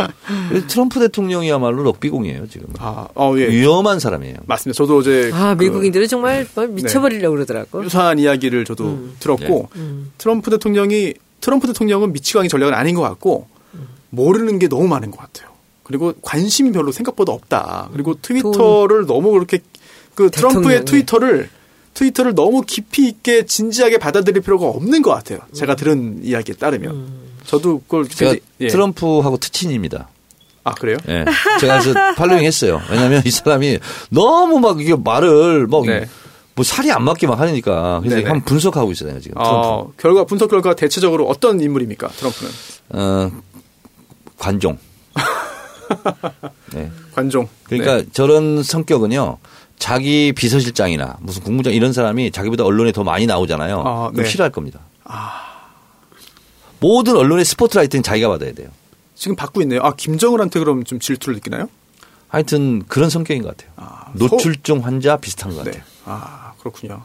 트럼프 0.68 1.00
대통령이야말로 1.00 1.82
럭비공이에요 1.82 2.46
지금. 2.48 2.68
아, 2.78 3.08
어, 3.14 3.34
예. 3.36 3.48
위험한 3.48 3.98
사람이에요. 3.98 4.36
맞습니다. 4.46 4.76
저도 4.78 4.98
어제 4.98 5.30
아 5.34 5.54
그 5.56 5.64
미국인들은 5.64 6.06
정말 6.06 6.46
뭐 6.54 6.66
미쳐버리려고 6.68 7.34
그러더라고. 7.34 7.84
유사한 7.84 8.18
이야기를 8.20 8.64
저도 8.64 8.84
음. 8.84 9.16
들었고 9.18 9.68
음. 9.76 10.12
트럼프 10.16 10.50
대통령이 10.50 11.14
트럼프 11.40 11.66
대통령은 11.66 12.12
미치광이 12.12 12.48
전략은 12.48 12.72
아닌 12.72 12.94
것 12.94 13.02
같고 13.02 13.48
모르는 14.10 14.58
게 14.60 14.68
너무 14.68 14.86
많은 14.86 15.10
것 15.10 15.18
같아요. 15.18 15.49
그리고 15.90 16.14
관심이 16.22 16.70
별로 16.70 16.92
생각보다 16.92 17.32
없다. 17.32 17.88
그리고 17.92 18.14
트위터를 18.22 19.06
너무 19.06 19.32
그렇게 19.32 19.58
그 20.14 20.30
트럼프의 20.30 20.62
대통령이. 20.80 20.84
트위터를 20.86 21.50
트위터를 21.94 22.34
너무 22.36 22.62
깊이 22.62 23.08
있게 23.08 23.44
진지하게 23.44 23.98
받아들일 23.98 24.40
필요가 24.42 24.66
없는 24.66 25.02
것 25.02 25.10
같아요. 25.10 25.40
음. 25.48 25.52
제가 25.52 25.74
들은 25.74 26.20
이야기에 26.22 26.54
따르면 26.54 27.08
저도 27.44 27.80
그걸 27.80 28.04
제가 28.08 28.30
굉장히- 28.32 28.40
예. 28.60 28.68
트럼프하고 28.68 29.36
특친입니다. 29.38 30.08
아 30.62 30.74
그래요? 30.74 30.96
예. 31.08 31.24
제가 31.58 31.80
그래서 31.80 31.92
팔로잉 32.14 32.44
했어요. 32.44 32.80
왜냐하면 32.88 33.22
이 33.24 33.30
사람이 33.32 33.78
너무 34.10 34.60
막 34.60 34.80
이게 34.80 34.94
말을 34.94 35.66
막 35.66 35.84
네. 35.86 36.06
뭐 36.54 36.64
살이 36.64 36.92
안 36.92 37.02
맞게 37.02 37.26
막 37.26 37.40
하니까 37.40 37.98
그래서 38.00 38.16
네네. 38.16 38.28
한번 38.28 38.44
분석하고 38.44 38.92
있어요 38.92 39.18
지금 39.20 39.34
트럼프. 39.34 39.56
어, 39.58 39.92
결과 39.96 40.24
분석 40.24 40.50
결과 40.50 40.74
대체적으로 40.76 41.26
어떤 41.26 41.60
인물입니까? 41.60 42.08
트럼프는 42.08 42.52
어, 42.90 43.30
관종. 44.38 44.78
네. 46.74 46.90
관종. 47.14 47.48
그러니까 47.64 47.98
네. 47.98 48.06
저런 48.12 48.62
성격은요. 48.62 49.38
자기 49.78 50.32
비서실장이나 50.32 51.16
무슨 51.20 51.42
국무장 51.42 51.72
이런 51.72 51.92
사람이 51.92 52.30
자기보다 52.32 52.64
언론에 52.64 52.92
더 52.92 53.02
많이 53.02 53.26
나오잖아요. 53.26 53.80
아, 53.80 54.10
그럼 54.10 54.24
네. 54.24 54.28
싫어할 54.28 54.52
겁니다. 54.52 54.80
모든 56.80 57.16
언론의 57.16 57.44
스포트라이트는 57.44 58.02
자기가 58.02 58.28
받아야 58.28 58.52
돼요. 58.52 58.68
지금 59.14 59.36
받고 59.36 59.60
있네요. 59.62 59.80
아 59.82 59.94
김정은한테 59.94 60.58
그럼 60.60 60.84
좀 60.84 60.98
질투를 60.98 61.34
느끼나요? 61.36 61.68
하여튼 62.28 62.82
그런 62.86 63.10
성격인 63.10 63.42
것 63.42 63.56
같아요. 63.56 63.72
아, 63.76 64.12
노출증 64.14 64.84
환자 64.84 65.16
비슷한 65.18 65.54
것 65.54 65.64
네. 65.64 65.72
같아요. 65.72 65.84
아 66.06 66.52
그렇군요. 66.58 67.02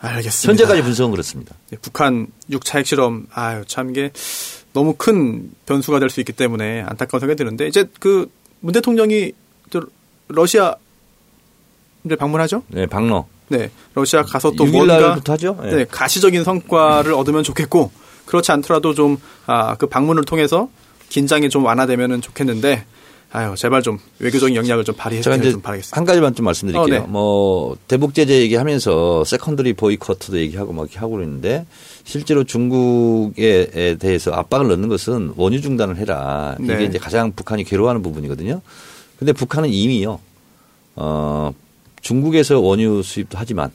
알겠습니다. 0.00 0.50
현재까지 0.50 0.82
분석은 0.82 1.10
그렇습니다. 1.12 1.54
네, 1.70 1.78
북한 1.80 2.26
6차 2.50 2.78
핵실험 2.78 3.26
아유 3.32 3.64
참 3.66 3.90
이게 3.90 4.10
너무 4.74 4.94
큰 4.98 5.50
변수가 5.64 5.98
될 6.00 6.10
수 6.10 6.20
있기 6.20 6.32
때문에 6.34 6.82
안타까운 6.82 7.20
생각이 7.20 7.36
드는데 7.38 7.66
이제 7.66 7.84
그 8.00 8.28
문 8.60 8.72
대통령이 8.72 9.32
또 9.70 9.82
러시아 10.28 10.74
이제 12.04 12.16
방문하죠? 12.16 12.62
네, 12.68 12.86
박러. 12.86 13.26
네, 13.48 13.70
러시아 13.94 14.22
가서 14.22 14.50
또 14.52 14.64
6일 14.64 14.70
뭔가 14.72 15.20
하죠? 15.28 15.58
네. 15.62 15.76
네, 15.76 15.84
가시적인 15.84 16.44
성과를 16.44 17.12
얻으면 17.12 17.42
좋겠고 17.42 17.90
그렇지 18.26 18.52
않더라도 18.52 18.94
좀 18.94 19.18
아 19.46 19.76
그 19.76 19.86
방문을 19.86 20.24
통해서 20.24 20.70
긴장이 21.10 21.50
좀 21.50 21.64
완화되면은 21.66 22.22
좋겠는데 22.22 22.86
아유, 23.36 23.52
제발 23.56 23.82
좀 23.82 23.98
외교적인 24.20 24.54
역량을 24.54 24.84
좀 24.84 24.94
이제 24.94 25.50
좀 25.50 25.60
바라겠습니다. 25.60 25.96
한 25.96 26.04
가지만 26.04 26.36
좀 26.36 26.44
말씀드릴게요. 26.44 26.82
어, 26.82 26.86
네. 26.86 27.04
뭐 27.08 27.76
대북 27.88 28.14
제재 28.14 28.40
얘기하면서 28.42 29.24
secondary 29.24 29.72
boycott도 29.72 30.38
얘기하고 30.38 30.72
막 30.72 30.84
이렇게 30.84 31.00
하고 31.00 31.16
그러는데 31.16 31.66
실제로 32.04 32.44
중국에 32.44 33.96
대해서 33.98 34.30
압박을 34.30 34.68
넣는 34.68 34.88
것은 34.88 35.32
원유 35.36 35.62
중단을 35.62 35.96
해라. 35.96 36.54
이게 36.60 36.76
네. 36.76 36.84
이제 36.84 36.98
가장 36.98 37.32
북한이 37.32 37.64
괴로워하는 37.64 38.02
부분이거든요. 38.02 38.60
근데 39.18 39.32
북한은 39.32 39.68
이미요. 39.68 40.20
어 40.94 41.52
중국에서 42.02 42.60
원유 42.60 43.02
수입도 43.02 43.36
하지만 43.36 43.72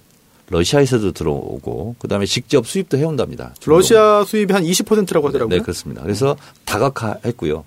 러시아에서도 0.52 1.12
들어오고 1.12 1.98
그다음에 2.00 2.26
직접 2.26 2.66
수입도 2.66 2.98
해온답니다. 2.98 3.54
중국은. 3.60 3.76
러시아 3.76 4.24
수입이 4.24 4.54
한 4.54 4.64
20%라고 4.64 5.28
하더라고요. 5.28 5.58
네, 5.58 5.62
그렇습니다. 5.62 6.02
그래서 6.02 6.38
다각화했고요. 6.64 7.66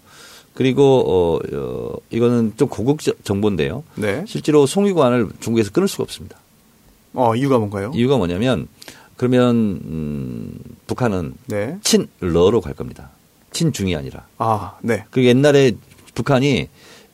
그리고 0.54 1.04
어, 1.06 1.38
어 1.52 1.96
이거는 2.10 2.52
좀 2.56 2.68
고급 2.68 3.00
저- 3.00 3.12
정보인데요. 3.24 3.84
네. 3.94 4.24
실제로 4.26 4.66
송유관을 4.66 5.28
중국에서 5.40 5.70
끊을 5.70 5.88
수가 5.88 6.04
없습니다. 6.04 6.36
어, 7.14 7.34
이유가 7.34 7.58
뭔가요? 7.58 7.92
이유가 7.94 8.16
뭐냐면 8.16 8.68
그러면 9.16 9.80
음, 9.84 10.58
북한은 10.86 11.34
네. 11.46 11.78
친러로 11.82 12.60
갈 12.60 12.74
겁니다. 12.74 13.10
친중이 13.52 13.94
아니라. 13.96 14.26
아, 14.38 14.78
네. 14.82 15.04
그 15.10 15.24
옛날에 15.24 15.72
북한이 16.14 16.68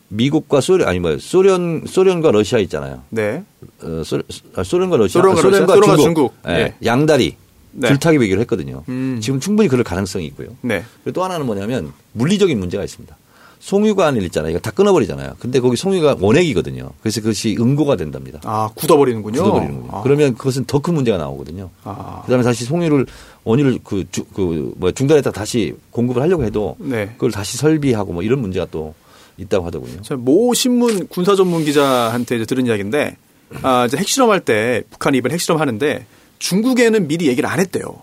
미국과 0.09 0.61
소련 0.61 0.89
아니 0.89 0.99
뭐 1.01 1.19
소련 1.19 1.85
소련과 1.87 2.31
러시아 2.31 2.59
있잖아요. 2.61 3.03
네. 3.11 3.45
어, 3.83 4.03
소, 4.05 4.23
아, 4.55 4.63
소련과 4.63 4.97
러시아, 4.97 5.21
소련과 5.21 5.39
아, 5.39 5.43
소련과 5.43 5.75
소련과 5.75 5.97
중국, 5.97 6.03
중국. 6.05 6.35
예, 6.49 6.53
예. 6.53 6.75
양다리 6.85 7.37
네. 7.73 7.89
줄타기 7.89 8.17
외교를 8.19 8.41
했거든요. 8.43 8.85
음. 8.89 9.19
지금 9.23 9.39
충분히 9.41 9.69
그럴 9.69 9.85
가능성이 9.85 10.27
있고요. 10.27 10.49
네. 10.63 10.85
그리고 11.05 11.15
또 11.15 11.25
하나는 11.25 11.47
뭐냐면 11.47 11.93
물리적인 12.13 12.59
문제가 12.59 12.83
있습니다. 12.85 13.17
송유관일 13.61 14.23
있잖아요. 14.25 14.51
이거 14.53 14.61
다 14.61 14.71
끊어버리잖아요. 14.71 15.35
근데 15.39 15.61
거기 15.61 15.77
송유관 15.77 16.19
원액이거든요. 16.21 16.91
그래서 17.03 17.21
그것이 17.21 17.57
응고가 17.59 17.97
된답니다. 17.97 18.41
아, 18.45 18.71
굳어버리는군요. 18.75 19.43
굳어버리는군요. 19.43 19.91
아. 19.93 20.03
그러면 20.03 20.35
그것은 20.37 20.65
더 20.65 20.79
큰 20.79 20.95
문제가 20.95 21.19
나오거든요. 21.19 21.71
아. 21.85 22.23
그다음에 22.25 22.45
다시 22.45 22.65
송유를 22.65 23.07
원유를 23.45 23.81
그, 23.83 24.05
주, 24.11 24.25
그, 24.27 24.73
뭐 24.77 24.93
중단했다 24.93 25.33
다시 25.33 25.75
공급을 25.91 26.23
하려고 26.23 26.45
해도 26.45 26.77
네. 26.79 27.07
그걸 27.15 27.31
다시 27.33 27.57
설비하고 27.59 28.13
뭐 28.13 28.23
이런 28.23 28.41
문제가 28.41 28.67
또 28.71 28.95
있다고 29.39 29.67
하더군요. 29.67 30.01
모 30.19 30.55
신문 30.55 31.07
군사 31.09 31.35
전문 31.37 31.65
기자한테 31.65 32.37
이제 32.37 32.45
들은 32.45 32.67
이야기인데, 32.67 33.17
아, 33.63 33.87
이제 33.87 33.97
핵실험할 33.97 34.41
때, 34.41 34.83
북한이 34.91 35.19
이번 35.19 35.31
핵실험 35.33 35.61
하는데, 35.61 36.07
중국에는 36.39 37.07
미리 37.09 37.27
얘기를 37.29 37.49
안 37.49 37.61
했대요. 37.61 38.03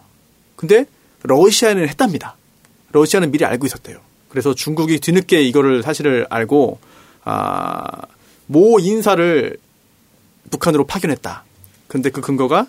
근데 0.56 0.86
러시아는 1.23 1.88
했답니다. 1.90 2.38
러시아는 2.91 3.32
미리 3.32 3.44
알고 3.45 3.65
있었대요. 3.65 3.98
그래서 4.36 4.53
중국이 4.53 4.99
뒤늦게 4.99 5.44
이거를 5.44 5.82
사실을 5.82 6.28
알고, 6.30 6.78
아, 7.24 8.02
모 8.48 8.80
인사를 8.80 9.56
북한으로 10.52 10.86
파견했다. 10.86 11.45
근데 11.88 12.10
그 12.10 12.20
근거가 12.20 12.60
아, 12.60 12.68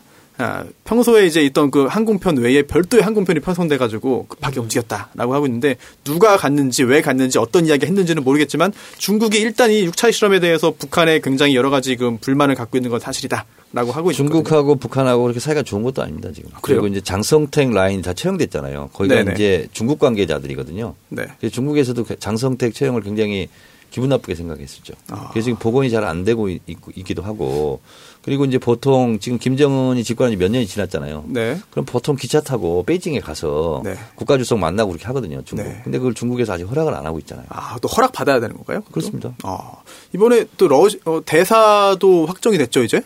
평소에 0.84 1.26
이제 1.26 1.42
있던 1.42 1.70
그 1.70 1.86
항공편 1.86 2.36
외에 2.38 2.62
별도의 2.62 3.02
항공편이 3.02 3.40
편성돼 3.40 3.78
가지고 3.78 4.26
급하게 4.26 4.60
움직였다라고 4.60 5.34
하고 5.34 5.46
있는데 5.46 5.76
누가 6.04 6.36
갔는지 6.36 6.84
왜 6.84 7.00
갔는지 7.00 7.38
어떤 7.38 7.66
이야기 7.66 7.86
했는지는 7.86 8.22
모르겠지만 8.22 8.72
중국이 8.98 9.38
일단 9.38 9.70
이 9.70 9.86
6차 9.88 10.12
실험에 10.12 10.40
대해서 10.40 10.72
북한에 10.72 11.20
굉장히 11.20 11.56
여러 11.56 11.70
가지 11.70 11.96
그 11.96 12.18
불만을 12.20 12.54
갖고 12.54 12.76
있는 12.76 12.90
건 12.90 13.00
사실이다라고 13.00 13.92
하고 13.92 14.10
있거든요. 14.10 14.12
중국하고 14.12 14.76
북한하고 14.76 15.22
그렇게 15.22 15.40
사이가 15.40 15.62
좋은 15.62 15.82
것도 15.82 16.02
아닙니다 16.02 16.30
지금. 16.34 16.50
그래요? 16.60 16.80
그리고 16.80 16.86
이제 16.88 17.00
장성택 17.00 17.72
라인이 17.72 18.02
다 18.02 18.12
채용됐잖아요. 18.12 18.90
거기가 18.92 19.14
네네. 19.16 19.32
이제 19.34 19.68
중국 19.72 19.98
관계자들이거든요. 19.98 20.94
네. 21.08 21.26
중국에서도 21.50 22.04
그 22.04 22.18
장성택 22.18 22.74
채용을 22.74 23.02
굉장히 23.02 23.48
기분 23.90 24.10
나쁘게 24.10 24.34
생각했었죠. 24.34 24.94
아. 25.10 25.28
그래서 25.30 25.46
지금 25.46 25.58
복원이 25.58 25.90
잘 25.90 26.04
안 26.04 26.24
되고 26.24 26.48
있, 26.48 26.60
기도 27.04 27.22
하고 27.22 27.80
그리고 28.26 28.44
이제 28.44 28.58
보통 28.58 29.18
지금 29.20 29.38
김정은이 29.38 30.02
집권한 30.02 30.32
지 30.32 30.36
몇 30.36 30.50
년이 30.50 30.66
지났잖아요. 30.66 31.24
네. 31.28 31.58
그럼 31.70 31.86
보통 31.86 32.16
기차 32.16 32.40
타고 32.40 32.82
베이징에 32.82 33.20
가서 33.20 33.82
네. 33.84 33.94
국가 34.16 34.36
주석 34.36 34.58
만나고 34.58 34.90
그렇게 34.90 35.06
하거든요. 35.06 35.40
중국. 35.44 35.64
네. 35.64 35.80
근데 35.84 35.98
그걸 35.98 36.12
중국에서 36.12 36.52
아직 36.52 36.64
허락을 36.64 36.92
안 36.92 37.06
하고 37.06 37.18
있잖아요. 37.20 37.46
아, 37.50 37.78
또 37.80 37.86
허락 37.88 38.10
받아야 38.12 38.40
되는 38.40 38.56
건가요? 38.56 38.80
그것도? 38.80 38.92
그렇습니다. 38.92 39.34
아, 39.44 39.74
이번에 40.12 40.44
또 40.58 40.66
러시, 40.66 41.00
어, 41.04 41.20
대사도 41.24 42.26
확정이 42.26 42.58
됐죠, 42.58 42.82
이제? 42.82 43.00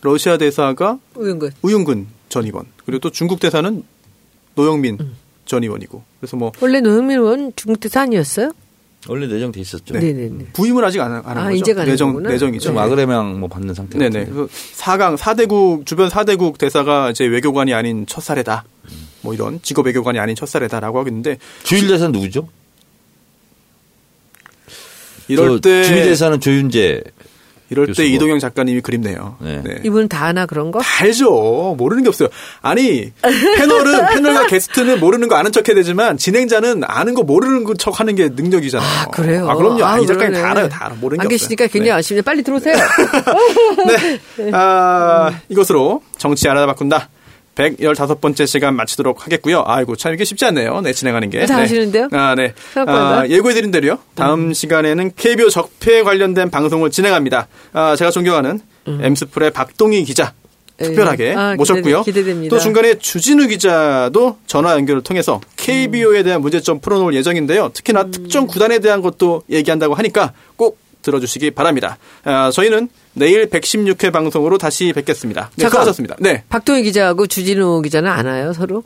러시아 0.00 0.38
대사가 0.38 0.98
우영근. 1.14 1.50
우윤근 1.62 2.06
전 2.30 2.44
의원. 2.46 2.64
그리고 2.86 3.00
또 3.00 3.10
중국 3.10 3.40
대사는 3.40 3.82
노영민 4.54 4.98
전 5.44 5.62
의원이고. 5.62 6.02
그래서 6.20 6.36
뭐 6.38 6.52
원래 6.62 6.80
노영민 6.80 7.18
의원 7.18 7.52
중국 7.54 7.80
대사 7.80 8.00
아니었어요? 8.00 8.52
원래 9.08 9.26
내정돼 9.26 9.60
있었죠. 9.60 9.94
네. 9.94 10.00
네네 10.00 10.46
부임을 10.52 10.84
아직 10.84 11.00
안, 11.00 11.12
안한 11.12 11.38
아, 11.38 11.44
거죠. 11.44 11.56
이제 11.56 11.74
가는 11.74 11.90
내정, 11.90 12.12
거구나. 12.12 12.30
내정이죠. 12.30 12.68
좀 12.68 12.78
아그레명 12.78 13.38
뭐 13.40 13.48
받는 13.48 13.74
상태. 13.74 13.98
네네. 13.98 14.26
그래서 14.26 14.48
4강, 14.76 15.16
4대국, 15.16 15.86
주변 15.86 16.08
4대국 16.08 16.58
대사가 16.58 17.10
이제 17.10 17.24
외교관이 17.24 17.74
아닌 17.74 18.06
첫 18.06 18.22
사례다. 18.22 18.64
뭐 19.20 19.34
이런 19.34 19.60
직업 19.62 19.86
외교관이 19.86 20.18
아닌 20.18 20.36
첫 20.36 20.48
사례다라고 20.48 20.98
하고 20.98 21.08
있는데 21.08 21.38
주일 21.64 21.88
대사는 21.88 22.12
누구죠? 22.12 22.48
이럴 25.28 25.48
저때 25.48 25.84
주일 25.84 26.04
대사는 26.04 26.38
조윤재. 26.40 27.02
이럴 27.70 27.86
때 27.86 27.90
교수고. 27.92 28.06
이동영 28.08 28.38
작가님이 28.38 28.80
그립네요. 28.82 29.36
네. 29.40 29.62
이분 29.84 30.06
다 30.08 30.26
아나 30.26 30.44
그런 30.46 30.70
거? 30.70 30.80
다 30.80 30.86
알죠. 31.02 31.74
모르는 31.78 32.02
게 32.02 32.08
없어요. 32.08 32.28
아니 32.60 33.10
패널은 33.56 34.06
패널과 34.14 34.46
게스트는 34.48 35.00
모르는 35.00 35.28
거 35.28 35.36
아는 35.36 35.50
척해야 35.50 35.74
되지만 35.74 36.16
진행자는 36.18 36.82
아는 36.84 37.14
거 37.14 37.22
모르는 37.22 37.64
척 37.78 37.98
하는 38.00 38.14
게 38.14 38.28
능력이잖아요. 38.28 38.88
아, 38.88 39.06
그래요? 39.10 39.48
아, 39.48 39.54
그럼요. 39.56 39.84
아, 39.84 39.98
이 39.98 40.06
작가님 40.06 40.32
그러네. 40.32 40.42
다 40.42 40.50
알아요. 40.50 40.68
다 40.68 40.86
알아. 40.86 40.94
모르는 41.00 41.20
안 41.22 41.28
게 41.28 41.34
계시니까 41.36 41.64
없어요. 41.64 41.72
굉장히 41.72 41.98
아쉽네. 41.98 42.20
빨리 42.22 42.42
들어오세요. 42.42 42.76
네. 44.36 44.50
아, 44.52 45.32
이것으로 45.48 46.02
정치 46.18 46.48
알아다 46.48 46.66
바꾼다. 46.66 47.08
115번째 47.54 48.46
시간 48.46 48.74
마치도록 48.76 49.24
하겠고요. 49.24 49.62
아이고, 49.66 49.96
참 49.96 50.12
이게 50.14 50.24
쉽지 50.24 50.44
않네요. 50.46 50.80
네, 50.80 50.92
진행하는 50.92 51.30
게. 51.30 51.46
잘 51.46 51.56
네. 51.56 51.62
하시는데요? 51.62 52.08
아, 52.12 52.34
네. 52.36 52.52
아, 52.86 53.24
예고해드린 53.28 53.70
대로요. 53.70 53.98
다음 54.14 54.52
시간에는 54.52 55.12
KBO 55.16 55.48
적폐 55.50 56.02
관련된 56.02 56.50
방송을 56.50 56.90
진행합니다. 56.90 57.48
아, 57.72 57.96
제가 57.96 58.10
존경하는 58.10 58.60
엠스풀의 58.86 59.52
박동희 59.52 60.04
기자. 60.04 60.32
특별하게 60.76 61.34
음. 61.34 61.38
아, 61.38 61.54
모셨고요. 61.54 62.02
기대- 62.02 62.20
기대됩니다. 62.22 62.56
또 62.56 62.60
중간에 62.60 62.98
주진우 62.98 63.46
기자도 63.46 64.38
전화 64.48 64.72
연결을 64.72 65.02
통해서 65.02 65.40
KBO에 65.56 66.24
대한 66.24 66.40
문제점 66.40 66.80
풀어놓을 66.80 67.14
예정인데요. 67.14 67.70
특히나 67.72 68.02
음. 68.02 68.10
특정 68.10 68.48
구단에 68.48 68.80
대한 68.80 69.00
것도 69.00 69.44
얘기한다고 69.48 69.94
하니까 69.94 70.32
꼭 70.56 70.78
들어주시기 71.04 71.52
바랍니다. 71.52 71.98
아, 72.24 72.50
저희는 72.50 72.88
내일 73.12 73.48
116회 73.48 74.12
방송으로 74.12 74.58
다시 74.58 74.92
뵙겠습니다. 74.92 75.50
네, 75.54 75.62
잠깐. 75.62 75.70
수고하셨습니다. 75.70 76.16
네. 76.18 76.42
박동희 76.48 76.82
기자하고 76.82 77.26
주진우 77.28 77.82
기자는 77.82 78.10
아나요, 78.10 78.52
서로? 78.52 78.82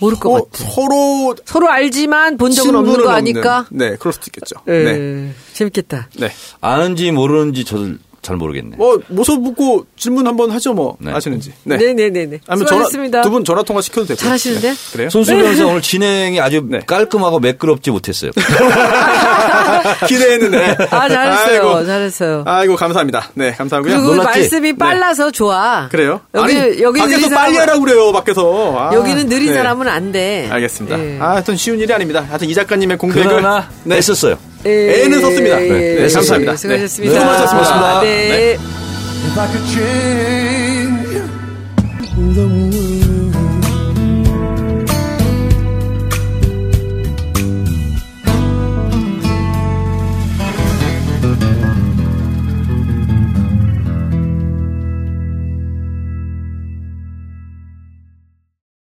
모를 0.00 0.18
것 0.18 0.30
어, 0.30 0.44
같아. 0.44 0.64
서로 0.64 1.34
서로 1.44 1.68
알지만 1.70 2.36
본 2.36 2.52
적은 2.52 2.74
없는 2.74 3.02
거 3.02 3.10
아니까? 3.10 3.66
없는. 3.70 3.90
네, 3.90 3.96
그럴 3.96 4.12
수도 4.12 4.26
있겠죠. 4.28 4.56
예, 4.68 4.72
네. 4.84 5.34
재밌겠다. 5.54 6.08
네. 6.18 6.30
아는지 6.60 7.10
모르는지 7.10 7.64
저도 7.64 7.94
잘 8.28 8.36
모르겠네. 8.36 8.76
뭐 8.76 9.00
모습 9.08 9.40
묻고 9.40 9.86
질문 9.96 10.26
한번 10.26 10.50
하죠, 10.50 10.74
뭐 10.74 10.98
네. 11.00 11.10
아시는지. 11.12 11.54
네, 11.64 11.78
네. 11.78 11.94
네, 11.94 12.10
네, 12.10 12.26
네. 12.26 12.40
아니면 12.46 12.66
전화 12.66 12.82
수고하셨습니다. 12.84 13.22
두분 13.22 13.42
전화 13.42 13.62
통화 13.62 13.80
시켜도 13.80 14.08
되고. 14.08 14.18
잘하시는데? 14.18 14.74
그래요? 14.92 15.08
손수 15.08 15.34
변호사 15.34 15.64
오늘 15.66 15.80
진행이 15.80 16.38
아주 16.38 16.62
네. 16.68 16.80
깔끔하고 16.86 17.40
매끄럽지 17.40 17.90
못했어요. 17.90 18.32
기대했는데. 20.06 20.76
아, 20.90 21.08
잘했어요. 21.08 21.68
아이고, 21.68 21.86
잘했어요. 21.86 22.42
아이고 22.46 22.76
감사합니다. 22.76 23.30
네, 23.32 23.52
감사하고요. 23.52 23.96
그리고 23.96 24.14
놀랐지? 24.14 24.40
말씀이 24.40 24.76
빨라서 24.76 25.30
좋아. 25.30 25.88
그래요? 25.90 26.20
여기, 26.34 26.58
아니, 26.58 26.82
여기 26.82 27.00
밖에서 27.00 27.28
빨리 27.30 27.56
하라고 27.56 27.80
그래요, 27.80 28.12
밖에서. 28.12 28.74
아, 28.76 28.94
여기는 28.94 29.28
느린 29.30 29.46
네. 29.46 29.54
사람은 29.54 29.88
안 29.88 30.12
돼. 30.12 30.48
알겠습니다. 30.50 30.98
예. 30.98 31.18
아, 31.18 31.30
하여튼 31.30 31.56
쉬운 31.56 31.78
일이 31.80 31.90
아닙니다. 31.92 32.24
하여튼 32.28 32.46
이 32.48 32.52
작가님의 32.54 32.98
공백을. 32.98 33.24
그러나 33.26 33.70
네. 33.84 33.96
했었어요. 33.96 34.36
예, 34.66 35.04
애는 35.04 35.20
썼습니다. 35.20 35.62
예, 35.62 35.68
네, 35.68 36.04
예, 36.04 36.08
감사합니다. 36.08 36.52
예, 36.52 36.56
수고하셨습니다. 36.56 37.14
네, 37.14 37.18
수고하셨습니다. 37.18 38.00
네. 38.00 38.28
네. 38.28 38.58
If 39.26 39.38
I 39.38 39.46
could 39.48 39.66
change 39.68 41.22
the 42.34 42.46
world. 42.46 42.97